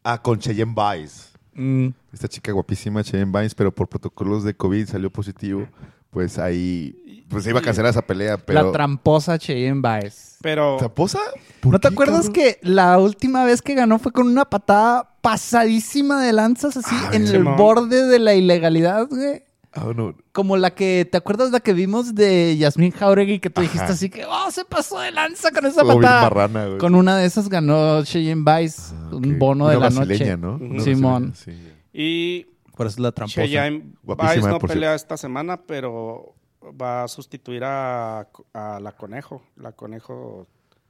Ah, 0.04 0.20
con 0.20 0.38
Cheyenne 0.38 0.74
Vice. 0.74 1.30
Mm, 1.54 1.88
Esta 2.12 2.28
chica 2.28 2.50
guapísima, 2.52 3.04
Cheyenne 3.04 3.30
Vines, 3.30 3.54
pero 3.54 3.72
por 3.74 3.88
protocolos 3.88 4.42
de 4.44 4.54
COVID 4.54 4.86
salió 4.88 5.10
positivo. 5.10 5.68
Pues 6.10 6.38
ahí, 6.38 7.24
pues 7.28 7.44
se 7.44 7.50
iba 7.50 7.60
a 7.60 7.62
cancelar 7.62 7.90
esa 7.90 8.02
pelea, 8.02 8.36
pero... 8.36 8.62
La 8.64 8.72
tramposa 8.72 9.38
Cheyenne 9.38 9.80
Baez. 9.80 10.36
Pero 10.42 10.76
¿Tramposa? 10.76 11.20
¿No 11.62 11.78
te 11.78 11.88
acuerdas 11.88 12.28
que 12.28 12.58
la 12.62 12.98
última 12.98 13.44
vez 13.44 13.62
que 13.62 13.74
ganó 13.74 13.98
fue 13.98 14.12
con 14.12 14.26
una 14.26 14.44
patada 14.44 15.11
pasadísima 15.22 16.22
de 16.22 16.32
lanzas 16.34 16.76
así 16.76 16.94
Ah, 16.94 17.10
en 17.14 17.26
el 17.26 17.44
borde 17.44 18.06
de 18.06 18.18
la 18.18 18.34
ilegalidad, 18.34 19.06
güey? 19.08 19.42
Ah, 19.72 19.86
no. 19.96 20.14
Como 20.32 20.58
la 20.58 20.74
que, 20.74 21.08
¿te 21.10 21.16
acuerdas 21.16 21.50
la 21.50 21.60
que 21.60 21.72
vimos 21.72 22.14
de 22.14 22.58
Yasmín 22.58 22.90
Jauregui 22.92 23.38
que 23.38 23.48
tú 23.48 23.62
Ajá. 23.62 23.70
dijiste 23.70 23.92
así 23.92 24.10
que, 24.10 24.26
oh, 24.26 24.50
se 24.50 24.66
pasó 24.66 25.00
de 25.00 25.10
lanza 25.12 25.50
con 25.50 25.64
esa 25.64 25.82
patada? 25.82 26.28
güey. 26.66 26.76
Con 26.78 26.94
una 26.94 27.16
de 27.16 27.24
esas 27.24 27.48
ganó 27.48 28.04
Cheyenne 28.04 28.42
Baez 28.44 28.92
Ah, 28.92 29.10
un 29.14 29.38
bono 29.38 29.64
Una 29.64 29.72
de 29.72 29.80
la 29.80 29.88
noche. 29.88 30.36
¿no? 30.36 30.56
Una 30.60 30.82
Simón. 30.84 31.32
sí. 31.34 31.52
y 31.94 32.44
Por 32.76 32.86
eso 32.86 32.96
es 32.96 33.00
la 33.00 33.12
tramposa. 33.12 33.40
Cheyenne 33.42 33.94
Vice 34.02 34.40
no 34.46 34.58
pelea 34.58 34.90
cierto. 34.90 34.94
esta 34.96 35.16
semana, 35.16 35.62
pero 35.62 36.34
va 36.80 37.04
a 37.04 37.08
sustituir 37.08 37.64
a, 37.64 38.28
a 38.52 38.78
la 38.80 38.92
Conejo. 38.92 39.42
La 39.56 39.72
Conejo 39.72 40.46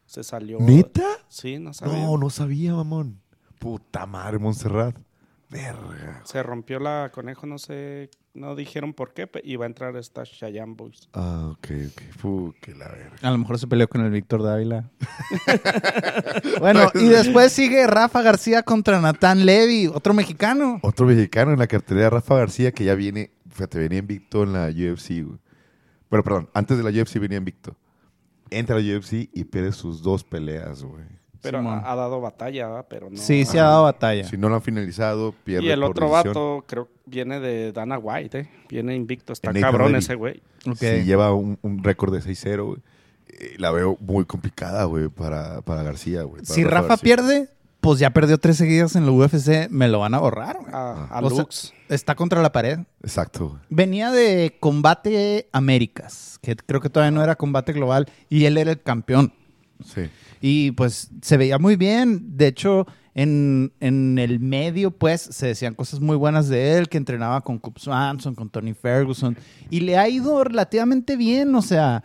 se 0.06 0.24
salió. 0.24 0.58
¿Neta? 0.58 1.06
Sí, 1.28 1.58
no 1.60 1.72
sabía. 1.72 1.98
No, 2.04 2.18
no 2.18 2.30
sabía, 2.30 2.74
mamón. 2.74 3.21
Puta 3.62 4.06
madre, 4.06 4.40
Montserrat. 4.40 4.96
Verga. 5.48 6.20
Se 6.24 6.42
rompió 6.42 6.80
la 6.80 7.12
Conejo, 7.14 7.46
no 7.46 7.58
sé, 7.58 8.10
no 8.34 8.56
dijeron 8.56 8.92
por 8.92 9.14
qué, 9.14 9.30
y 9.44 9.54
va 9.54 9.66
a 9.66 9.68
entrar 9.68 9.94
esta 9.94 10.24
Cheyenne 10.24 10.74
Boys. 10.74 11.08
Ah, 11.12 11.52
ok, 11.52 11.68
ok. 12.24 12.54
Que 12.60 12.74
la 12.74 12.88
verga. 12.88 13.16
A 13.22 13.30
lo 13.30 13.38
mejor 13.38 13.60
se 13.60 13.68
peleó 13.68 13.86
con 13.86 14.04
el 14.04 14.10
Víctor 14.10 14.42
Dávila. 14.42 14.90
bueno, 16.58 16.90
y 16.94 17.06
después 17.06 17.52
sigue 17.52 17.86
Rafa 17.86 18.20
García 18.22 18.64
contra 18.64 19.00
Natán 19.00 19.46
Levy, 19.46 19.86
otro 19.86 20.12
mexicano. 20.12 20.80
Otro 20.82 21.06
mexicano 21.06 21.52
en 21.52 21.60
la 21.60 21.68
cartelera, 21.68 22.10
Rafa 22.10 22.34
García, 22.34 22.72
que 22.72 22.82
ya 22.82 22.96
viene, 22.96 23.30
fíjate, 23.48 23.78
venía 23.78 24.00
invicto 24.00 24.42
en 24.42 24.54
la 24.54 24.70
UFC, 24.70 25.22
güey. 25.24 25.38
Bueno, 26.10 26.24
perdón, 26.24 26.50
antes 26.52 26.78
de 26.78 26.82
la 26.82 26.90
UFC 26.90 27.20
venía 27.20 27.38
invicto. 27.38 27.76
Entra 28.50 28.74
a 28.74 28.80
la 28.80 28.98
UFC 28.98 29.30
y 29.32 29.44
pierde 29.44 29.70
sus 29.70 30.02
dos 30.02 30.24
peleas, 30.24 30.82
güey. 30.82 31.21
Pero 31.42 31.58
Simón. 31.58 31.80
ha, 31.84 31.92
ha 31.92 31.96
dado 31.96 32.20
batalla, 32.20 32.68
¿verdad? 32.68 32.86
pero 32.88 33.10
no. 33.10 33.16
Sí, 33.16 33.44
se 33.44 33.58
ha 33.60 33.64
dado 33.64 33.82
batalla. 33.82 34.24
Si 34.24 34.36
no 34.38 34.48
lo 34.48 34.54
han 34.54 34.62
finalizado, 34.62 35.34
pierde 35.44 35.66
Y 35.66 35.70
el 35.70 35.80
por 35.80 35.90
otro 35.90 36.06
decisión. 36.08 36.34
vato, 36.34 36.64
creo, 36.66 36.88
viene 37.04 37.40
de 37.40 37.72
Dana 37.72 37.98
White, 37.98 38.38
¿eh? 38.40 38.48
Viene 38.68 38.94
invicto, 38.94 39.32
está 39.32 39.50
En 39.50 39.60
cabrón 39.60 39.96
ese 39.96 40.14
güey. 40.14 40.40
Ok. 40.66 40.76
Sí, 40.76 41.04
lleva 41.04 41.34
un, 41.34 41.58
un 41.62 41.82
récord 41.82 42.12
de 42.14 42.20
6-0, 42.22 42.64
güey. 42.64 42.78
Eh, 43.28 43.54
La 43.58 43.70
veo 43.72 43.96
muy 44.00 44.24
complicada, 44.24 44.84
güey, 44.84 45.08
para, 45.08 45.62
para 45.62 45.82
García, 45.82 46.22
güey. 46.22 46.42
para 46.42 46.54
Si 46.54 46.62
Rafa 46.64 46.88
García. 46.88 47.02
pierde, 47.02 47.48
pues 47.80 47.98
ya 47.98 48.10
perdió 48.10 48.38
tres 48.38 48.56
seguidas 48.58 48.94
en 48.94 49.04
la 49.06 49.10
UFC, 49.12 49.68
me 49.70 49.88
lo 49.88 49.98
van 49.98 50.14
a 50.14 50.20
borrar. 50.20 50.58
güey. 50.60 50.70
A, 50.72 51.04
a 51.06 51.20
sea, 51.20 51.28
Lux. 51.28 51.72
está 51.88 52.14
contra 52.14 52.40
la 52.40 52.52
pared. 52.52 52.78
Exacto. 53.02 53.48
güey. 53.48 53.60
Venía 53.68 54.12
de 54.12 54.56
Combate 54.60 55.48
Américas, 55.50 56.38
que 56.40 56.54
creo 56.54 56.80
que 56.80 56.88
todavía 56.90 57.10
no 57.10 57.24
era 57.24 57.34
Combate 57.34 57.72
Global, 57.72 58.08
y 58.28 58.44
él 58.44 58.58
era 58.58 58.70
el 58.70 58.80
campeón. 58.80 59.32
Sí. 59.84 60.02
Y 60.40 60.72
pues 60.72 61.10
se 61.22 61.36
veía 61.36 61.58
muy 61.58 61.76
bien. 61.76 62.36
De 62.36 62.48
hecho, 62.48 62.86
en, 63.14 63.72
en 63.80 64.18
el 64.18 64.40
medio, 64.40 64.90
pues, 64.90 65.20
se 65.20 65.46
decían 65.48 65.74
cosas 65.74 66.00
muy 66.00 66.16
buenas 66.16 66.48
de 66.48 66.78
él, 66.78 66.88
que 66.88 66.96
entrenaba 66.98 67.42
con 67.42 67.58
Coop 67.58 67.78
Swanson, 67.78 68.34
con 68.34 68.48
Tony 68.48 68.74
Ferguson. 68.74 69.36
Y 69.70 69.80
le 69.80 69.98
ha 69.98 70.08
ido 70.08 70.42
relativamente 70.44 71.16
bien. 71.16 71.54
O 71.54 71.62
sea, 71.62 72.02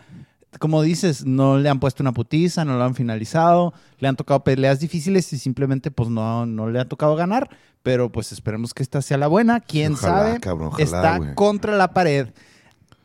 como 0.59 0.81
dices, 0.81 1.25
no 1.25 1.57
le 1.57 1.69
han 1.69 1.79
puesto 1.79 2.03
una 2.03 2.13
putiza, 2.13 2.65
no 2.65 2.77
lo 2.77 2.83
han 2.83 2.95
finalizado. 2.95 3.73
Le 3.99 4.07
han 4.07 4.15
tocado 4.15 4.43
peleas 4.43 4.79
difíciles 4.79 5.31
y 5.33 5.37
simplemente, 5.37 5.91
pues, 5.91 6.09
no, 6.09 6.45
no 6.45 6.69
le 6.69 6.79
ha 6.79 6.85
tocado 6.85 7.15
ganar. 7.15 7.49
Pero 7.83 8.11
pues 8.11 8.33
esperemos 8.33 8.73
que 8.73 8.83
esta 8.83 9.01
sea 9.01 9.17
la 9.17 9.27
buena. 9.27 9.61
Quién 9.61 9.93
Ojalá, 9.93 10.17
sabe. 10.25 10.39
cabrón, 10.41 10.67
ojalá, 10.73 10.83
Está 10.83 11.35
contra 11.35 11.77
la 11.77 11.93
pared. 11.93 12.27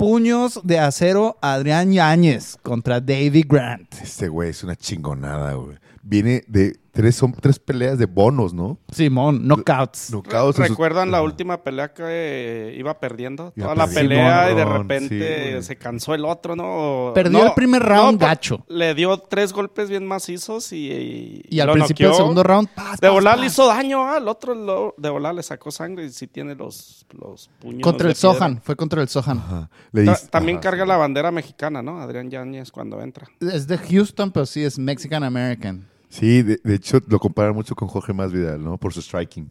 Puños 0.03 0.59
de 0.65 0.81
acero 0.81 1.39
Adrián 1.41 1.93
Yáñez 1.93 2.57
contra 2.65 3.01
David 3.01 3.45
Grant. 3.49 3.95
Este 4.03 4.27
güey 4.27 4.51
es 4.51 4.65
una 4.65 4.75
chingonada, 4.75 5.55
güey. 5.55 5.79
Viene 6.03 6.43
de 6.49 6.81
tres, 6.93 7.17
son 7.17 7.33
tres 7.33 7.59
peleas 7.59 7.99
de 7.99 8.07
bonos, 8.07 8.55
¿no? 8.55 8.79
Simón, 8.93 9.43
knockouts. 9.47 10.11
Knockouts 10.11 10.59
¿Recuerdan 10.59 11.11
la 11.11 11.23
última 11.23 11.63
pelea 11.65 11.93
que 11.93 12.03
eh, 12.07 12.75
iba 12.79 13.01
perdiendo? 13.01 13.53
Iba 13.57 13.73
Toda 13.75 13.87
la 13.87 13.93
pelea 13.93 14.53
y 14.53 14.55
de 14.55 14.65
repente 14.65 15.57
sí, 15.61 15.63
se 15.67 15.77
cansó 15.77 16.15
el 16.15 16.25
otro, 16.25 16.55
¿no? 16.55 17.13
Perdió 17.15 17.39
No, 17.41 17.47
el 17.47 17.55
primer 17.55 17.83
round 17.83 18.21
gacho. 18.21 18.65
Le 18.69 18.95
dio 18.95 19.17
tres 19.19 19.53
golpes 19.53 19.89
bien 19.91 20.07
macizos 20.07 20.73
y... 20.73 20.91
Y, 20.93 21.43
Y 21.49 21.61
al 21.61 21.69
lo 21.69 21.73
principio 21.75 22.09
del 22.09 22.17
segundo 22.17 22.43
round, 22.43 22.69
paz, 22.69 23.01
De 23.01 23.09
volar 23.09 23.39
le 23.39 23.47
hizo 23.47 23.67
daño 23.67 24.07
al 24.09 24.29
otro, 24.29 24.55
lo- 24.55 24.95
de 24.99 25.09
volar 25.11 25.35
le 25.35 25.43
sacó 25.43 25.71
sangre 25.71 26.05
y 26.05 26.11
sí 26.11 26.27
tiene 26.27 26.55
los, 26.55 27.07
los 27.11 27.49
puños. 27.59 27.83
Contra 27.83 28.09
el 28.09 28.15
piedra. 28.15 28.35
Sohan, 28.35 28.61
fue 28.63 28.77
contra 28.77 29.01
el 29.03 29.09
Sohan. 29.09 29.39
Ajá. 29.39 29.71
Le 29.93 30.05
Ta- 30.05 30.11
dice- 30.13 30.29
también 30.29 30.59
ajá, 30.59 30.63
carga 30.63 30.85
sí. 30.85 30.89
la 30.89 30.97
bandera 30.99 31.31
mexicana, 31.31 31.83
¿no? 31.83 32.01
Adrián 32.01 32.31
Yáñez 32.31 32.71
cuando 32.71 33.01
entra. 33.01 33.27
Es 33.41 33.67
de 33.67 33.79
Houston, 33.79 34.31
pero 34.31 34.45
sí 34.47 34.63
es 34.63 34.79
Mexican 34.79 35.25
American. 35.25 35.89
Sí, 36.13 36.43
de, 36.43 36.61
de 36.63 36.75
hecho 36.75 37.01
lo 37.09 37.19
comparan 37.19 37.55
mucho 37.55 37.75
con 37.75 37.89
Jorge 37.89 38.13
Masvidal, 38.13 38.63
¿no? 38.63 38.77
Por 38.77 38.93
su 38.93 39.01
striking. 39.01 39.51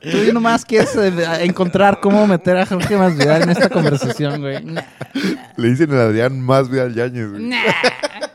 Tú 0.00 0.32
nomás 0.32 0.64
quieres 0.64 0.94
eh, 0.96 1.12
encontrar 1.44 1.98
cómo 2.00 2.26
meter 2.26 2.56
a 2.58 2.66
Jorge 2.66 2.96
Masvidal 2.96 3.42
en 3.42 3.50
esta 3.50 3.68
conversación, 3.68 4.40
güey. 4.40 4.62
Nah. 4.64 4.82
Le 5.56 5.68
dicen 5.70 5.90
el 5.90 5.98
Adrián 5.98 6.40
Masvidal 6.40 6.94
Yañez, 6.94 7.30
güey. 7.30 7.50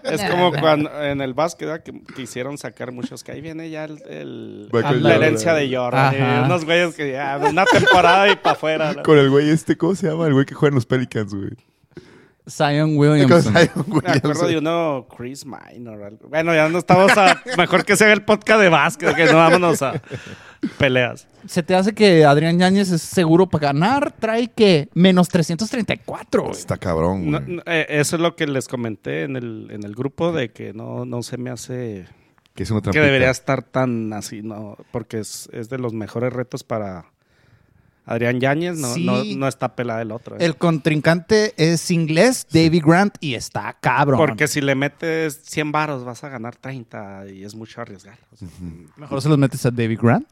Es 0.03 0.23
como 0.29 0.51
cuando 0.53 0.89
en 1.03 1.21
el 1.21 1.33
básquet 1.33 1.67
¿verdad? 1.67 1.83
que 1.83 2.01
quisieron 2.15 2.57
sacar 2.57 2.91
muchos, 2.91 3.23
que 3.23 3.31
ahí 3.33 3.41
viene 3.41 3.69
ya 3.69 3.85
el, 3.85 4.01
el- 4.09 4.63
la 4.69 4.81
Jordan. 4.81 5.11
herencia 5.11 5.53
de 5.53 5.75
Jordan. 5.75 6.15
Ajá. 6.15 6.43
unos 6.45 6.65
güeyes 6.65 6.95
que 6.95 7.11
ya, 7.11 7.37
una 7.37 7.65
temporada 7.65 8.29
y 8.31 8.35
para 8.37 8.55
afuera. 8.55 8.93
¿no? 8.93 9.03
Con 9.03 9.17
el 9.19 9.29
güey 9.29 9.49
este, 9.49 9.77
¿cómo 9.77 9.95
se 9.95 10.09
llama? 10.09 10.27
El 10.27 10.33
güey 10.33 10.45
que 10.45 10.55
juega 10.55 10.69
en 10.71 10.75
los 10.75 10.85
Pelicans, 10.85 11.33
güey. 11.33 11.51
Zion 12.49 12.95
Con 12.95 12.97
Williamson. 12.97 13.41
Zion 13.53 13.86
Me 14.03 14.12
acuerdo 14.12 14.47
de 14.47 14.57
uno, 14.57 15.07
Chris 15.15 15.45
Minor. 15.45 16.17
Bueno, 16.29 16.53
ya 16.53 16.69
no 16.69 16.77
estamos 16.79 17.12
a. 17.17 17.41
Mejor 17.57 17.83
que 17.86 17.95
se 17.95 18.05
haga 18.05 18.13
el 18.13 18.23
podcast 18.23 18.62
de 18.62 18.69
básquet, 18.69 19.15
que 19.15 19.25
no 19.25 19.33
vámonos 19.36 19.81
a 19.81 20.01
peleas. 20.77 21.27
¿Se 21.47 21.63
te 21.63 21.75
hace 21.75 21.93
que 21.93 22.25
Adrián 22.25 22.60
Yáñez 22.60 22.89
es 22.91 23.01
seguro 23.01 23.47
para 23.47 23.67
ganar? 23.67 24.12
Trae 24.12 24.47
que 24.49 24.89
menos 24.93 25.29
334, 25.29 26.41
güey. 26.43 26.51
Está 26.53 26.77
cabrón, 26.77 27.29
No, 27.31 27.39
güey. 27.41 27.55
no, 27.57 27.62
eh, 27.65 27.86
eso 27.89 28.15
es 28.15 28.21
lo 28.21 28.36
que 28.36 28.47
les 28.47 28.67
comenté 28.67 29.23
en 29.23 29.36
el, 29.36 29.67
en 29.71 29.83
el 29.83 29.93
grupo, 29.95 30.31
de 30.31 30.51
que 30.51 30.73
no, 30.73 31.05
no 31.05 31.23
se 31.23 31.38
me 31.38 31.49
hace 31.49 32.05
Que 32.55 32.63
es 32.63 32.71
una 32.71 32.81
que 32.81 32.99
debería 32.99 33.29
estar 33.29 33.62
tan 33.63 34.12
así, 34.13 34.41
¿no? 34.41 34.77
Porque 34.91 35.19
es, 35.19 35.49
es 35.53 35.69
de 35.69 35.77
los 35.77 35.93
mejores 35.93 36.33
retos 36.33 36.63
para 36.63 37.05
Adrián 38.07 38.39
Yáñez, 38.39 38.77
no, 38.77 38.93
Sí. 38.93 39.05
no, 39.05 39.23
no 39.37 39.47
está 39.47 39.75
pelada 39.75 40.01
el 40.01 40.11
otro. 40.11 40.35
¿eh? 40.35 40.45
El 40.45 40.55
contrincante 40.55 41.53
es 41.57 41.91
inglés, 41.91 42.47
David 42.51 42.83
Grant, 42.85 43.15
y 43.19 43.35
está 43.35 43.75
cabrón. 43.79 44.17
Porque 44.17 44.47
si 44.47 44.61
le 44.61 44.73
metes 44.75 45.41
100 45.43 45.71
varos 45.71 46.03
vas 46.05 46.23
a 46.23 46.29
ganar 46.29 46.55
30 46.55 47.27
y 47.29 47.43
es 47.43 47.53
mucho 47.53 47.81
arriesgar. 47.81 48.17
o 48.33 48.37
sea. 48.37 48.47
Mejor 48.95 49.21
se 49.21 49.29
los 49.29 49.37
metes 49.37 49.65
a 49.65 49.71
David 49.71 49.99
Grant. 50.01 50.27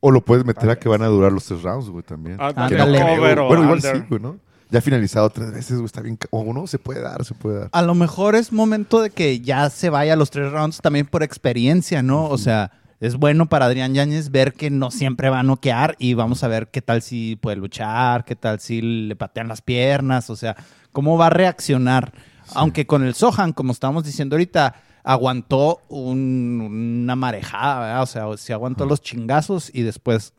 O 0.00 0.10
lo 0.10 0.22
puedes 0.22 0.44
meter 0.44 0.68
a 0.70 0.76
que 0.78 0.88
van 0.88 1.02
a 1.02 1.06
durar 1.06 1.30
los 1.30 1.44
tres 1.44 1.62
rounds, 1.62 1.88
güey, 1.88 2.02
también. 2.02 2.36
Ah, 2.40 2.52
no 2.56 2.66
creo. 2.68 2.86
Bueno, 3.18 3.42
igual 3.62 3.70
under. 3.76 3.96
sí, 3.96 4.02
güey, 4.08 4.20
¿no? 4.20 4.38
Ya 4.70 4.78
ha 4.78 4.82
finalizado 4.82 5.28
tres 5.30 5.52
veces, 5.52 5.72
güey, 5.76 5.86
está 5.86 6.00
bien. 6.00 6.18
O 6.30 6.52
no, 6.54 6.66
se 6.66 6.78
puede 6.78 7.00
dar, 7.02 7.24
se 7.24 7.34
puede 7.34 7.58
dar. 7.60 7.68
A 7.72 7.82
lo 7.82 7.94
mejor 7.94 8.34
es 8.34 8.52
momento 8.52 9.00
de 9.02 9.10
que 9.10 9.40
ya 9.40 9.68
se 9.68 9.90
vaya 9.90 10.12
a 10.14 10.16
los 10.16 10.30
tres 10.30 10.52
rounds 10.52 10.78
también 10.80 11.06
por 11.06 11.22
experiencia, 11.22 12.02
¿no? 12.02 12.26
O 12.28 12.38
sea, 12.38 12.70
es 13.00 13.16
bueno 13.16 13.48
para 13.48 13.64
Adrián 13.66 13.94
Yáñez 13.94 14.30
ver 14.30 14.52
que 14.52 14.70
no 14.70 14.90
siempre 14.90 15.30
va 15.30 15.40
a 15.40 15.42
noquear 15.42 15.96
y 15.98 16.14
vamos 16.14 16.44
a 16.44 16.48
ver 16.48 16.68
qué 16.68 16.82
tal 16.82 17.02
si 17.02 17.36
puede 17.36 17.56
luchar, 17.56 18.24
qué 18.24 18.36
tal 18.36 18.60
si 18.60 18.80
le 18.82 19.16
patean 19.16 19.48
las 19.48 19.62
piernas, 19.62 20.30
o 20.30 20.36
sea, 20.36 20.54
cómo 20.92 21.16
va 21.18 21.26
a 21.26 21.30
reaccionar. 21.30 22.12
Aunque 22.54 22.86
con 22.86 23.04
el 23.04 23.14
Sohan, 23.14 23.52
como 23.52 23.72
estábamos 23.72 24.04
diciendo 24.04 24.34
ahorita, 24.36 24.74
aguantó 25.02 25.80
un- 25.88 27.00
una 27.04 27.16
marejada, 27.16 27.80
¿verdad? 27.80 28.02
O 28.02 28.06
sea, 28.06 28.36
se 28.36 28.52
aguantó 28.52 28.84
los 28.84 29.00
chingazos 29.00 29.70
y 29.74 29.82
después 29.82 30.34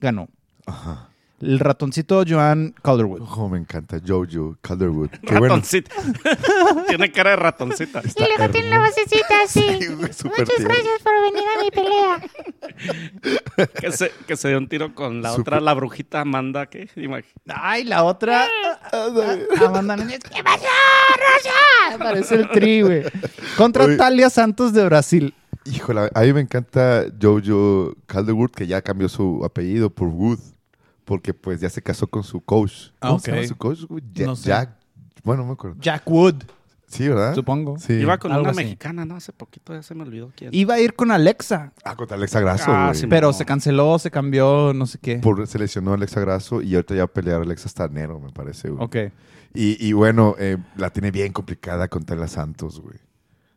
ganó. 0.00 0.28
Ajá. 0.66 1.08
El 1.42 1.58
ratoncito 1.58 2.22
Joan 2.26 2.72
Calderwood. 2.82 3.22
Oh, 3.36 3.48
me 3.48 3.58
encanta 3.58 3.98
Jojo 4.06 4.56
Calderwood. 4.62 5.10
Qué 5.26 5.38
bueno. 5.38 5.56
Ratoncita. 5.56 5.90
Tiene 6.88 7.10
cara 7.10 7.30
de 7.30 7.36
ratoncita. 7.36 7.98
Está 8.00 8.24
Y 8.24 8.28
luego 8.36 8.52
tiene 8.52 8.70
la 8.70 8.78
vocecita 8.78 9.34
así. 9.44 9.60
Sí, 9.82 9.88
Muchas 9.90 10.16
tierno. 10.46 10.68
gracias 10.68 11.02
por 11.02 11.12
venir 11.20 11.44
a 11.48 11.62
mi 11.62 11.70
pelea. 11.70 13.66
Que 13.80 13.90
se, 13.92 14.12
que 14.26 14.36
se 14.36 14.48
dio 14.48 14.58
un 14.58 14.68
tiro 14.68 14.94
con 14.94 15.20
la 15.22 15.30
Súper- 15.30 15.40
otra, 15.40 15.60
la 15.60 15.74
brujita 15.74 16.20
Amanda, 16.20 16.66
¿qué? 16.66 16.88
Ay, 17.48 17.84
la 17.84 18.04
otra. 18.04 18.46
Ándale. 18.92 19.46
Amanda 19.64 19.96
Núñez. 19.96 20.20
¿Qué 20.20 20.42
pasó, 20.44 20.64
Rosa? 20.64 21.98
Parece 21.98 22.34
el 22.36 22.50
tri, 22.50 22.82
güey. 22.82 23.02
Contra 23.56 23.84
Oye. 23.84 23.96
Talia 23.96 24.30
Santos 24.30 24.72
de 24.72 24.84
Brasil. 24.84 25.34
Híjole, 25.64 26.10
a 26.14 26.20
mí 26.22 26.32
me 26.32 26.40
encanta 26.40 27.04
Jojo 27.20 27.94
Calderwood, 28.06 28.50
que 28.50 28.66
ya 28.66 28.82
cambió 28.82 29.08
su 29.08 29.42
apellido 29.44 29.90
por 29.90 30.08
Wood, 30.08 30.38
porque 31.12 31.34
pues 31.34 31.60
ya 31.60 31.68
se 31.68 31.82
casó 31.82 32.06
con 32.06 32.22
su 32.22 32.40
coach. 32.40 32.72
Ah, 32.98 33.08
¿Cómo 33.08 33.18
se 33.18 33.30
llama 33.32 33.46
su 33.46 33.54
coach? 33.56 33.80
No 34.24 34.34
sé. 34.34 34.48
Jack, 34.48 34.70
bueno, 35.22 35.42
no 35.42 35.48
me 35.48 35.52
acuerdo. 35.52 35.76
Jack 35.78 36.08
Wood. 36.10 36.36
Sí, 36.86 37.06
¿verdad? 37.06 37.34
Supongo. 37.34 37.78
Sí. 37.78 37.92
Iba 37.92 38.16
con 38.16 38.32
algo 38.32 38.44
una 38.44 38.52
así. 38.52 38.62
mexicana, 38.64 39.04
¿no? 39.04 39.16
Hace 39.16 39.34
poquito 39.34 39.74
ya 39.74 39.82
se 39.82 39.94
me 39.94 40.04
olvidó 40.04 40.32
quién. 40.34 40.48
Iba 40.54 40.72
a 40.74 40.80
ir 40.80 40.94
con 40.94 41.10
Alexa, 41.10 41.74
Ah, 41.84 41.96
contra 41.96 42.16
Alexa 42.16 42.40
Grasso, 42.40 42.64
Ah, 42.72 42.92
sí, 42.94 43.06
pero 43.08 43.26
no. 43.26 43.32
se 43.34 43.44
canceló, 43.44 43.98
se 43.98 44.10
cambió, 44.10 44.72
no 44.74 44.86
sé 44.86 44.96
qué. 45.02 45.16
Por, 45.16 45.46
se 45.46 45.58
lesionó 45.58 45.92
Alexa 45.92 46.20
Grasso 46.22 46.62
y 46.62 46.74
ahorita 46.74 46.94
ya 46.94 47.00
va 47.02 47.04
a 47.04 47.12
pelear 47.12 47.42
Alexa 47.42 47.66
hasta 47.66 47.84
enero, 47.84 48.18
me 48.18 48.30
parece, 48.32 48.70
güey. 48.70 48.82
Ok. 48.82 48.96
Y, 49.52 49.86
y 49.86 49.92
bueno, 49.92 50.34
eh, 50.38 50.56
la 50.76 50.88
tiene 50.88 51.10
bien 51.10 51.34
complicada 51.34 51.88
con 51.88 52.04
Tela 52.04 52.26
Santos, 52.26 52.80
güey. 52.80 52.96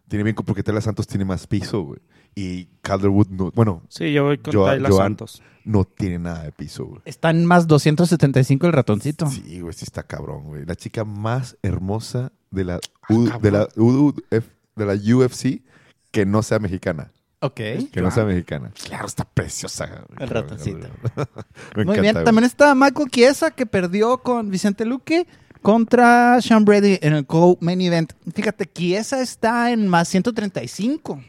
Tiene 0.08 0.24
bien 0.24 0.36
porque 0.36 0.64
Tela 0.64 0.82
Santos 0.82 1.08
tiene 1.08 1.26
más 1.26 1.47
piso, 1.47 1.82
güey. 1.82 1.99
Y 2.36 2.66
Calderwood 2.82 3.28
no, 3.30 3.51
bueno, 3.56 3.82
Sí, 3.89 4.12
yo 4.12 4.26
voy 4.26 4.38
con 4.38 4.53
Joa- 4.53 4.72
Tayla 4.72 4.89
Joan- 4.89 4.97
Santos. 5.03 5.41
no 5.64 5.86
tiene 5.86 6.20
nada 6.20 6.43
de 6.43 6.51
piso, 6.51 6.86
güey. 6.86 7.01
Está 7.06 7.30
en 7.32 7.45
más 7.45 7.66
275 7.68 8.68
el 8.68 8.74
ratoncito. 8.74 9.28
Sí, 9.30 9.60
güey, 9.62 9.74
sí 9.74 9.84
está 9.86 10.03
cabrón, 10.03 10.43
güey. 10.43 10.66
La 10.66 10.76
chica 10.76 11.06
más 11.06 11.58
hermosa 11.64 12.32
de 12.51 12.66
la, 12.66 12.80
U- 13.10 13.26
cabrón. 13.30 13.41
de 13.41 13.51
la, 13.51 13.68
UF 13.78 14.45
de 14.76 14.86
la 14.86 14.93
UFC 14.93 15.64
que 16.12 16.26
no 16.26 16.43
sea 16.43 16.60
mexicana. 16.60 17.12
Ok. 17.39 17.56
Que 17.91 18.01
no 18.01 18.12
sea 18.12 18.26
mexicana. 18.26 18.72
Claro, 18.86 19.06
está 19.08 19.24
preciosa. 19.24 19.86
güey. 19.88 20.24
El 20.24 20.30
ratoncito. 20.30 20.88
Me 21.76 21.84
Muy 21.86 21.95
encanta, 21.95 22.01
bien. 22.01 22.14
güey. 22.14 22.26
También 22.26 22.43
está 22.45 22.76
Michael 22.76 23.10
Chiesa, 23.10 23.51
que 23.51 23.66
perdió 23.66 24.18
con 24.20 24.49
Vicente 24.49 24.86
Luque 24.86 25.28
contra 25.66 26.39
Sean 26.43 26.63
Brady 26.63 26.99
en 27.01 27.13
el 27.13 27.26
co-main 27.26 27.82
event. 27.82 28.13
Fíjate, 28.36 28.72
Chiesa 28.72 29.20
está 29.20 29.72
en 29.72 29.88
más 29.88 30.07
135. 30.09 31.20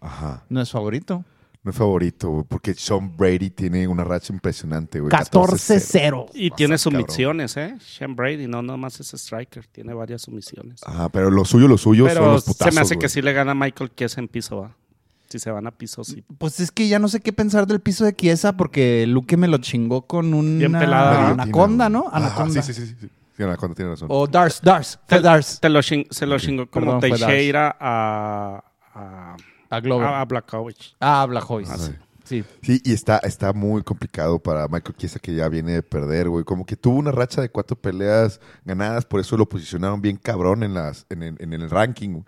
Ajá. 0.00 0.44
No 0.48 0.60
es 0.62 0.70
favorito. 0.70 1.24
No 1.64 1.72
es 1.72 1.76
favorito, 1.76 2.30
güey, 2.30 2.44
porque 2.48 2.74
Sean 2.74 3.16
Brady 3.16 3.50
tiene 3.50 3.88
una 3.88 4.04
racha 4.04 4.32
impresionante, 4.32 5.00
güey. 5.00 5.10
14-0. 5.10 6.30
Y 6.32 6.50
Vas 6.50 6.56
tiene 6.56 6.76
cabrón. 6.76 6.78
sumisiones, 6.78 7.56
¿eh? 7.56 7.76
Sean 7.80 8.14
Brady, 8.14 8.46
no 8.46 8.62
nomás 8.62 9.00
es 9.00 9.14
striker, 9.14 9.66
tiene 9.66 9.94
varias 9.94 10.22
sumisiones. 10.22 10.80
Ajá, 10.86 11.08
pero 11.08 11.28
lo 11.32 11.44
suyo, 11.44 11.66
lo 11.66 11.76
suyo 11.76 12.08
son 12.08 12.24
los 12.24 12.44
se 12.44 12.50
putazos, 12.52 12.74
me 12.76 12.80
hace 12.82 12.96
que 12.96 13.08
sí 13.08 13.20
le 13.20 13.32
gana 13.32 13.50
a 13.50 13.54
Michael 13.56 13.90
Chiesa 13.96 14.20
en 14.20 14.28
piso, 14.28 14.58
¿va? 14.58 14.76
Si 15.28 15.40
se 15.40 15.50
van 15.50 15.66
a 15.66 15.72
piso, 15.72 16.04
sí. 16.04 16.22
Pues 16.38 16.60
es 16.60 16.70
que 16.70 16.86
ya 16.86 17.00
no 17.00 17.08
sé 17.08 17.18
qué 17.18 17.32
pensar 17.32 17.66
del 17.66 17.80
piso 17.80 18.04
de 18.04 18.14
Chiesa 18.14 18.56
porque 18.56 19.06
Luque 19.08 19.36
me 19.36 19.48
lo 19.48 19.58
chingó 19.58 20.02
con 20.02 20.34
una 20.34 20.58
Bien 20.58 20.72
pelada. 20.72 21.12
La 21.14 21.28
anaconda, 21.30 21.88
¿no? 21.88 22.06
Ajá, 22.08 22.18
Anaconda. 22.18 22.62
sí, 22.62 22.72
sí, 22.72 22.86
sí, 22.86 22.94
sí. 23.00 23.08
Tiene 23.74 23.90
razón. 23.90 24.08
O 24.10 24.26
Dars, 24.26 24.60
Dars. 24.62 24.98
Fue 25.06 25.18
Te- 25.18 25.22
Dars. 25.22 25.58
Te 25.60 25.68
lo 25.68 25.80
ching- 25.80 26.06
se 26.10 26.26
lo 26.26 26.38
chingó 26.38 26.68
como 26.70 26.98
Perdón, 26.98 27.00
fue. 27.00 27.26
Teixeira 27.28 27.76
a, 27.80 28.62
a, 28.94 29.36
A 29.70 29.80
Glover. 29.80 30.06
a, 30.08 30.20
a 30.20 30.24
Blachowicz. 30.24 30.94
Ah, 31.00 31.24
Blajois. 31.26 31.70
Ah, 31.70 31.78
sí. 31.78 31.92
Sí. 32.24 32.44
Sí, 32.62 32.80
y 32.84 32.92
está, 32.92 33.18
está 33.18 33.52
muy 33.52 33.82
complicado 33.82 34.38
para 34.38 34.68
Michael 34.68 34.96
Chiesa 34.96 35.18
que 35.18 35.34
ya 35.34 35.48
viene 35.48 35.72
de 35.72 35.82
perder, 35.82 36.28
güey. 36.28 36.44
Como 36.44 36.64
que 36.64 36.76
tuvo 36.76 36.96
una 36.96 37.10
racha 37.10 37.40
de 37.42 37.48
cuatro 37.50 37.76
peleas 37.76 38.40
ganadas, 38.64 39.04
por 39.04 39.18
eso 39.20 39.36
lo 39.36 39.46
posicionaron 39.48 40.00
bien 40.00 40.16
cabrón 40.16 40.62
en, 40.62 40.72
las, 40.72 41.04
en, 41.10 41.22
el, 41.24 41.36
en 41.40 41.52
el 41.52 41.68
ranking. 41.68 42.10
güey. 42.10 42.24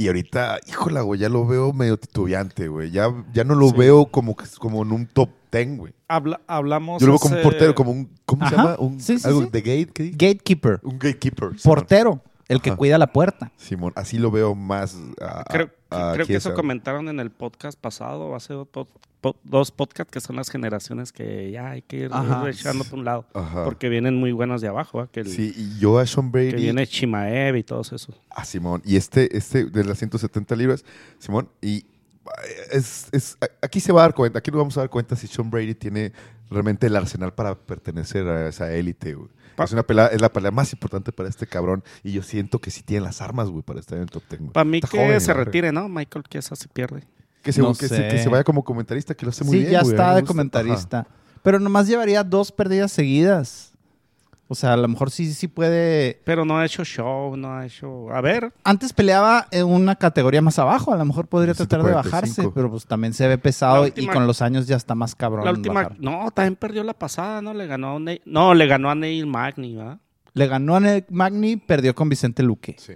Y 0.00 0.06
ahorita, 0.06 0.60
híjola, 0.66 1.02
güey, 1.02 1.20
ya 1.20 1.28
lo 1.28 1.46
veo 1.46 1.74
medio 1.74 1.98
titubeante, 1.98 2.68
güey. 2.68 2.90
Ya, 2.90 3.12
ya 3.34 3.44
no 3.44 3.54
lo 3.54 3.68
Sí. 3.68 3.74
veo 3.76 4.06
como, 4.06 4.34
que- 4.34 4.46
como 4.58 4.82
en 4.82 4.92
un 4.92 5.06
top 5.06 5.28
ten, 5.50 5.76
güey. 5.76 5.92
Habla- 6.08 6.40
hablamos 6.46 7.02
Yo 7.02 7.06
lo 7.06 7.12
veo 7.12 7.18
como 7.18 7.36
un 7.36 7.42
portero, 7.42 7.74
como 7.74 7.90
un, 7.90 8.08
¿cómo 8.24 8.48
se 8.48 8.56
llama? 8.56 8.76
Un, 8.78 8.98
Sí, 8.98 9.18
sí, 9.18 9.28
algo 9.28 9.42
sí. 9.42 9.48
de 9.52 9.60
gate, 9.60 9.90
¿qué? 9.92 10.10
Gatekeeper. 10.12 10.80
Un 10.84 10.98
gatekeeper. 10.98 11.50
Portero. 11.62 12.22
El 12.50 12.60
que 12.60 12.70
Ajá. 12.70 12.76
cuida 12.76 12.98
la 12.98 13.12
puerta. 13.12 13.52
Simón, 13.56 13.92
así 13.96 14.18
lo 14.18 14.30
veo 14.30 14.54
más 14.54 14.96
a, 15.20 15.44
Creo, 15.44 15.70
a- 15.88 16.10
a 16.10 16.14
creo 16.14 16.26
que 16.26 16.34
eso 16.36 16.52
comentaron 16.52 17.08
en 17.08 17.20
el 17.20 17.30
podcast 17.30 17.78
pasado, 17.80 18.34
hace 18.34 18.52
dos, 18.54 18.66
pod- 18.68 19.36
dos 19.44 19.70
podcasts 19.70 20.10
que 20.12 20.20
son 20.20 20.36
las 20.36 20.50
generaciones 20.50 21.12
que 21.12 21.50
ya 21.52 21.70
hay 21.70 21.82
que 21.82 21.96
ir 21.98 22.10
echando 22.48 22.84
por 22.84 22.98
un 22.98 23.04
lado. 23.04 23.26
Ajá. 23.34 23.64
Porque 23.64 23.88
vienen 23.88 24.16
muy 24.16 24.32
buenos 24.32 24.60
de 24.60 24.68
abajo, 24.68 25.06
el- 25.12 25.26
Sí, 25.28 25.52
y 25.56 25.78
yo 25.78 25.98
a 25.98 26.06
Sean 26.06 26.32
Brady... 26.32 26.50
que 26.50 26.56
viene 26.56 26.86
Chimaev 26.86 27.56
y 27.56 27.62
todos 27.62 27.92
esos. 27.92 28.20
Ah, 28.30 28.44
Simón. 28.44 28.82
Y 28.84 28.96
este, 28.96 29.36
este 29.36 29.64
de 29.66 29.84
las 29.84 29.98
170 29.98 30.56
libras, 30.56 30.84
Simón, 31.18 31.48
y 31.62 31.84
es, 32.72 33.08
es- 33.12 33.36
a- 33.40 33.48
aquí 33.66 33.80
se 33.80 33.92
va 33.92 34.00
a 34.00 34.04
dar 34.04 34.14
cuenta, 34.14 34.38
aquí 34.38 34.50
nos 34.50 34.58
vamos 34.58 34.76
a 34.76 34.80
dar 34.80 34.90
cuenta 34.90 35.16
si 35.16 35.26
Sean 35.26 35.50
Brady 35.50 35.74
tiene 35.74 36.12
realmente 36.50 36.86
el 36.88 36.96
arsenal 36.96 37.32
para 37.32 37.54
pertenecer 37.54 38.26
a 38.26 38.48
esa 38.48 38.72
élite, 38.72 39.14
güey. 39.14 39.28
Pa- 39.60 39.64
Es, 39.66 39.72
una 39.72 39.82
pelea, 39.82 40.06
es 40.06 40.20
la 40.20 40.32
pelea 40.32 40.50
más 40.50 40.72
importante 40.72 41.12
para 41.12 41.28
este 41.28 41.46
cabrón 41.46 41.84
y 42.02 42.12
yo 42.12 42.22
siento 42.22 42.58
que 42.60 42.70
sí 42.70 42.82
tiene 42.82 43.04
las 43.04 43.20
armas, 43.20 43.48
güey, 43.50 43.62
para 43.62 43.78
estar 43.80 43.96
en 43.96 44.02
el 44.04 44.10
top 44.10 44.22
10. 44.28 44.40
güey. 44.40 44.52
Para 44.52 44.64
mí 44.64 44.78
Está 44.78 44.88
que 44.88 44.98
joven, 44.98 45.20
se 45.20 45.32
güey. 45.32 45.44
retire, 45.44 45.72
¿no? 45.72 45.88
Michael 45.88 46.24
Chiesa 46.28 46.56
se 46.56 46.68
pierde. 46.68 47.04
Que 47.42 47.52
se, 47.52 47.60
No 47.60 47.72
que, 47.74 47.88
se, 47.88 47.96
sé. 47.96 48.08
que 48.08 48.22
se 48.22 48.28
vaya 48.28 48.44
como 48.44 48.64
comentarista, 48.64 49.14
que 49.14 49.24
lo 49.24 49.30
hace 49.30 49.44
muy 49.44 49.52
sí, 49.54 49.58
bien, 49.60 49.72
ya 49.72 49.80
güey, 49.82 49.94
a 49.94 49.96
mí 49.96 50.02
está 50.02 50.14
de 50.16 50.24
comentarista. 50.24 51.06
Pero 51.42 51.58
nomás 51.58 51.86
llevaría 51.88 52.22
dos 52.24 52.52
pérdidas 52.52 52.92
seguidas. 52.92 53.69
O 54.52 54.56
sea, 54.56 54.72
a 54.72 54.76
lo 54.76 54.88
mejor 54.88 55.12
sí, 55.12 55.32
sí 55.32 55.46
puede. 55.46 56.20
Pero 56.24 56.44
no 56.44 56.58
ha 56.58 56.66
hecho 56.66 56.84
show, 56.84 57.36
no 57.36 57.56
ha 57.56 57.66
hecho... 57.66 58.10
A 58.10 58.20
ver, 58.20 58.52
Antes 58.64 58.92
peleaba 58.92 59.46
en 59.52 59.64
una 59.66 59.94
categoría 59.94 60.42
más 60.42 60.58
abajo. 60.58 60.92
A 60.92 60.96
lo 60.96 61.04
mejor 61.04 61.28
podría 61.28 61.54
tratar 61.54 61.84
de 61.84 61.92
145. 61.92 62.10
bajarse. 62.18 62.50
Pero 62.52 62.68
pues 62.68 62.84
también 62.84 63.12
se 63.14 63.28
ve 63.28 63.38
pesado 63.38 63.86
y 63.86 64.06
con 64.08 64.26
los 64.26 64.42
años 64.42 64.66
ya 64.66 64.74
está 64.74 64.96
más 64.96 65.14
cabrón. 65.14 65.44
la 65.44 65.52
última... 65.52 65.84
bajar. 65.84 66.00
No, 66.00 66.32
también 66.32 66.56
perdió 66.56 66.82
la 66.82 66.94
pasada, 66.94 67.40
¿no? 67.40 67.54
Le 67.54 67.68
ganó 67.68 67.94
a 67.94 68.00
Neil... 68.00 68.22
No, 68.24 68.52
le 68.54 68.66
ganó 68.66 68.90
a 68.90 68.96
Neil 68.96 69.24
Magny, 69.28 69.76
¿va? 69.76 70.00
Le 70.32 70.46
ganó 70.48 70.74
a 70.74 70.80
Nick 70.80 71.06
Magni, 71.10 71.56
perdió 71.56 71.94
con 71.94 72.08
Vicente 72.08 72.42
Luque. 72.42 72.74
Sí. 72.76 72.94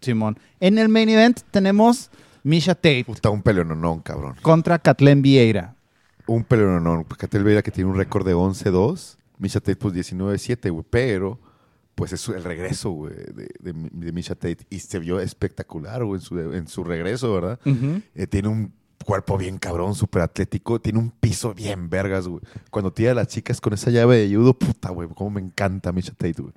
Simón. 0.00 0.38
En 0.60 0.78
el 0.78 0.88
main 0.88 1.08
event 1.08 1.40
tenemos 1.50 2.10
Misha 2.44 2.74
Tate 2.76 3.04
Puta, 3.04 3.30
un 3.30 3.42
peleononón, 3.42 4.00
cabrón. 4.00 4.36
contra 4.42 4.78
Kathleen 4.78 5.22
Vieira. 5.22 5.74
Un 6.26 6.44
peleononón. 6.44 7.04
Catel 7.04 7.42
Vera 7.44 7.62
que 7.62 7.72
tiene 7.72 7.90
un 7.90 7.96
récord 7.96 8.24
de 8.26 8.34
11-2. 8.34 9.16
Misha 9.42 9.60
Tate, 9.60 9.76
pues 9.76 9.92
19-7, 9.92 10.70
güey. 10.70 10.84
Pero, 10.88 11.40
pues 11.96 12.12
es 12.12 12.28
el 12.28 12.44
regreso, 12.44 12.90
güey, 12.90 13.12
de, 13.12 13.48
de, 13.58 13.72
de 13.90 14.12
Misha 14.12 14.34
Tate. 14.36 14.58
Y 14.70 14.78
se 14.78 15.00
vio 15.00 15.20
espectacular, 15.20 16.04
güey, 16.04 16.20
en 16.20 16.24
su, 16.24 16.38
en 16.38 16.68
su 16.68 16.84
regreso, 16.84 17.34
¿verdad? 17.34 17.60
Eh, 18.14 18.26
tiene 18.28 18.48
un 18.48 18.72
cuerpo 19.04 19.36
bien 19.36 19.58
cabrón, 19.58 19.96
súper 19.96 20.22
atlético. 20.22 20.80
Tiene 20.80 21.00
un 21.00 21.10
piso 21.10 21.54
bien 21.54 21.90
vergas, 21.90 22.28
güey. 22.28 22.40
Cuando 22.70 22.92
tira 22.92 23.10
a 23.10 23.14
las 23.14 23.26
chicas 23.26 23.60
con 23.60 23.74
esa 23.74 23.90
llave 23.90 24.18
de 24.18 24.34
judo, 24.34 24.56
puta, 24.56 24.90
güey, 24.90 25.08
cómo 25.08 25.30
me 25.30 25.40
encanta 25.40 25.92
Misha 25.92 26.12
Tate, 26.12 26.40
güey. 26.40 26.54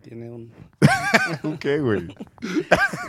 Tiene 0.00 0.30
un... 0.30 0.52
¿Qué, 1.58 1.80
güey? 1.80 2.14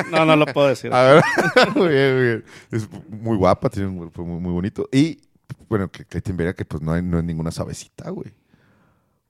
No, 0.10 0.26
no 0.26 0.36
lo 0.36 0.46
puedo 0.48 0.70
decir. 0.70 0.92
A 0.92 1.04
ver, 1.04 1.24
muy 1.76 1.90
bien, 1.90 2.16
muy 2.16 2.24
bien. 2.24 2.44
Es 2.72 2.90
muy 3.08 3.38
guapa, 3.38 3.70
tiene 3.70 3.90
un 3.90 3.98
cuerpo 3.98 4.26
muy, 4.26 4.40
muy 4.40 4.52
bonito. 4.52 4.90
Y, 4.92 5.20
bueno, 5.70 5.92
que 5.92 6.06
Clayton 6.06 6.38
Vera, 6.38 6.54
que 6.54 6.66
pues 6.66 6.82
no, 6.82 6.94
hay, 6.94 7.04
no 7.04 7.20
es 7.20 7.24
ninguna 7.24 7.52
suavecita, 7.52 8.10
güey. 8.10 8.34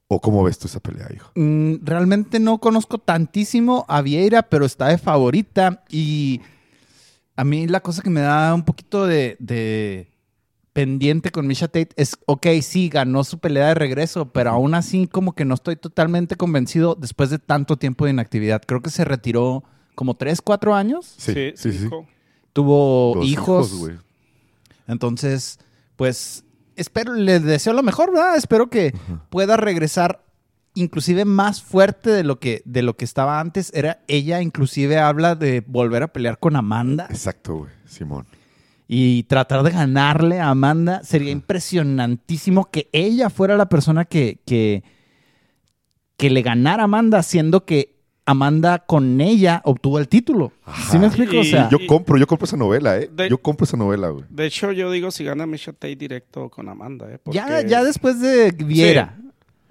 ¿O 0.08 0.20
cómo 0.20 0.44
ves 0.44 0.58
tú 0.58 0.68
esa 0.68 0.78
pelea, 0.80 1.08
hijo? 1.14 1.30
Mm, 1.34 1.84
realmente 1.84 2.38
no 2.38 2.58
conozco 2.58 2.98
tantísimo 2.98 3.84
a 3.88 4.02
Vieira, 4.02 4.42
pero 4.42 4.64
está 4.64 4.88
de 4.88 4.98
favorita. 4.98 5.82
Y 5.88 6.40
a 7.34 7.42
mí 7.44 7.66
la 7.66 7.80
cosa 7.80 8.02
que 8.02 8.10
me 8.10 8.20
da 8.20 8.54
un 8.54 8.64
poquito 8.64 9.06
de, 9.06 9.36
de 9.40 10.08
pendiente 10.72 11.30
con 11.30 11.46
Misha 11.48 11.66
Tate 11.66 11.88
es, 11.96 12.16
ok, 12.26 12.46
sí, 12.62 12.88
ganó 12.88 13.24
su 13.24 13.38
pelea 13.40 13.68
de 13.68 13.74
regreso, 13.74 14.30
pero 14.30 14.50
aún 14.50 14.74
así 14.74 15.08
como 15.08 15.34
que 15.34 15.44
no 15.44 15.54
estoy 15.54 15.74
totalmente 15.74 16.36
convencido 16.36 16.94
después 16.94 17.30
de 17.30 17.38
tanto 17.40 17.76
tiempo 17.76 18.04
de 18.04 18.12
inactividad. 18.12 18.62
Creo 18.64 18.82
que 18.82 18.90
se 18.90 19.04
retiró 19.04 19.64
como 19.96 20.14
3, 20.14 20.40
4 20.40 20.74
años. 20.74 21.14
Sí, 21.18 21.52
sí, 21.56 21.72
sí. 21.72 21.86
hijo. 21.86 22.06
Tuvo 22.52 23.14
Dos 23.16 23.26
hijos. 23.26 23.74
güey. 23.74 23.96
Entonces, 24.86 25.58
pues, 25.96 26.44
espero, 26.76 27.14
le 27.14 27.40
deseo 27.40 27.72
lo 27.72 27.82
mejor, 27.82 28.12
¿verdad? 28.12 28.36
Espero 28.36 28.68
que 28.68 28.94
pueda 29.30 29.56
regresar 29.56 30.22
inclusive 30.74 31.24
más 31.24 31.62
fuerte 31.62 32.10
de 32.10 32.22
lo 32.22 32.38
que 32.38 32.62
de 32.64 32.82
lo 32.82 32.96
que 32.96 33.04
estaba 33.04 33.40
antes. 33.40 33.72
Era 33.74 34.00
ella 34.08 34.40
inclusive 34.42 34.98
habla 34.98 35.34
de 35.34 35.64
volver 35.66 36.02
a 36.02 36.12
pelear 36.12 36.38
con 36.38 36.54
Amanda 36.54 37.06
Exacto, 37.10 37.56
güey. 37.56 37.70
Simón. 37.86 38.26
y 38.86 39.22
tratar 39.24 39.62
de 39.62 39.70
ganarle 39.70 40.38
a 40.40 40.50
Amanda. 40.50 41.02
Sería 41.02 41.32
impresionantísimo 41.32 42.70
que 42.70 42.88
ella 42.92 43.30
fuera 43.30 43.56
la 43.56 43.68
persona 43.68 44.04
que, 44.04 44.40
que, 44.44 44.84
que 46.16 46.30
le 46.30 46.42
ganara 46.42 46.82
a 46.82 46.84
Amanda, 46.84 47.22
siendo 47.22 47.64
que 47.64 47.95
Amanda 48.26 48.80
con 48.80 49.20
ella 49.20 49.62
obtuvo 49.64 49.98
el 50.00 50.08
título. 50.08 50.52
¿Sí 50.90 50.98
me 50.98 51.06
explico? 51.06 51.38
O 51.38 51.42
Y- 51.42 51.46
sea, 51.46 51.68
Yo 51.70 51.78
compro, 51.86 52.18
yo 52.18 52.26
compro 52.26 52.44
esa 52.44 52.56
novela, 52.56 52.98
¿eh? 52.98 53.08
De- 53.12 53.28
Yo 53.30 53.38
compro 53.38 53.64
esa 53.64 53.76
novela, 53.76 54.08
güey. 54.08 54.24
De 54.28 54.46
hecho, 54.46 54.72
yo 54.72 54.90
digo 54.90 55.10
si 55.12 55.22
gana 55.24 55.46
Misha 55.46 55.72
Tate 55.72 55.94
directo 55.96 56.48
con 56.50 56.68
Amanda, 56.68 57.06
¿eh? 57.08 57.18
ya, 57.26 57.46
Porque- 57.46 57.68
ya 57.68 57.84
después 57.84 58.20
de 58.20 58.50
Viera, 58.50 59.16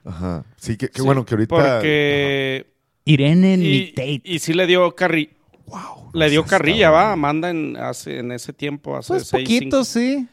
Ajá. 0.06 0.46
Sí, 0.56 0.78
que, 0.78 0.88
qué 0.90 1.00
Sí, 1.00 1.06
bueno 1.06 1.26
que 1.26 1.34
ahorita... 1.34 1.56
Porque... 1.56 2.68
Irene 3.06 3.58
ni 3.58 3.66
Y, 3.66 3.92
Tate. 3.92 4.22
y 4.24 4.40
sí 4.40 4.54
le 4.54 4.66
dio 4.68 4.96
carri... 4.96 5.32
Wow. 5.68 6.12
Le 6.14 6.30
dio 6.30 6.46
carrilla, 6.46 6.92
va, 6.92 7.12
Amanda 7.12 7.50
en, 7.50 7.76
hace, 7.76 8.20
en 8.20 8.32
ese 8.32 8.54
tiempo, 8.54 8.96
hace 8.98 9.10
Pues 9.14 9.28
seis, 9.28 9.44
poquito, 9.44 9.84
cinco- 9.84 9.84
sí. 9.84 10.28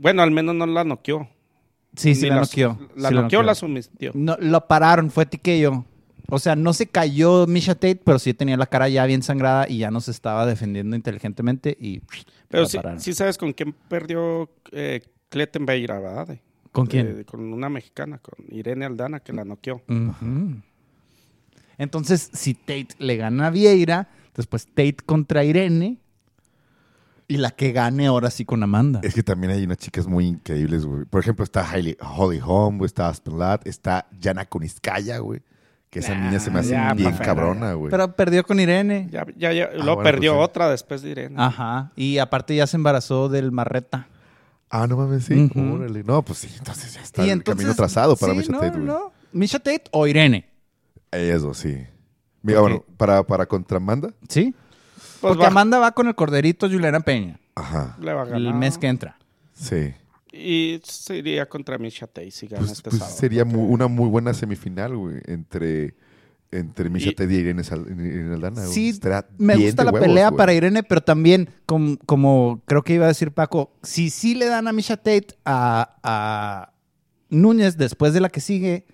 Bueno, 0.00 0.22
al 0.22 0.30
menos 0.30 0.54
no 0.54 0.64
la 0.66 0.84
noqueó. 0.84 1.28
Sí, 1.96 2.14
sí 2.14 2.26
la 2.28 2.36
la- 2.36 2.40
noqueó. 2.42 2.78
La 2.96 3.08
Sí 3.10 3.14
noqueó 3.16 3.40
o 3.40 3.42
la 3.42 3.54
sometió. 3.56 4.12
No, 4.14 4.36
lo 4.40 4.66
pararon, 4.66 5.10
fue 5.10 5.26
tiquillo. 5.26 5.84
O 6.30 6.38
sea, 6.38 6.56
no 6.56 6.72
se 6.74 6.86
cayó 6.86 7.46
Misha 7.46 7.74
Tate, 7.74 8.00
pero 8.04 8.18
sí 8.18 8.34
tenía 8.34 8.56
la 8.56 8.66
cara 8.66 8.88
ya 8.88 9.06
bien 9.06 9.22
sangrada 9.22 9.66
y 9.68 9.78
ya 9.78 9.90
no 9.90 10.00
se 10.00 10.10
estaba 10.10 10.44
defendiendo 10.46 10.94
inteligentemente 10.94 11.76
y 11.80 12.00
Pero 12.48 12.66
sí, 12.66 12.78
sí 12.98 13.14
sabes 13.14 13.38
con 13.38 13.52
quién 13.54 13.72
perdió 13.88 14.50
eh, 14.72 15.00
Clettenbeira, 15.30 15.98
¿verdad? 15.98 16.26
De- 16.28 16.42
¿Con 16.72 16.86
quién? 16.86 17.16
de- 17.16 17.24
con 17.24 17.52
una 17.52 17.70
mexicana, 17.70 18.18
con 18.18 18.44
Irene 18.50 18.84
Aldana, 18.84 19.20
que 19.20 19.32
la 19.32 19.44
noqueó. 19.44 19.82
Entonces, 21.78 22.30
si 22.32 22.54
Tate 22.54 22.88
le 22.98 23.16
gana 23.16 23.46
a 23.46 23.50
Vieira, 23.50 24.08
Después 24.34 24.66
Tate 24.66 24.98
contra 25.04 25.42
Irene. 25.42 25.98
Y 27.26 27.38
la 27.38 27.50
que 27.50 27.72
gane 27.72 28.06
ahora 28.06 28.30
sí 28.30 28.44
con 28.44 28.62
Amanda. 28.62 29.00
Es 29.02 29.12
que 29.12 29.24
también 29.24 29.52
hay 29.52 29.64
unas 29.64 29.78
chicas 29.78 30.06
muy 30.06 30.26
increíbles, 30.26 30.86
güey. 30.86 31.04
Por 31.06 31.20
ejemplo, 31.20 31.42
está 31.44 31.68
Hailey, 31.68 31.96
Holly 32.00 32.38
Holm, 32.42 32.78
güey, 32.78 32.86
está 32.86 33.08
Aspen 33.08 33.36
Ladd, 33.36 33.62
está 33.66 34.06
Yana 34.20 34.44
Kuniskaya, 34.46 35.18
güey. 35.18 35.42
Que 35.90 36.00
esa 36.00 36.14
niña 36.14 36.38
se 36.38 36.50
me 36.50 36.58
hace 36.60 36.70
ya, 36.70 36.92
bien 36.92 37.16
cabrona, 37.16 37.72
güey. 37.72 37.90
Pero 37.90 38.14
perdió 38.14 38.44
con 38.44 38.60
Irene. 38.60 39.08
Ya, 39.10 39.24
ya, 39.36 39.52
ya. 39.52 39.70
Ah, 39.72 39.76
Lo 39.76 39.94
bueno, 39.94 40.02
perdió 40.02 40.32
pues 40.34 40.40
sí. 40.40 40.50
otra 40.50 40.68
después 40.70 41.00
de 41.02 41.10
Irene. 41.10 41.34
Ajá. 41.38 41.92
Y 41.96 42.18
aparte 42.18 42.54
ya 42.54 42.66
se 42.66 42.76
embarazó 42.76 43.28
del 43.30 43.52
Marreta. 43.52 44.06
Ah, 44.68 44.86
no 44.86 44.98
mames, 44.98 45.24
sí. 45.24 45.50
Órale. 45.54 46.04
No, 46.04 46.22
pues 46.22 46.40
sí, 46.40 46.48
entonces 46.58 46.92
ya 46.92 47.00
está 47.00 47.22
y 47.22 47.26
el 47.30 47.38
entonces, 47.38 47.64
camino 47.64 47.74
trazado 47.74 48.16
para 48.16 48.32
sí, 48.32 48.38
Misha 48.38 48.52
no, 48.52 48.58
Tate, 48.60 48.70
güey. 48.72 48.84
no. 48.84 49.12
Misha 49.32 49.58
Tate 49.58 49.84
o 49.92 50.06
Irene. 50.06 50.46
Eso, 51.10 51.54
sí. 51.54 51.86
Mira, 52.42 52.60
bueno, 52.60 52.84
para, 52.98 53.22
para 53.22 53.46
contra 53.46 53.78
Amanda. 53.78 54.10
¿Sí? 54.28 54.54
Pues 54.94 55.30
Porque 55.32 55.42
va- 55.42 55.48
Amanda 55.48 55.78
va 55.78 55.92
con 55.92 56.06
el 56.06 56.14
corderito 56.14 56.68
Juliana 56.68 57.00
Peña. 57.00 57.40
Ajá. 57.54 57.96
le 57.98 58.12
va 58.12 58.22
a 58.22 58.24
ganar. 58.26 58.40
El 58.42 58.54
mes 58.54 58.76
que 58.76 58.88
entra. 58.88 59.16
Sí. 59.54 59.94
Y 60.32 60.80
se 60.84 61.16
iría 61.16 61.48
contra 61.48 61.78
Misha 61.78 62.06
Tate 62.06 62.30
si 62.30 62.46
gana 62.46 62.60
Pues, 62.60 62.72
este 62.72 62.90
pues 62.90 63.00
sábado. 63.00 63.16
sería 63.18 63.44
una 63.44 63.86
muy 63.88 64.08
buena 64.08 64.34
semifinal, 64.34 64.96
güey, 64.96 65.16
entre, 65.26 65.94
entre 66.50 66.90
Misha 66.90 67.10
Y- 67.10 67.14
Tate 67.14 67.32
y 67.32 67.36
Irene, 67.36 67.64
Sal- 67.64 67.86
Irene 67.88 68.34
Aldana. 68.34 68.62
güey. 68.62 68.72
Sí, 68.74 68.88
Estará 68.90 69.26
me 69.38 69.56
gusta 69.56 69.84
la 69.84 69.90
huevos, 69.92 70.06
pelea 70.06 70.28
güey. 70.28 70.36
para 70.36 70.52
Irene, 70.54 70.82
pero 70.82 71.00
también, 71.02 71.48
com- 71.66 71.96
como 72.06 72.62
creo 72.66 72.82
que 72.82 72.94
iba 72.94 73.06
a 73.06 73.08
decir 73.08 73.32
Paco, 73.32 73.72
si 73.82 74.10
sí 74.10 74.34
le 74.34 74.46
dan 74.46 74.68
a 74.68 74.72
Misha 74.72 74.96
Tate 74.98 75.28
a, 75.44 75.96
a 76.02 76.72
Núñez 77.30 77.76
después 77.76 78.12
de 78.12 78.20
la 78.20 78.28
que 78.28 78.40
sigue, 78.40 78.86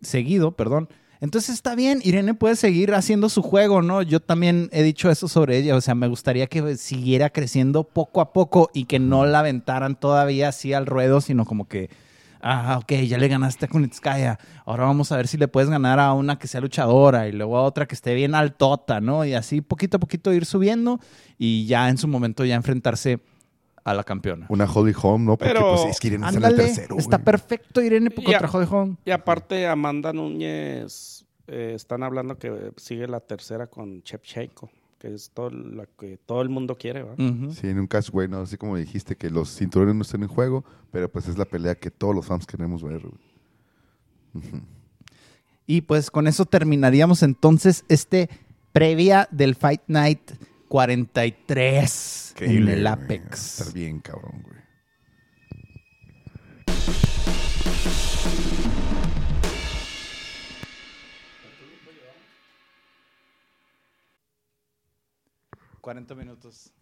seguido, 0.00 0.56
perdón, 0.56 0.88
entonces 1.22 1.54
está 1.54 1.74
bien, 1.74 2.00
Irene 2.04 2.34
puede 2.34 2.56
seguir 2.56 2.92
haciendo 2.94 3.28
su 3.30 3.40
juego, 3.42 3.80
¿no? 3.80 4.02
Yo 4.02 4.20
también 4.20 4.68
he 4.72 4.82
dicho 4.82 5.10
eso 5.10 5.28
sobre 5.28 5.56
ella, 5.56 5.74
o 5.76 5.80
sea, 5.80 5.94
me 5.94 6.08
gustaría 6.08 6.46
que 6.48 6.76
siguiera 6.76 7.30
creciendo 7.30 7.84
poco 7.84 8.20
a 8.20 8.32
poco 8.34 8.68
y 8.74 8.84
que 8.84 8.98
no 8.98 9.24
la 9.24 9.38
aventaran 9.38 9.94
todavía 9.98 10.48
así 10.48 10.74
al 10.74 10.84
ruedo, 10.86 11.20
sino 11.20 11.44
como 11.46 11.66
que, 11.68 11.88
ah, 12.42 12.78
ok, 12.82 12.92
ya 13.06 13.18
le 13.18 13.28
ganaste 13.28 13.66
a 13.66 13.68
Kunitskaya, 13.68 14.38
ahora 14.66 14.84
vamos 14.84 15.12
a 15.12 15.16
ver 15.16 15.28
si 15.28 15.36
le 15.38 15.46
puedes 15.48 15.70
ganar 15.70 16.00
a 16.00 16.12
una 16.12 16.38
que 16.38 16.48
sea 16.48 16.60
luchadora 16.60 17.28
y 17.28 17.32
luego 17.32 17.56
a 17.56 17.62
otra 17.62 17.86
que 17.86 17.94
esté 17.94 18.14
bien 18.14 18.34
altota, 18.34 19.00
¿no? 19.00 19.24
Y 19.24 19.34
así 19.34 19.60
poquito 19.60 19.96
a 19.98 20.00
poquito 20.00 20.32
ir 20.32 20.44
subiendo 20.44 20.98
y 21.38 21.66
ya 21.66 21.88
en 21.88 21.98
su 21.98 22.08
momento 22.08 22.44
ya 22.44 22.56
enfrentarse 22.56 23.20
a 23.84 23.94
la 23.94 24.04
campeona. 24.04 24.46
Una 24.48 24.64
Holly 24.72 24.94
Holm, 25.02 25.24
¿no? 25.24 25.36
Porque 25.36 25.52
Pero- 25.54 25.74
pues 25.74 25.86
es 25.86 25.98
que 25.98 26.06
Irene 26.06 26.24
está 26.24 26.38
en 26.38 26.44
el 26.44 26.50
Ándale, 26.50 26.68
tercero, 26.68 26.96
está 26.98 27.16
güey. 27.16 27.24
perfecto 27.24 27.82
Irene 27.82 28.10
contra 28.12 28.46
Jode 28.46 28.66
Home. 28.70 28.96
Y 29.04 29.10
aparte, 29.10 29.66
Amanda 29.66 30.12
Núñez, 30.12 31.11
eh, 31.46 31.72
están 31.74 32.02
hablando 32.02 32.38
que 32.38 32.72
sigue 32.76 33.06
la 33.08 33.20
tercera 33.20 33.66
con 33.66 34.02
Chepchenko, 34.02 34.70
que 34.98 35.14
es 35.14 35.30
todo 35.30 35.50
lo 35.50 35.84
que 35.98 36.18
todo 36.18 36.42
el 36.42 36.48
mundo 36.48 36.76
quiere, 36.76 37.02
¿va? 37.02 37.12
Ujú. 37.14 37.52
Sí, 37.52 37.68
en 37.68 37.78
un 37.80 37.86
caso, 37.86 38.12
güey, 38.12 38.28
no, 38.28 38.40
así 38.40 38.56
como 38.56 38.76
dijiste, 38.76 39.16
que 39.16 39.30
los 39.30 39.54
cinturones 39.56 39.94
no 39.94 40.02
estén 40.02 40.22
en 40.22 40.28
juego, 40.28 40.64
pero 40.90 41.10
pues 41.10 41.28
es 41.28 41.36
la 41.38 41.44
pelea 41.44 41.74
que 41.74 41.90
todos 41.90 42.14
los 42.14 42.26
fans 42.26 42.46
queremos 42.46 42.82
ver, 42.82 43.00
güey. 43.00 44.62
Y 45.66 45.82
pues 45.82 46.10
con 46.10 46.26
eso 46.26 46.46
terminaríamos 46.46 47.22
entonces 47.22 47.84
este 47.88 48.28
previa 48.72 49.28
del 49.30 49.54
Fight 49.54 49.82
Night 49.86 50.32
43 50.68 52.34
en 52.38 52.44
Increíble, 52.44 52.72
el 52.72 52.80
güey. 52.82 52.92
Apex. 52.92 53.60
Estar 53.60 53.74
bien, 53.74 54.00
cabrón, 54.00 54.42
güey. 54.42 54.61
Minutos. 66.14 66.72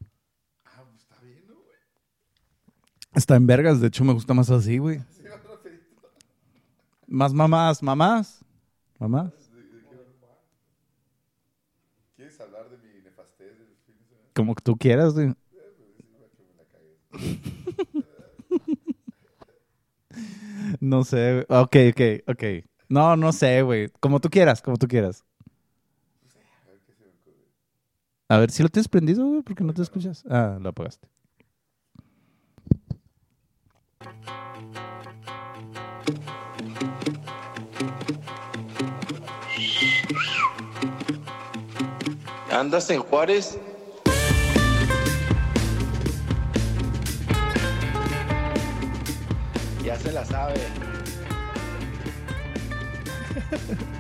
Está 3.14 3.36
en 3.36 3.46
vergas, 3.46 3.80
de 3.80 3.88
hecho 3.88 4.04
me 4.04 4.12
gusta 4.12 4.34
más 4.34 4.50
así, 4.50 4.78
güey. 4.78 5.02
Más 7.06 7.32
mamás, 7.32 7.82
mamás. 7.82 8.44
Mamás. 8.98 9.32
¿Quieres 12.14 12.40
hablar 12.40 12.70
de 12.70 12.76
mi 12.78 13.02
nefastez? 13.02 13.56
Como 14.34 14.54
que 14.54 14.62
tú 14.62 14.76
quieras, 14.76 15.14
güey. 15.14 15.34
No 20.78 21.04
sé, 21.04 21.44
güey. 21.48 21.60
ok, 21.60 21.76
ok, 21.90 22.00
ok. 22.28 22.44
No, 22.88 23.16
no 23.16 23.32
sé, 23.32 23.62
güey. 23.62 23.88
Como 24.00 24.20
tú 24.20 24.30
quieras, 24.30 24.62
como 24.62 24.76
tú 24.76 24.86
quieras. 24.86 25.24
A 28.30 28.38
ver, 28.38 28.52
si 28.52 28.62
lo 28.62 28.68
tienes 28.68 28.86
prendido, 28.86 29.26
güey, 29.26 29.42
porque 29.42 29.64
no 29.64 29.74
te 29.74 29.82
escuchas. 29.82 30.22
Ah, 30.30 30.56
lo 30.60 30.68
apagaste. 30.68 31.08
¿Andas 42.52 42.88
en 42.90 43.00
Juárez? 43.00 43.58
Ya 49.84 49.98
se 49.98 50.12
la 50.12 50.24
sabe. 50.24 50.54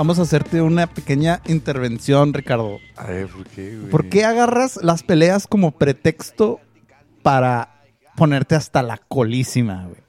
Vamos 0.00 0.18
a 0.18 0.22
hacerte 0.22 0.62
una 0.62 0.86
pequeña 0.86 1.42
intervención, 1.46 2.32
Ricardo. 2.32 2.78
A 2.96 3.08
ver, 3.08 3.26
¿por 3.28 3.44
qué, 3.44 3.76
güey? 3.76 3.90
¿Por 3.90 4.08
qué 4.08 4.24
agarras 4.24 4.82
las 4.82 5.02
peleas 5.02 5.46
como 5.46 5.72
pretexto 5.72 6.58
para 7.22 7.82
ponerte 8.16 8.54
hasta 8.54 8.82
la 8.82 8.96
colísima, 8.96 9.84
güey? 9.88 10.00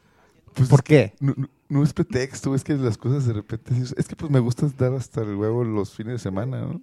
Pues 0.53 0.69
¿Por 0.69 0.81
qué? 0.85 1.13
No, 1.19 1.33
no- 1.35 1.49
no 1.67 1.83
es 1.83 1.91
pretexto, 1.91 2.55
es 2.55 2.63
que 2.63 2.75
las 2.75 2.97
cosas 2.97 3.25
de 3.25 3.33
repente... 3.33 3.73
Es 3.97 4.07
que 4.07 4.15
pues 4.15 4.31
me 4.31 4.39
gusta 4.39 4.69
dar 4.77 4.93
hasta 4.93 5.23
el 5.23 5.35
huevo 5.35 5.65
los 5.65 5.93
fines 5.93 6.13
de 6.13 6.19
semana, 6.19 6.61
¿no? 6.61 6.81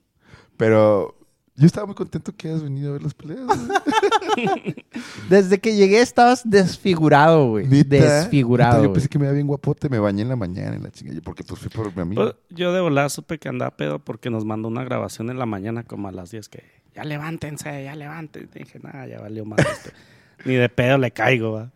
Pero 0.59 1.18
yo 1.59 1.67
estaba 1.67 1.87
muy 1.87 1.97
contento 1.97 2.33
que 2.37 2.49
hayas 2.49 2.63
venido 2.63 2.91
a 2.91 2.93
ver 2.93 3.03
las 3.03 3.15
peleas. 3.15 3.47
güey. 3.47 4.77
Desde 5.29 5.59
que 5.59 5.75
llegué 5.75 6.01
estabas 6.01 6.49
desfigurado, 6.49 7.49
güey. 7.49 7.67
Desfigurado. 7.67 8.77
neta, 8.77 8.87
Yo 8.87 8.93
pensé 8.93 9.09
que 9.09 9.19
me 9.19 9.25
iba 9.25 9.33
bien 9.33 9.49
guapote, 9.49 9.89
me 9.89 9.99
bañé 9.99 10.23
en 10.23 10.29
la 10.29 10.37
mañana 10.37 10.77
en 10.77 10.85
la 10.85 10.91
chingada, 10.93 11.21
porque 11.21 11.43
pues 11.43 11.61
fui 11.61 11.69
por 11.69 11.95
mi 11.97 12.03
amigo. 12.03 12.23
Pues, 12.23 12.37
yo 12.51 12.73
de 12.73 12.81
volada 12.81 13.09
supe 13.09 13.39
que 13.39 13.49
andaba 13.49 13.77
pedo 13.77 13.99
porque 13.99 14.31
nos 14.31 14.45
mandó 14.45 14.69
una 14.69 14.85
grabación 14.85 15.31
en 15.31 15.39
la 15.41 15.47
mañana 15.47 15.83
como 15.83 16.07
a 16.07 16.13
las 16.13 16.31
10 16.31 16.49
que 16.49 16.63
ya 16.95 17.03
levántense, 17.03 17.83
ya 17.83 17.97
levántense. 17.97 18.61
Y 18.61 18.63
dije, 18.63 18.79
nada, 18.81 19.09
ya 19.09 19.21
valió 19.21 19.45
más 19.45 19.59
esto. 19.59 19.91
Ni 20.45 20.55
de 20.55 20.69
pedo 20.69 20.97
le 20.97 21.11
caigo, 21.11 21.53
va. 21.53 21.73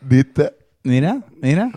Neta. 0.00 0.52
Mira, 0.88 1.20
mira. 1.42 1.70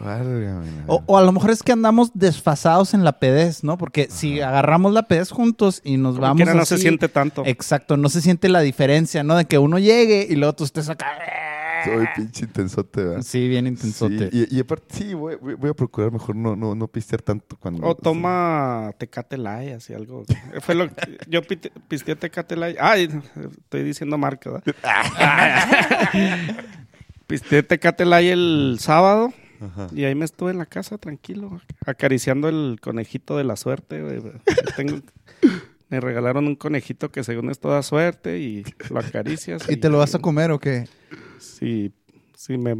O, 0.87 1.03
o 1.05 1.17
a 1.17 1.21
lo 1.21 1.31
mejor 1.33 1.49
es 1.51 1.61
que 1.63 1.73
andamos 1.73 2.11
desfasados 2.13 2.93
en 2.93 3.03
la 3.03 3.19
pedez, 3.19 3.61
¿no? 3.63 3.77
Porque 3.77 4.07
si 4.09 4.39
agarramos 4.39 4.93
la 4.93 5.03
pedez 5.03 5.31
juntos 5.31 5.81
y 5.83 5.97
nos 5.97 6.13
Como 6.15 6.21
vamos 6.21 6.37
quiera, 6.37 6.53
no 6.53 6.63
se 6.65 6.75
así- 6.75 6.83
siente 6.83 7.09
tanto. 7.09 7.43
Exacto, 7.45 7.97
no 7.97 8.07
se 8.07 8.21
siente 8.21 8.47
la 8.47 8.61
diferencia, 8.61 9.23
¿no? 9.23 9.35
De 9.35 9.43
que 9.45 9.57
uno 9.57 9.79
llegue 9.79 10.25
y 10.29 10.35
luego 10.35 10.53
tú 10.53 10.63
estés 10.63 10.87
acá. 10.87 11.07
Soy 11.83 12.05
pinche 12.15 12.45
intensote, 12.45 13.03
¿verdad? 13.03 13.21
Sí, 13.23 13.47
bien 13.49 13.65
intensote. 13.65 14.29
Sí, 14.29 14.47
y, 14.51 14.57
y 14.57 14.59
aparte, 14.61 14.85
sí, 14.95 15.13
voy, 15.15 15.35
voy- 15.41 15.55
voy 15.55 15.71
a 15.71 15.73
procurar 15.73 16.11
mejor 16.11 16.35
no, 16.35 16.55
no, 16.55 16.75
no 16.75 16.87
pistear 16.87 17.23
tanto 17.23 17.57
cuando... 17.59 17.85
O 17.87 17.95
toma 17.95 18.91
Tecate 18.99 19.35
Light, 19.37 19.73
así 19.77 19.91
algo. 19.93 20.23
Fue 20.61 20.75
lo 20.75 20.87
que- 20.93 21.17
yo 21.27 21.41
pisteé 21.87 22.15
Tecate 22.15 22.55
Light. 22.55 22.77
Ay, 22.79 23.09
estoy 23.63 23.83
diciendo 23.83 24.17
marca, 24.17 24.51
¿verdad? 24.51 24.75
pisteé 27.31 27.63
Tecate 27.63 28.05
Light 28.05 28.31
el 28.31 28.77
sábado 28.79 29.33
Ajá. 29.59 29.87
y 29.93 30.03
ahí 30.05 30.15
me 30.15 30.25
estuve 30.25 30.51
en 30.51 30.57
la 30.57 30.65
casa 30.65 30.97
tranquilo, 30.97 31.61
acariciando 31.85 32.49
el 32.49 32.79
conejito 32.81 33.37
de 33.37 33.43
la 33.43 33.55
suerte. 33.55 34.03
Tengo- 34.75 35.01
me 35.89 35.99
regalaron 35.99 36.47
un 36.47 36.55
conejito 36.55 37.11
que 37.11 37.23
según 37.23 37.49
es 37.49 37.59
toda 37.59 37.83
suerte 37.83 38.39
y 38.39 38.63
lo 38.89 38.99
acaricias. 38.99 39.69
¿Y 39.69 39.77
te 39.77 39.89
lo 39.89 39.97
vas 39.97 40.15
a 40.15 40.19
comer 40.19 40.51
o 40.51 40.59
qué? 40.59 40.87
Si, 41.39 41.91
si, 42.35 42.57
me, 42.57 42.75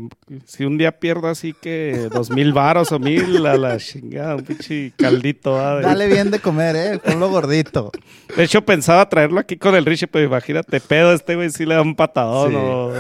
si 0.46 0.66
un 0.66 0.78
día 0.78 0.92
pierdo 1.00 1.28
así 1.28 1.54
que 1.54 2.10
dos 2.12 2.30
mil 2.32 2.54
varos 2.54 2.92
o 2.92 3.00
mil, 3.00 3.46
a 3.46 3.56
la 3.58 3.78
chingada, 3.78 4.36
un 4.36 4.44
pinche 4.44 4.94
caldito. 4.98 5.52
¿va? 5.54 5.76
de- 5.78 5.82
Dale 5.84 6.08
bien 6.08 6.32
de 6.32 6.40
comer, 6.40 6.76
¿eh? 6.76 7.00
Ponlo 7.00 7.30
gordito. 7.30 7.92
De 8.36 8.44
hecho, 8.44 8.62
pensaba 8.64 9.08
traerlo 9.10 9.40
aquí 9.40 9.58
con 9.58 9.76
el 9.76 9.86
Richie, 9.86 10.08
pero 10.08 10.26
imagínate, 10.26 10.80
pedo, 10.80 11.14
este 11.14 11.36
güey 11.36 11.50
sí 11.52 11.66
le 11.66 11.76
da 11.76 11.82
un 11.82 11.96
patadón 11.96 12.52
Sí. 12.52 12.58
o, 12.58 12.94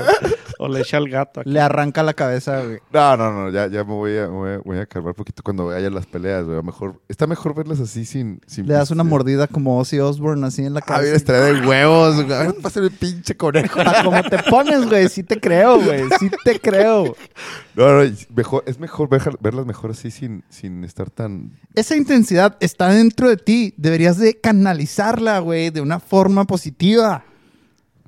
O 0.60 0.68
le 0.68 0.82
echa 0.82 0.98
al 0.98 1.10
gato. 1.10 1.40
aquí. 1.42 1.50
Le 1.50 1.60
arranca 1.60 2.04
la 2.04 2.14
cabeza, 2.14 2.62
güey. 2.64 2.78
No, 2.94 3.18
no, 3.18 3.32
no, 3.32 3.50
ya, 3.50 3.66
ya 3.68 3.84
me 3.84 3.94
voy 3.94 4.16
a, 4.18 4.28
me 4.28 4.36
voy 4.36 4.52
a, 4.52 4.58
voy 4.60 4.78
a 4.78 4.86
calmar 4.86 5.10
un 5.12 5.16
poquito 5.16 5.42
cuando 5.42 5.72
haya 5.72 5.90
las 5.90 6.06
peleas, 6.06 6.44
güey. 6.44 6.54
A 6.54 6.58
lo 6.58 6.64
Mejor, 6.64 7.02
está 7.10 7.26
mejor 7.26 7.56
verlas 7.56 7.80
así 7.80 8.06
sin... 8.06 8.40
sin 8.46 8.68
Le 8.68 8.76
das 8.76 8.92
una 8.92 9.04
piste. 9.04 9.10
mordida 9.10 9.48
como 9.48 9.80
Ozzy 9.80 10.00
Osbourne 10.00 10.46
así 10.46 10.64
en 10.64 10.74
la 10.76 10.82
Ah, 10.82 10.86
cabeza. 10.86 11.16
estaría 11.16 11.42
de 11.60 11.68
huevos, 11.68 12.16
güey. 12.24 12.32
A 12.38 12.44
ver, 12.44 12.56
pásame 12.62 12.88
el 12.88 12.92
pinche 12.92 13.36
conejo. 13.36 13.80
Como 14.04 14.22
te 14.22 14.38
pones, 14.38 14.88
güey. 14.88 15.10
Sí 15.10 15.24
te 15.24 15.40
creo, 15.40 15.80
güey. 15.82 16.04
Sí 16.20 16.30
te 16.44 16.51
creo. 16.60 17.16
No, 17.74 18.04
no, 18.04 18.12
mejor, 18.36 18.64
es 18.68 18.80
mejor 18.80 19.08
ver- 19.08 19.38
verlas 19.40 19.66
mejor 19.66 19.92
así 19.92 20.12
sin, 20.12 20.44
sin 20.50 20.84
estar 20.84 21.10
tan... 21.10 21.58
Esa 21.74 21.96
intensidad 21.96 22.58
está 22.60 22.90
dentro 22.90 23.30
de 23.30 23.38
ti. 23.38 23.74
Deberías 23.78 24.18
de 24.18 24.38
canalizarla, 24.42 25.40
güey, 25.40 25.70
de 25.70 25.80
una 25.80 26.02
forma 26.02 26.44
positiva. 26.46 27.24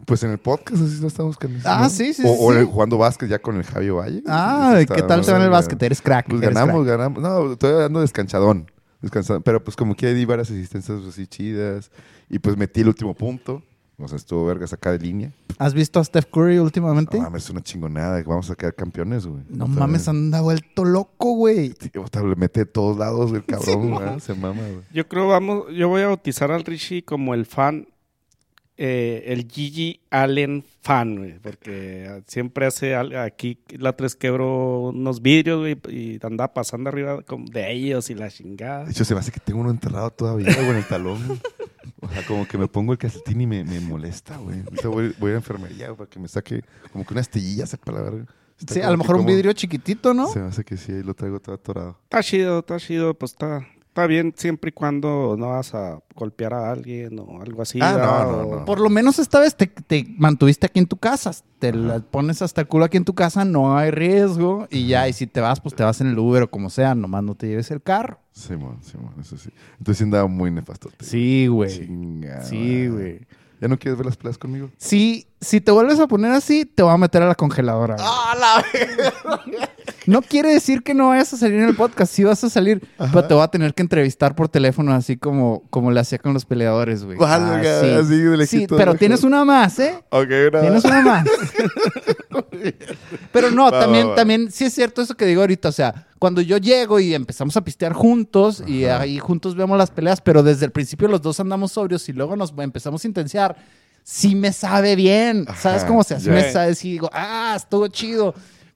Pues 0.06 0.22
en 0.24 0.32
el 0.32 0.38
podcast 0.38 0.82
así 0.84 0.98
no 1.00 1.08
estamos 1.08 1.38
canalizando. 1.38 1.86
Ah, 1.86 1.90
sí, 1.90 2.14
sí, 2.14 2.24
O, 2.26 2.34
sí, 2.34 2.38
o 2.42 2.52
en 2.52 2.60
el 2.60 2.66
sí. 2.66 2.72
jugando 2.74 2.98
básquet 2.98 3.30
ya 3.30 3.40
con 3.40 3.56
el 3.56 3.64
Javi 3.64 3.90
Valle. 3.90 4.22
Ah, 4.28 4.78
¿qué 4.80 5.02
tal 5.04 5.22
te 5.26 5.32
va 5.32 5.38
en 5.38 5.44
el 5.46 5.50
básquet? 5.50 5.82
Eres 5.82 6.02
crack. 6.02 6.28
Pues 6.28 6.42
eres 6.42 6.54
ganamos, 6.54 6.84
crack. 6.86 6.98
ganamos. 6.98 7.24
No, 7.24 7.54
estoy 7.54 7.72
dando 7.72 8.02
descansadón. 8.02 8.70
descansadón. 9.02 9.44
Pero 9.44 9.64
pues 9.64 9.78
como 9.78 9.96
que 9.96 10.14
di 10.14 10.26
varias 10.26 10.50
asistencias 10.52 11.00
así 11.08 11.26
chidas. 11.26 11.90
Y 12.30 12.40
pues 12.40 12.58
metí 12.58 12.82
el 12.82 12.90
último 12.90 13.14
punto. 13.14 13.64
O 14.00 14.08
sea, 14.08 14.18
estuvo 14.18 14.46
vergas 14.46 14.74
acá 14.74 14.92
de 14.92 15.00
línea. 15.00 15.32
¿Has 15.60 15.74
visto 15.74 16.00
a 16.00 16.04
Steph 16.04 16.26
Curry 16.32 16.58
últimamente? 16.58 17.18
No 17.18 17.24
mames, 17.24 17.44
es 17.44 17.50
una 17.52 17.62
chingonada. 17.62 18.22
que 18.24 18.28
Vamos 18.28 18.50
a 18.50 18.56
quedar 18.56 18.74
campeones, 18.74 19.26
güey. 19.26 19.44
No 19.50 19.66
Otra 19.66 19.82
mames, 19.82 20.02
vez. 20.02 20.08
anda 20.08 20.42
vuelto 20.42 20.84
loco, 20.84 21.34
güey. 21.36 21.74
Otra 22.04 22.22
vez 22.24 22.30
le 22.32 22.36
mete 22.36 22.62
de 22.62 22.66
todos 22.66 22.98
lados 22.98 23.32
el 23.32 23.46
cabrón, 23.46 23.92
¿verdad? 23.96 24.20
Se 24.20 24.34
mama, 24.34 24.62
güey. 24.62 24.82
Yo 24.94 25.08
creo 25.08 25.28
vamos, 25.28 25.66
yo 25.76 25.90
voy 25.90 26.02
a 26.02 26.08
bautizar 26.08 26.52
al 26.52 26.64
Richie 26.66 27.04
como 27.04 27.34
el 27.36 27.46
fan, 27.46 27.88
eh, 28.86 29.24
el 29.32 29.48
Gigi 29.50 30.02
Allen 30.10 30.62
fan, 30.82 31.16
güey, 31.16 31.40
porque 31.40 32.22
siempre 32.28 32.66
hace 32.66 32.96
aquí 32.96 33.58
la 33.70 33.96
tres 33.96 34.16
quebró 34.18 34.90
unos 34.90 35.22
vidrios, 35.22 35.60
güey, 35.62 35.78
y 35.88 36.20
andaba 36.26 36.54
pasando 36.54 36.90
arriba 36.90 37.24
de 37.50 37.72
ellos 37.72 38.10
y 38.10 38.16
la 38.16 38.30
chingada. 38.30 38.84
De 38.84 38.92
hecho, 38.92 39.06
se 39.06 39.14
me 39.14 39.22
hace 39.22 39.32
que 39.32 39.40
tengo 39.40 39.62
uno 39.62 39.72
enterrado 39.72 40.10
todavía, 40.12 40.54
güey, 40.54 40.70
en 40.72 40.76
el 40.76 40.86
talón. 40.86 41.40
O 42.02 42.10
sea, 42.10 42.26
como 42.28 42.46
que 42.46 42.58
me 42.58 42.68
pongo 42.68 42.92
el 42.92 42.98
calcetín 42.98 43.40
y 43.40 43.48
me, 43.48 43.64
me 43.64 43.80
molesta, 43.80 44.36
güey. 44.36 44.58
Voy, 44.84 45.14
voy 45.18 45.30
a 45.30 45.34
la 45.36 45.40
enfermería 45.40 45.86
güey, 45.88 45.98
para 46.00 46.10
que 46.10 46.20
me 46.20 46.28
saque 46.28 46.62
como 46.92 47.06
que 47.06 47.14
una 47.14 47.22
astillilla, 47.22 47.66
sepa 47.66 47.94
la 47.94 48.02
verga. 48.02 48.26
Está 48.60 48.74
Sí, 48.74 48.82
a 48.82 48.92
lo 48.92 48.98
mejor 48.98 49.16
un 49.16 49.22
como- 49.24 49.34
vidrio 49.34 49.54
chiquitito, 49.54 50.14
¿no? 50.14 50.28
Se 50.28 50.40
me 50.40 50.48
hace 50.48 50.66
que 50.66 50.76
sí, 50.76 50.92
ahí 50.92 51.04
lo 51.04 51.14
traigo 51.14 51.40
todo 51.40 51.56
atorado. 51.56 51.98
Está 52.04 52.22
chido, 52.22 52.60
está 52.60 52.78
chido, 52.78 53.14
pues 53.14 53.32
está, 53.32 53.66
está 53.94 54.08
bien 54.08 54.34
siempre 54.36 54.70
y 54.70 54.72
cuando 54.72 55.36
no 55.38 55.50
vas 55.50 55.76
a 55.76 56.00
golpear 56.16 56.56
a 56.56 56.72
alguien 56.72 57.20
o 57.20 57.40
algo 57.44 57.62
así. 57.62 57.78
Ah, 57.80 58.26
no, 58.26 58.32
no, 58.44 58.56
no. 58.60 58.66
Por 58.66 58.80
lo 58.80 58.90
menos 58.90 59.20
esta 59.20 59.40
vez 59.40 59.56
te, 59.56 59.68
te 59.68 60.08
mantuviste 60.18 60.66
aquí 60.66 60.80
en 60.80 60.88
tu 60.88 60.98
casa. 60.98 61.32
Te 61.60 61.72
la 61.72 62.00
pones 62.00 62.42
hasta 62.42 62.62
el 62.62 62.68
culo 62.68 62.86
aquí 62.86 62.98
en 62.98 63.06
tu 63.06 63.14
casa, 63.14 63.46
no 63.46 63.78
hay 63.78 63.92
riesgo. 63.92 64.68
Y 64.72 64.88
ya, 64.88 65.08
y 65.08 65.14
si 65.14 65.28
te 65.28 65.42
vas, 65.42 65.62
pues 65.62 65.76
te 65.76 65.84
vas 65.84 66.02
en 66.02 66.08
el 66.08 66.18
Uber 66.18 66.42
o 66.42 66.50
como 66.50 66.72
sea, 66.72 66.96
nomás 66.96 67.24
no 67.24 67.36
te 67.36 67.48
lleves 67.48 67.70
el 67.70 67.84
carro. 67.84 68.20
Simón, 68.32 68.80
Simón, 68.82 69.14
eso 69.22 69.38
sí. 69.38 69.52
Entonces 69.78 70.00
sí 70.00 70.04
andaba 70.06 70.28
muy 70.28 70.50
nefasto. 70.50 70.90
Sí, 71.00 71.46
güey. 71.46 71.70
Chingada. 71.70 72.42
Sí, 72.46 72.88
güey. 72.88 73.20
¿Ya 73.62 73.68
no 73.68 73.78
quieres 73.78 73.98
ver 74.00 74.08
las 74.08 74.18
peleas 74.18 74.40
conmigo? 74.40 74.72
Sí, 74.78 75.28
si 75.40 75.62
te 75.62 75.72
vuelves 75.72 76.00
a 76.00 76.08
poner 76.08 76.32
así, 76.32 76.66
te 76.66 76.82
voy 76.82 76.94
a 76.94 76.98
meter 76.98 77.22
a 77.22 77.28
la 77.28 77.36
congeladora. 77.36 77.96
güey. 77.96 79.68
No 80.06 80.22
quiere 80.22 80.54
decir 80.54 80.84
que 80.84 80.94
no 80.94 81.10
vayas 81.10 81.34
a 81.34 81.38
salir 81.38 81.60
en 81.60 81.70
el 81.70 81.76
podcast, 81.76 82.14
sí 82.14 82.24
vas 82.24 82.44
a 82.44 82.50
salir, 82.50 82.82
pero 82.98 83.26
te 83.26 83.34
voy 83.34 83.44
a 83.44 83.48
tener 83.48 83.74
que 83.74 83.82
entrevistar 83.82 84.36
por 84.36 84.50
teléfono, 84.50 84.94
así 84.94 85.18
como, 85.18 85.64
como 85.70 85.92
le 85.92 86.00
hacía 86.00 86.18
con 86.18 86.34
los 86.34 86.46
peleadores, 86.46 87.04
güey. 87.04 87.18
Ah, 87.22 87.62
así 88.00 88.16
de 88.22 88.48
Sí, 88.48 88.68
pero 88.68 88.94
de 88.94 89.00
tienes 89.00 89.24
una 89.24 89.46
más, 89.46 89.80
¿eh? 89.80 90.04
Ok, 90.10 90.30
una 90.50 90.62
Tienes 90.62 90.86
una 90.86 91.02
más. 91.02 91.26
Pero 93.32 93.52
no, 93.52 93.72
Va, 93.72 93.80
también, 93.82 94.06
va, 94.06 94.10
va. 94.12 94.16
también 94.16 94.52
sí 94.52 94.66
es 94.66 94.74
cierto 94.74 95.02
eso 95.02 95.16
que 95.16 95.26
digo 95.26 95.42
ahorita. 95.42 95.70
O 95.70 95.72
sea, 95.72 96.08
cuando 96.20 96.42
yo 96.42 96.58
llego 96.58 97.00
y 97.00 97.14
empezamos 97.14 97.58
a 97.58 97.64
pistear 97.64 97.94
juntos 97.94 98.64
y 98.66 98.86
ahí 98.86 99.20
juntos 99.20 99.56
vemos 99.56 99.78
las 99.78 99.92
peleas, 99.92 100.22
pero 100.22 100.44
desde 100.44 100.66
el 100.66 100.72
principio 100.72 101.08
los 101.08 101.22
dos 101.22 101.40
andamos 101.40 101.74
sobrios 101.74 102.08
y 102.10 102.14
luego 102.14 102.36
nos 102.36 102.54
empezamos 102.58 103.04
a 103.04 103.08
intensiar, 103.08 103.56
sí 104.04 104.36
me 104.36 104.54
sabe 104.54 104.96
bien. 104.96 105.46
¿Sabes 105.60 105.84
cómo 105.84 106.04
se 106.04 106.16
hace? 106.16 106.28
ya. 106.28 106.34
Me 106.34 106.52
sabe, 106.52 106.76
sí 106.76 106.92
digo, 106.92 107.10
ah, 107.14 107.54
estuvo 107.56 107.88
chido. 107.88 108.34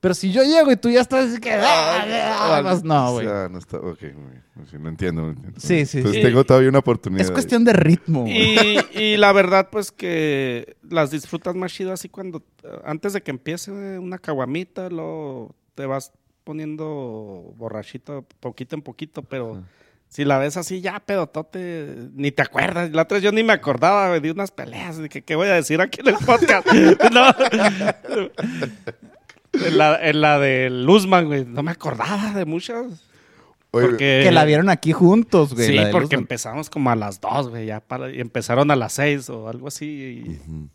Pero 0.07 0.15
si 0.15 0.31
yo 0.31 0.41
llego 0.41 0.71
y 0.71 0.77
tú 0.77 0.89
ya 0.89 1.01
estás 1.01 1.29
así 1.31 1.41
que, 1.41 1.51
ah, 1.51 2.79
no, 2.81 3.11
güey. 3.11 3.27
Ah, 3.27 3.49
no 3.51 3.59
está, 3.59 3.75
ok, 3.75 4.03
no 4.79 4.87
entiendo. 4.87 5.21
no 5.23 5.29
entiendo. 5.31 5.59
Sí, 5.59 5.85
sí, 5.85 5.97
Entonces 5.97 6.21
sí. 6.21 6.25
tengo 6.25 6.45
todavía 6.45 6.69
una 6.69 6.79
oportunidad. 6.79 7.25
Es 7.25 7.31
cuestión 7.31 7.65
de 7.65 7.73
ritmo. 7.73 8.21
güey. 8.21 8.77
Y, 8.93 8.99
y 9.01 9.17
la 9.17 9.33
verdad, 9.33 9.67
pues 9.69 9.91
que 9.91 10.77
las 10.89 11.11
disfrutas 11.11 11.55
más 11.55 11.73
chido 11.73 11.91
así 11.91 12.07
cuando, 12.07 12.41
antes 12.85 13.11
de 13.11 13.21
que 13.21 13.31
empiece 13.31 13.69
una 13.69 14.17
caguamita, 14.17 14.87
luego 14.87 15.53
te 15.75 15.85
vas 15.85 16.13
poniendo 16.45 17.53
borrachito 17.57 18.25
poquito 18.39 18.77
en 18.77 18.83
poquito, 18.83 19.23
pero 19.23 19.61
si 20.07 20.23
la 20.23 20.37
ves 20.37 20.55
así 20.55 20.79
ya 20.79 21.01
pedotote, 21.01 22.07
ni 22.13 22.31
te 22.31 22.43
acuerdas. 22.43 22.91
La 22.91 23.01
otra 23.01 23.15
vez 23.15 23.25
yo 23.25 23.33
ni 23.33 23.43
me 23.43 23.51
acordaba 23.51 24.17
de 24.21 24.31
unas 24.31 24.51
peleas, 24.51 24.99
de 24.99 25.09
que 25.09 25.25
qué 25.25 25.35
voy 25.35 25.49
a 25.49 25.55
decir 25.55 25.81
aquí 25.81 25.99
en 25.99 26.07
el 26.07 26.15
podcast. 26.25 26.65
No. 27.11 27.25
En 29.65 29.77
la, 29.77 29.99
en 30.09 30.21
la 30.21 30.39
de 30.39 30.69
Luzman, 30.69 31.25
güey, 31.25 31.45
no 31.45 31.63
me 31.63 31.71
acordaba 31.71 32.33
de 32.33 32.45
muchas. 32.45 32.85
Oye, 33.71 33.87
Porque, 33.87 34.21
que 34.23 34.31
la 34.31 34.45
vieron 34.45 34.69
aquí 34.69 34.93
juntos, 34.93 35.53
güey. 35.53 35.67
Sí, 35.67 35.73
la 35.75 35.85
de 35.87 35.91
porque 35.91 36.15
empezamos 36.15 36.69
como 36.69 36.89
a 36.89 36.95
las 36.95 37.19
dos, 37.19 37.49
güey, 37.49 37.65
ya 37.67 37.79
para, 37.81 38.09
y 38.11 38.19
empezaron 38.21 38.71
a 38.71 38.75
las 38.75 38.93
seis 38.93 39.29
o 39.29 39.49
algo 39.49 39.67
así. 39.67 39.85
y- 39.85 40.69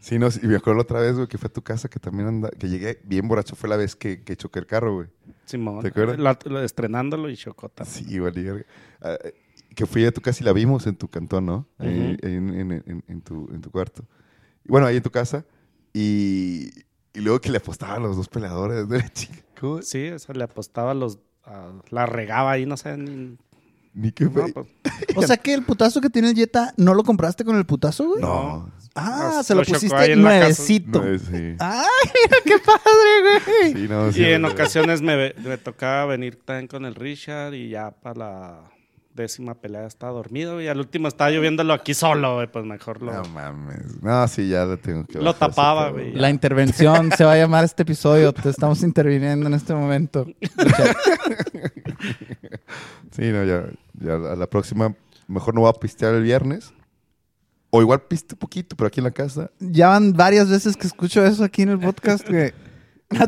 Sí, 0.00 0.18
no, 0.18 0.30
sí, 0.30 0.40
y 0.42 0.46
me 0.48 0.56
acuerdo 0.56 0.74
la 0.76 0.82
otra 0.82 1.00
vez, 1.00 1.14
güey, 1.16 1.26
que 1.28 1.38
fue 1.38 1.46
a 1.48 1.52
tu 1.52 1.62
casa, 1.62 1.88
que 1.88 1.98
también 1.98 2.28
anda, 2.28 2.50
que 2.50 2.68
llegué 2.68 3.00
bien 3.04 3.26
borracho, 3.26 3.56
fue 3.56 3.70
la 3.70 3.76
vez 3.78 3.96
que, 3.96 4.22
que 4.22 4.36
choqué 4.36 4.58
el 4.58 4.66
carro, 4.66 4.94
güey. 4.96 5.08
Simón, 5.46 5.80
¿Te 5.80 5.88
acuerdas? 5.88 6.18
la- 6.18 6.38
la- 6.44 6.62
estrenándolo 6.64 7.30
y 7.30 7.36
chocota. 7.38 7.84
Sí, 7.86 8.18
vale, 8.18 8.42
verga. 8.42 8.64
Ah, 9.00 9.16
eh, 9.24 9.34
que 9.74 9.86
fui 9.86 10.04
a 10.04 10.12
tu 10.12 10.20
casa 10.20 10.42
y 10.42 10.44
la 10.46 10.52
vimos 10.52 10.86
en 10.86 10.94
tu 10.96 11.08
cantón, 11.08 11.46
¿no? 11.46 11.66
Ahí, 11.78 11.88
Ujú. 12.18 12.26
ahí 12.26 12.34
en, 12.34 12.48
en- 12.60 12.72
en- 12.86 13.04
en 13.08 13.20
tu, 13.22 13.48
en 13.52 13.60
tu 13.62 13.70
cuarto. 13.70 14.04
Y 14.64 14.68
bueno, 14.68 14.86
ahí 14.86 14.96
en 14.98 15.02
tu 15.02 15.10
casa. 15.10 15.44
Y, 15.94 16.70
y 17.14 17.20
luego 17.20 17.40
que 17.40 17.50
le 17.50 17.58
apostaban 17.58 18.02
los 18.02 18.16
dos 18.16 18.28
peleadores 18.28 18.88
de. 18.88 19.04
Sí, 19.82 20.10
o 20.10 20.18
sea, 20.18 20.34
le 20.34 20.44
apostaba 20.44 20.90
a 20.90 20.94
los. 20.94 21.18
a- 21.44 21.70
la 21.88 22.04
regaba 22.04 22.50
ahí, 22.52 22.66
no 22.66 22.76
sé. 22.76 22.98
Ni, 22.98 23.38
Ni 23.94 24.12
qué 24.12 24.24
no, 24.24 24.30
pues, 24.52 24.66
O 25.16 25.22
sea 25.22 25.38
que 25.38 25.54
el 25.54 25.62
putazo 25.64 26.02
que 26.02 26.10
tiene 26.10 26.28
el 26.30 26.34
Jetta, 26.36 26.74
¿no 26.76 26.92
lo 26.92 27.02
compraste 27.02 27.44
con 27.46 27.56
el 27.56 27.64
putazo, 27.64 28.08
güey? 28.08 28.20
No. 28.20 28.70
Ah, 28.94 29.40
se 29.42 29.54
lo, 29.54 29.62
pusiste 29.64 30.16
nuevecito. 30.16 31.02
no 31.02 31.18
sí. 31.18 31.56
Ay, 31.58 31.86
mira 32.14 32.36
qué 32.44 32.58
padre, 32.58 33.44
güey. 33.62 33.72
Sí, 33.72 33.88
no, 33.88 34.12
sí, 34.12 34.20
y 34.20 34.24
en 34.26 34.42
güey. 34.42 34.52
ocasiones 34.52 35.00
me, 35.00 35.32
me 35.42 35.56
tocaba 35.56 36.04
venir 36.06 36.36
también 36.44 36.68
con 36.68 36.84
el 36.84 36.94
Richard 36.94 37.54
y 37.54 37.70
ya 37.70 37.90
para 37.90 38.18
la 38.18 38.60
décima 39.14 39.54
pelea 39.54 39.86
estaba 39.86 40.12
dormido 40.12 40.60
y 40.60 40.66
al 40.68 40.78
último 40.78 41.08
estaba 41.08 41.30
yo 41.30 41.40
viéndolo 41.40 41.72
aquí 41.72 41.94
solo, 41.94 42.34
güey, 42.36 42.50
pues 42.50 42.64
mejor 42.64 43.00
lo, 43.00 43.12
No 43.12 43.24
mames. 43.28 44.02
No, 44.02 44.26
sí, 44.28 44.48
ya 44.48 44.64
lo 44.64 44.76
tengo 44.78 45.06
que 45.06 45.20
Lo 45.20 45.34
tapaba, 45.34 45.90
güey. 45.90 46.12
La 46.12 46.30
intervención 46.30 47.10
se 47.16 47.24
va 47.24 47.32
a 47.32 47.36
llamar 47.36 47.64
este 47.64 47.82
episodio. 47.82 48.32
Te 48.32 48.50
estamos 48.50 48.82
interviniendo 48.82 49.46
en 49.46 49.54
este 49.54 49.74
momento. 49.74 50.26
Sí, 53.12 53.30
no, 53.30 53.44
ya, 53.44 53.68
ya 54.00 54.14
a 54.14 54.34
la 54.34 54.48
próxima, 54.48 54.92
mejor 55.28 55.54
no 55.54 55.60
voy 55.60 55.70
a 55.70 55.78
pistear 55.78 56.14
el 56.14 56.24
viernes. 56.24 56.74
O 57.70 57.80
igual 57.80 58.02
piste 58.02 58.34
poquito, 58.34 58.74
pero 58.74 58.88
aquí 58.88 58.98
en 58.98 59.04
la 59.04 59.12
casa. 59.12 59.52
Ya 59.60 59.88
van 59.88 60.12
varias 60.12 60.50
veces 60.50 60.76
que 60.76 60.88
escucho 60.88 61.24
eso 61.24 61.44
aquí 61.44 61.62
en 61.62 61.68
el 61.70 61.78
podcast, 61.78 62.28
güey. 62.28 62.52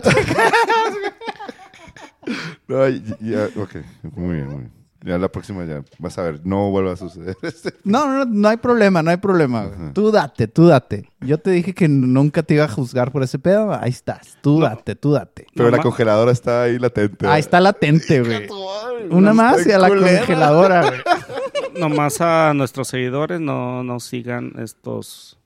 No, 2.66 2.88
ya, 2.88 3.16
ya, 3.20 3.48
ok, 3.62 3.76
muy 4.16 4.34
bien, 4.34 4.46
muy 4.48 4.58
bien. 4.58 4.75
Ya 5.04 5.18
la 5.18 5.28
próxima 5.30 5.64
ya, 5.64 5.82
vas 5.98 6.18
a 6.18 6.22
ver, 6.22 6.40
no 6.44 6.70
vuelva 6.70 6.92
a 6.92 6.96
suceder. 6.96 7.36
No, 7.84 8.06
no, 8.12 8.24
no 8.24 8.48
hay 8.48 8.56
problema, 8.56 9.02
no 9.02 9.10
hay 9.10 9.18
problema. 9.18 9.62
Ajá. 9.64 9.92
Tú 9.94 10.10
date, 10.10 10.48
tú 10.48 10.66
date. 10.66 11.08
Yo 11.20 11.38
te 11.38 11.50
dije 11.50 11.74
que 11.74 11.86
nunca 11.88 12.42
te 12.42 12.54
iba 12.54 12.64
a 12.64 12.68
juzgar 12.68 13.12
por 13.12 13.22
ese 13.22 13.38
pedo. 13.38 13.72
Ahí 13.72 13.90
estás. 13.90 14.36
Tú 14.42 14.60
date, 14.60 14.96
tú 14.96 15.12
date. 15.12 15.46
Pero 15.54 15.70
la 15.70 15.76
ma- 15.76 15.82
congeladora 15.82 16.32
está 16.32 16.62
ahí 16.62 16.78
latente. 16.78 17.26
Ahí 17.26 17.40
está 17.40 17.60
latente, 17.60 18.20
güey. 18.22 18.48
Una 19.10 19.32
más 19.32 19.64
y 19.66 19.70
a 19.72 19.78
la 19.78 19.88
culera. 19.88 20.18
congeladora, 20.18 20.86
güey. 20.88 21.00
Nomás 21.80 22.20
a 22.20 22.52
nuestros 22.54 22.88
seguidores 22.88 23.40
no, 23.40 23.84
no 23.84 24.00
sigan 24.00 24.52
estos... 24.58 25.38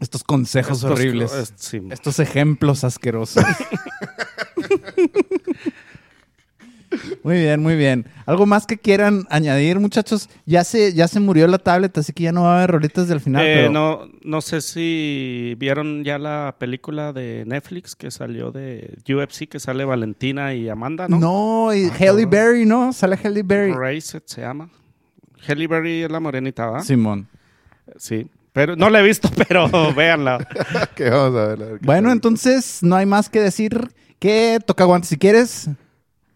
Estos 0.00 0.24
consejos 0.24 0.78
estos- 0.78 0.90
horribles. 0.90 1.32
es- 1.32 1.52
sí. 1.56 1.80
Estos 1.90 2.18
ejemplos 2.18 2.82
asquerosos. 2.84 3.44
muy 7.22 7.36
bien, 7.36 7.62
muy 7.62 7.76
bien. 7.76 8.06
¿Algo 8.26 8.46
más 8.46 8.66
que 8.66 8.78
quieran 8.78 9.26
añadir, 9.30 9.78
muchachos? 9.78 10.28
Ya 10.44 10.64
se, 10.64 10.92
ya 10.92 11.08
se 11.08 11.20
murió 11.20 11.46
la 11.46 11.58
tablet, 11.58 11.96
así 11.98 12.12
que 12.12 12.24
ya 12.24 12.32
no 12.32 12.42
va 12.42 12.54
a 12.54 12.56
haber 12.58 12.70
rolitas 12.70 13.08
del 13.08 13.20
final. 13.20 13.44
Eh, 13.44 13.54
pero... 13.54 13.70
no, 13.70 14.08
no 14.22 14.40
sé 14.40 14.60
si 14.60 15.54
vieron 15.58 16.04
ya 16.04 16.18
la 16.18 16.56
película 16.58 17.12
de 17.12 17.44
Netflix 17.46 17.94
que 17.96 18.10
salió 18.10 18.50
de 18.50 18.98
UFC, 19.08 19.48
que 19.48 19.60
sale 19.60 19.84
Valentina 19.84 20.54
y 20.54 20.68
Amanda, 20.68 21.08
¿no? 21.08 21.18
No, 21.18 21.74
y 21.74 21.90
Halle 21.90 22.26
Berry, 22.26 22.66
¿no? 22.66 22.92
Sale 22.92 23.18
Halle 23.22 23.42
Berry. 23.42 24.00
Se 24.00 24.20
llama. 24.40 24.68
Halle 25.48 25.66
Berry 25.66 26.02
es 26.02 26.10
la 26.10 26.20
morenita, 26.20 26.66
¿va? 26.66 26.80
Simón. 26.80 27.28
Sí. 27.96 28.26
Pero 28.52 28.74
no 28.74 28.88
la 28.88 29.00
he 29.00 29.02
visto, 29.02 29.30
pero 29.48 29.68
véanla. 29.94 30.38
que 30.96 31.10
vamos 31.10 31.38
a 31.38 31.46
ver. 31.48 31.62
a 31.62 31.66
ver 31.66 31.78
qué 31.78 31.86
Bueno, 31.86 32.10
entonces 32.10 32.78
no 32.82 32.96
hay 32.96 33.04
más 33.04 33.28
que 33.28 33.40
decir 33.40 33.90
que 34.18 34.60
toca 34.64 34.84
guantes 34.84 35.10
si 35.10 35.18
quieres. 35.18 35.68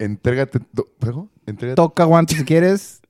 Entrégate. 0.03 0.59
¿Luego? 0.99 1.29
Entrégate. 1.45 1.75
Toca 1.75 2.05
guantes 2.05 2.37
si 2.37 2.43
quieres. 2.45 3.01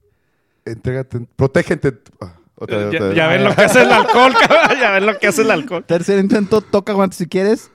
Entrégate. 0.66 1.20
Protégete. 1.36 2.00
Ah, 2.20 2.36
otra 2.56 2.78
vez, 2.78 2.92
Ya, 2.92 2.98
otra 2.98 3.08
vez. 3.08 3.18
ya 3.18 3.28
ven 3.28 3.44
lo 3.46 3.56
que 3.56 3.62
hace 3.62 3.82
el 3.82 3.92
alcohol, 3.92 4.34
cabrón. 4.48 4.80
Ya 4.80 4.92
ven 4.92 5.06
lo 5.06 5.18
que 5.18 5.28
hace 5.28 5.42
el 5.44 5.52
alcohol. 5.52 5.86
Tercer 5.86 6.20
intento, 6.20 6.62
toca 6.62 6.94
guantes 6.94 7.18
si 7.18 7.28
quieres. 7.28 7.72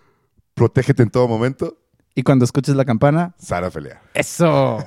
Protégete 0.54 1.02
en 1.02 1.10
todo 1.10 1.26
momento. 1.28 1.76
Y 2.14 2.22
cuando 2.22 2.44
escuches 2.44 2.74
la 2.76 2.84
campana, 2.84 3.34
Sara 3.38 3.70
pelea. 3.70 4.02
¡Eso! 4.14 4.84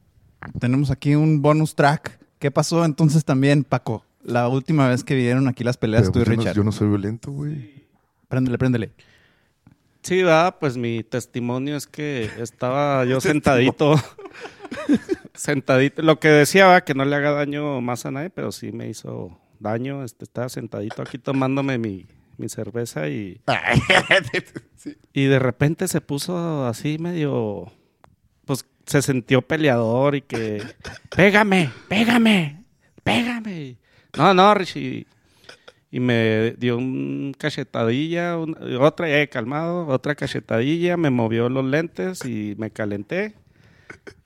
Tenemos 0.60 0.90
aquí 0.90 1.14
un 1.14 1.42
bonus 1.42 1.74
track. 1.74 2.18
¿Qué 2.38 2.50
pasó 2.50 2.84
entonces 2.84 3.24
también, 3.24 3.64
Paco? 3.64 4.04
La 4.22 4.48
última 4.48 4.88
vez 4.88 5.02
que 5.04 5.14
vieron 5.14 5.48
aquí 5.48 5.64
las 5.64 5.76
peleas 5.76 6.02
Pero, 6.02 6.12
tú 6.12 6.18
y 6.20 6.24
pues, 6.24 6.28
yo, 6.28 6.34
no, 6.36 6.40
Richard. 6.42 6.56
yo 6.56 6.64
no 6.64 6.72
soy 6.72 6.88
violento, 6.88 7.30
güey. 7.32 7.84
Préndele, 8.28 8.58
préndele. 8.58 8.92
Sí, 10.08 10.22
va, 10.22 10.58
pues 10.58 10.78
mi 10.78 11.04
testimonio 11.04 11.76
es 11.76 11.86
que 11.86 12.30
estaba 12.38 13.04
yo 13.04 13.20
sentadito. 13.20 13.94
sentadito. 15.34 16.00
Lo 16.00 16.18
que 16.18 16.28
decía 16.28 16.66
va 16.66 16.80
que 16.80 16.94
no 16.94 17.04
le 17.04 17.14
haga 17.14 17.32
daño 17.32 17.82
más 17.82 18.06
a 18.06 18.10
nadie, 18.10 18.30
pero 18.30 18.50
sí 18.50 18.72
me 18.72 18.88
hizo 18.88 19.38
daño. 19.60 20.02
Este, 20.04 20.24
estaba 20.24 20.48
sentadito 20.48 21.02
aquí 21.02 21.18
tomándome 21.18 21.76
mi, 21.76 22.06
mi 22.38 22.48
cerveza 22.48 23.06
y, 23.10 23.42
y 25.12 25.24
de 25.26 25.38
repente 25.38 25.88
se 25.88 26.00
puso 26.00 26.66
así 26.66 26.96
medio. 26.96 27.70
Pues 28.46 28.64
se 28.86 29.02
sintió 29.02 29.42
peleador 29.42 30.14
y 30.14 30.22
que. 30.22 30.62
¡Pégame! 31.14 31.70
¡Pégame! 31.86 32.64
¡Pégame! 33.04 33.76
No, 34.16 34.32
no, 34.32 34.54
Richie. 34.54 35.06
Y 35.90 36.00
me 36.00 36.54
dio 36.58 36.76
un 36.76 37.34
cachetadilla, 37.38 38.36
un- 38.36 38.56
otra, 38.80 39.08
eh, 39.08 39.28
calmado, 39.28 39.86
otra 39.86 40.14
cachetadilla, 40.14 40.96
me 40.98 41.08
movió 41.10 41.48
los 41.48 41.64
lentes 41.64 42.24
y 42.26 42.54
me 42.58 42.70
calenté. 42.70 43.34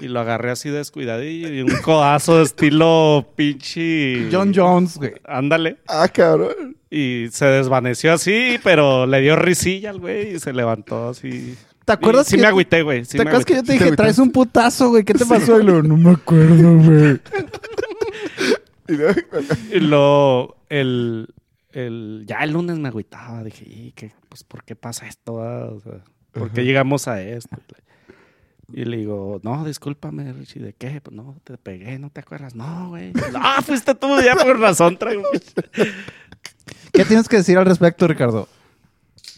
Y 0.00 0.08
lo 0.08 0.18
agarré 0.20 0.50
así 0.50 0.70
descuidadillo 0.70 1.48
y 1.52 1.60
un 1.62 1.70
codazo 1.84 2.38
de 2.38 2.44
estilo 2.44 3.28
pinche. 3.36 4.28
John 4.32 4.52
Jones, 4.54 4.96
güey. 4.96 5.12
Ándale. 5.24 5.76
Ah, 5.86 6.08
cabrón. 6.08 6.76
Y 6.90 7.26
se 7.30 7.46
desvaneció 7.46 8.12
así, 8.12 8.58
pero 8.64 9.06
le 9.06 9.20
dio 9.20 9.36
risilla 9.36 9.90
al 9.90 10.00
güey 10.00 10.34
y 10.34 10.38
se 10.40 10.52
levantó 10.52 11.10
así. 11.10 11.56
¿Te 11.84 11.92
acuerdas 11.92 12.26
Y 12.26 12.30
sí 12.30 12.36
que- 12.36 12.42
me 12.42 12.48
agüité, 12.48 12.82
güey. 12.82 13.04
sí 13.04 13.16
¿Te 13.16 13.22
acuerdas 13.22 13.44
que 13.44 13.54
yo 13.54 13.62
te 13.62 13.72
Sí 13.72 13.78
te 13.78 13.84
dije, 13.84 13.96
traes 13.96 14.18
un 14.18 14.30
putazo, 14.32 14.90
güey? 14.90 15.04
¿Qué 15.04 15.14
te 15.14 15.24
pasó? 15.26 15.60
Y 15.60 15.64
luego, 15.64 15.82
no 15.82 15.96
me 15.96 16.10
acuerdo, 16.10 16.76
güey. 16.78 17.20
Y 19.72 19.80
luego, 19.80 20.56
el, 20.68 21.28
el, 21.72 22.24
ya 22.26 22.38
el 22.44 22.52
lunes 22.52 22.78
me 22.78 22.88
agüitaba. 22.88 23.42
Dije, 23.44 23.64
"Y, 23.68 23.92
¿qué, 23.92 24.12
pues, 24.28 24.44
¿por 24.44 24.64
qué 24.64 24.76
pasa 24.76 25.06
esto? 25.06 25.42
ah? 25.42 25.68
O 25.72 25.80
sea, 25.80 26.02
¿Por 26.32 26.50
qué 26.50 26.64
llegamos 26.64 27.08
a 27.08 27.20
esto? 27.22 27.56
Y 28.74 28.86
le 28.86 28.96
digo, 28.96 29.38
no, 29.42 29.64
discúlpame, 29.66 30.32
Richie, 30.32 30.60
¿de 30.62 30.72
qué? 30.72 31.00
Pues 31.02 31.14
no, 31.14 31.36
te 31.44 31.58
pegué, 31.58 31.98
¿no 31.98 32.08
te 32.08 32.20
acuerdas? 32.20 32.54
No, 32.54 32.88
güey. 32.88 33.12
Ah, 33.34 33.60
fuiste 33.60 33.94
tú, 33.94 34.08
ya 34.22 34.34
por 34.34 34.58
razón 34.58 34.96
traigo. 34.96 35.24
¿Qué 36.92 37.04
tienes 37.04 37.28
que 37.28 37.36
decir 37.36 37.58
al 37.58 37.66
respecto, 37.66 38.06
Ricardo? 38.06 38.48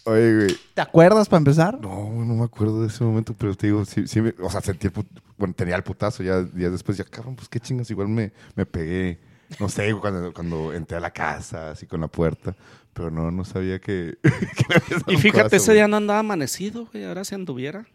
Oye, 0.05 0.35
güey. 0.37 0.57
¿Te 0.75 0.83
acuerdas 0.83 1.29
para 1.29 1.39
empezar? 1.39 1.81
No, 1.81 2.11
no 2.25 2.35
me 2.35 2.45
acuerdo 2.45 2.83
de 2.83 2.89
ese 2.89 3.03
momento, 3.05 3.35
pero 3.37 3.55
te 3.57 3.69
digo, 3.69 3.85
sí, 3.85 4.07
sí 4.07 4.21
me- 4.21 4.35
o 4.41 4.51
sea, 4.51 4.61
sentí 4.61 4.87
el 4.89 4.93
put- 4.93 5.21
bueno, 5.39 5.55
tenía 5.55 5.77
el 5.77 5.83
putazo 5.83 6.23
ya 6.23 6.43
días 6.43 6.73
después, 6.73 6.97
ya, 6.99 7.05
cabrón, 7.05 7.37
pues 7.37 7.49
qué 7.49 7.59
chingas, 7.59 7.91
igual 7.91 8.09
me, 8.09 8.33
me 8.55 8.67
pegué, 8.67 9.19
no 9.61 9.69
sé, 9.69 9.95
cuando, 10.01 10.33
cuando 10.33 10.73
entré 10.73 10.97
a 10.97 11.01
la 11.01 11.11
casa, 11.11 11.71
así 11.73 11.87
con 11.87 12.01
la 12.01 12.09
puerta, 12.09 12.55
pero 12.93 13.11
no, 13.11 13.31
no 13.31 13.45
sabía 13.45 13.79
que, 13.81 14.17
que 14.23 15.13
Y 15.13 15.17
fíjate, 15.17 15.57
ese 15.57 15.67
güey. 15.67 15.77
día 15.79 15.89
no 15.89 15.97
andaba 15.97 16.21
amanecido, 16.21 16.87
güey. 16.93 17.05
Ahora 17.05 17.25
se 17.25 17.35
anduviera. 17.35 17.87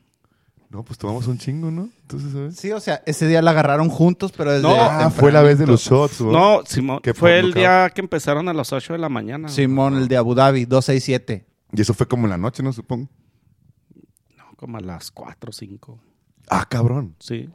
No, 0.69 0.83
pues 0.83 0.99
tomamos 0.99 1.25
un 1.25 1.39
chingo, 1.39 1.71
¿no? 1.71 1.89
Entonces, 2.03 2.31
¿sabes? 2.31 2.55
Sí, 2.55 2.71
o 2.71 2.79
sea, 2.79 3.01
ese 3.07 3.27
día 3.27 3.41
la 3.41 3.51
agarraron 3.51 3.89
juntos, 3.89 4.31
pero 4.31 4.51
desde... 4.51 4.67
No, 4.67 4.75
Ah, 4.79 5.09
fue 5.09 5.31
la 5.31 5.41
vez 5.41 5.57
de 5.57 5.65
los 5.65 5.81
shots, 5.81 6.21
¿no? 6.21 6.31
No, 6.31 6.61
Simón, 6.65 6.99
Que 7.01 7.15
fue 7.15 7.39
el 7.39 7.53
día 7.55 7.89
que 7.89 8.01
empezaron 8.01 8.47
a 8.49 8.53
las 8.53 8.71
8 8.71 8.93
de 8.93 8.99
la 8.99 9.09
mañana. 9.09 9.47
güey. 9.47 9.55
Simón, 9.55 9.97
el 9.97 10.07
de 10.07 10.17
Abu 10.17 10.35
Dhabi, 10.35 10.65
267. 10.65 11.47
Y 11.73 11.81
eso 11.81 11.95
fue 11.95 12.07
como 12.07 12.25
en 12.25 12.29
la 12.29 12.37
noche, 12.37 12.61
¿no? 12.61 12.71
Supongo. 12.71 13.09
No, 14.37 14.43
como 14.57 14.77
a 14.77 14.81
las 14.81 15.09
4 15.09 15.49
o 15.49 15.53
5. 15.53 15.99
Ah, 16.49 16.67
cabrón. 16.69 17.15
Sí. 17.19 17.49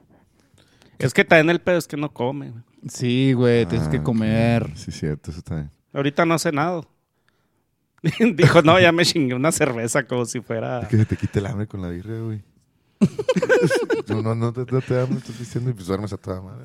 Es 0.98 1.12
que 1.14 1.24
también 1.24 1.50
el 1.50 1.60
pedo 1.60 1.78
es 1.78 1.86
que 1.86 1.96
no 1.96 2.12
come. 2.12 2.50
güey. 2.50 2.62
Sí, 2.88 3.32
güey, 3.32 3.66
tienes 3.66 3.88
Ah, 3.88 3.90
que 3.90 3.98
ok. 3.98 4.02
comer. 4.04 4.70
Sí, 4.76 4.92
cierto, 4.92 5.30
eso 5.30 5.38
está 5.40 5.54
bien. 5.56 5.70
Ahorita 5.92 6.24
no 6.26 6.34
hace 6.34 6.52
nada. 6.52 6.82
Dijo, 8.34 8.62
no, 8.62 8.78
ya 8.78 8.92
me 8.92 9.04
chingué 9.04 9.34
una 9.34 9.50
cerveza 9.52 10.06
como 10.06 10.24
si 10.26 10.40
fuera... 10.40 10.80
Es 10.82 10.88
que 10.88 10.98
se 10.98 11.06
te 11.06 11.16
quite 11.16 11.38
el 11.38 11.46
hambre 11.46 11.66
con 11.66 11.80
la 11.80 11.88
birria, 11.88 12.18
güey. 12.20 12.42
no, 14.08 14.22
no, 14.22 14.34
no 14.34 14.52
te, 14.52 14.60
no 14.70 14.80
te 14.80 14.94
da 14.94 15.02
hambre, 15.04 15.18
estás 15.18 15.38
diciendo, 15.38 15.70
y 15.70 15.72
pues 15.72 15.86
duermes 15.86 16.12
a 16.12 16.16
toda 16.16 16.40
madre. 16.42 16.64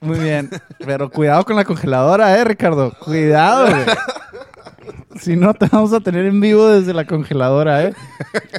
Muy 0.00 0.18
bien. 0.18 0.50
Pero 0.84 1.10
cuidado 1.10 1.44
con 1.44 1.56
la 1.56 1.64
congeladora, 1.64 2.38
eh, 2.38 2.44
Ricardo. 2.44 2.92
Cuidado, 3.00 3.68
güey. 3.70 3.84
Si 5.20 5.36
no, 5.36 5.54
te 5.54 5.66
vamos 5.66 5.92
a 5.92 6.00
tener 6.00 6.26
en 6.26 6.40
vivo 6.40 6.68
desde 6.68 6.92
la 6.92 7.06
congeladora, 7.06 7.84
eh. 7.84 7.94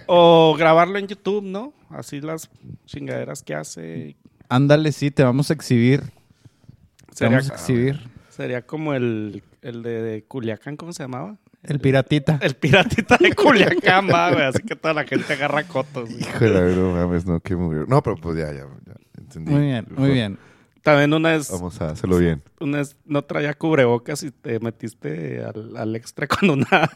O 0.08 0.56
grabarlo 0.58 0.98
en 0.98 1.08
YouTube, 1.08 1.44
¿no? 1.44 1.74
Así 1.90 2.20
las 2.22 2.50
chingaderas 2.86 3.44
que 3.44 3.54
hace. 3.56 4.16
Ándale, 4.50 4.92
sí, 4.92 5.12
te 5.12 5.24
vamos 5.24 5.50
a 5.50 5.54
exhibir. 5.54 6.02
Te 6.02 7.16
Sería, 7.16 7.38
vamos 7.38 7.52
a 7.52 7.54
exhibir. 7.56 8.10
sería 8.30 8.62
como 8.66 8.94
el, 8.94 9.44
el 9.62 9.82
de, 9.84 10.02
de 10.02 10.24
Culiacán, 10.24 10.76
¿cómo 10.78 10.94
se 10.94 11.04
llamaba? 11.04 11.38
El 11.64 11.80
piratita. 11.80 12.38
El 12.42 12.56
piratita 12.56 13.18
de 13.18 13.34
Culiacán, 13.34 14.08
va, 14.10 14.32
güey. 14.32 14.44
Así 14.44 14.62
que 14.62 14.76
toda 14.76 14.94
la 14.94 15.04
gente 15.06 15.34
agarra 15.34 15.64
cotos. 15.64 16.10
güey. 16.10 16.22
Híjole, 16.22 16.76
no 16.76 16.92
mames, 16.94 17.26
no, 17.26 17.40
qué 17.40 17.56
muy 17.56 17.86
No, 17.88 18.04
pero 18.04 18.18
pues 18.18 18.38
ya, 18.38 18.52
ya, 18.52 18.66
ya 18.86 18.94
entendí. 19.18 19.52
Muy 19.52 19.62
bien, 19.62 19.88
muy 19.96 20.10
bien. 20.12 20.38
También 20.84 21.12
una 21.14 21.32
vez, 21.32 21.50
Vamos 21.50 21.82
a 21.82 21.90
hacerlo 21.90 22.20
bien. 22.20 22.44
una 22.60 22.78
vez 22.78 22.96
no 23.06 23.24
traía 23.24 23.56
cubrebocas 23.56 24.22
y 24.22 24.30
te 24.30 24.60
metiste 24.60 25.44
al, 25.44 25.76
al 25.78 25.96
extra 25.96 26.28
con 26.28 26.52
una 26.52 26.88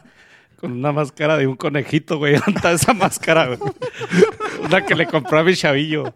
con 0.60 0.72
una 0.72 0.92
máscara 0.92 1.36
de 1.38 1.46
un 1.46 1.56
conejito, 1.56 2.18
güey. 2.18 2.34
¿Dónde 2.46 2.52
está 2.56 2.72
esa 2.72 2.92
máscara, 2.92 3.46
güey? 3.46 3.58
Una 4.62 4.84
que 4.84 4.94
le 4.94 5.06
compró 5.06 5.38
a 5.38 5.44
mi 5.44 5.56
chavillo. 5.56 6.14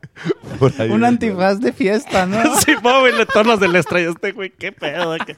Por 0.59 0.73
ahí, 0.79 0.91
Un 0.91 1.05
antifaz 1.05 1.61
de 1.61 1.73
fiesta, 1.73 2.27
¿no? 2.27 2.39
Sí, 2.61 2.75
po, 2.83 3.01
güey, 3.01 3.17
le 3.17 3.27
todos 3.27 3.47
los 3.47 3.61
del 3.61 3.75
extra. 3.75 4.01
Y 4.01 4.05
este, 4.05 4.33
güey, 4.33 4.51
qué 4.51 4.73
pedo. 4.73 5.17
¿Qué? 5.25 5.37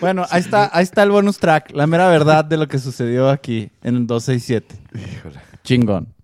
Bueno, 0.00 0.24
ahí 0.30 0.40
está, 0.40 0.70
ahí 0.72 0.84
está 0.84 1.02
el 1.02 1.10
bonus 1.10 1.38
track. 1.38 1.72
La 1.72 1.86
mera 1.86 2.08
verdad 2.08 2.44
de 2.44 2.56
lo 2.56 2.66
que 2.66 2.78
sucedió 2.78 3.28
aquí 3.28 3.70
en 3.82 3.96
el 3.96 4.06
267. 4.06 4.74
Híjole. 4.94 5.40
Chingón. 5.62 6.17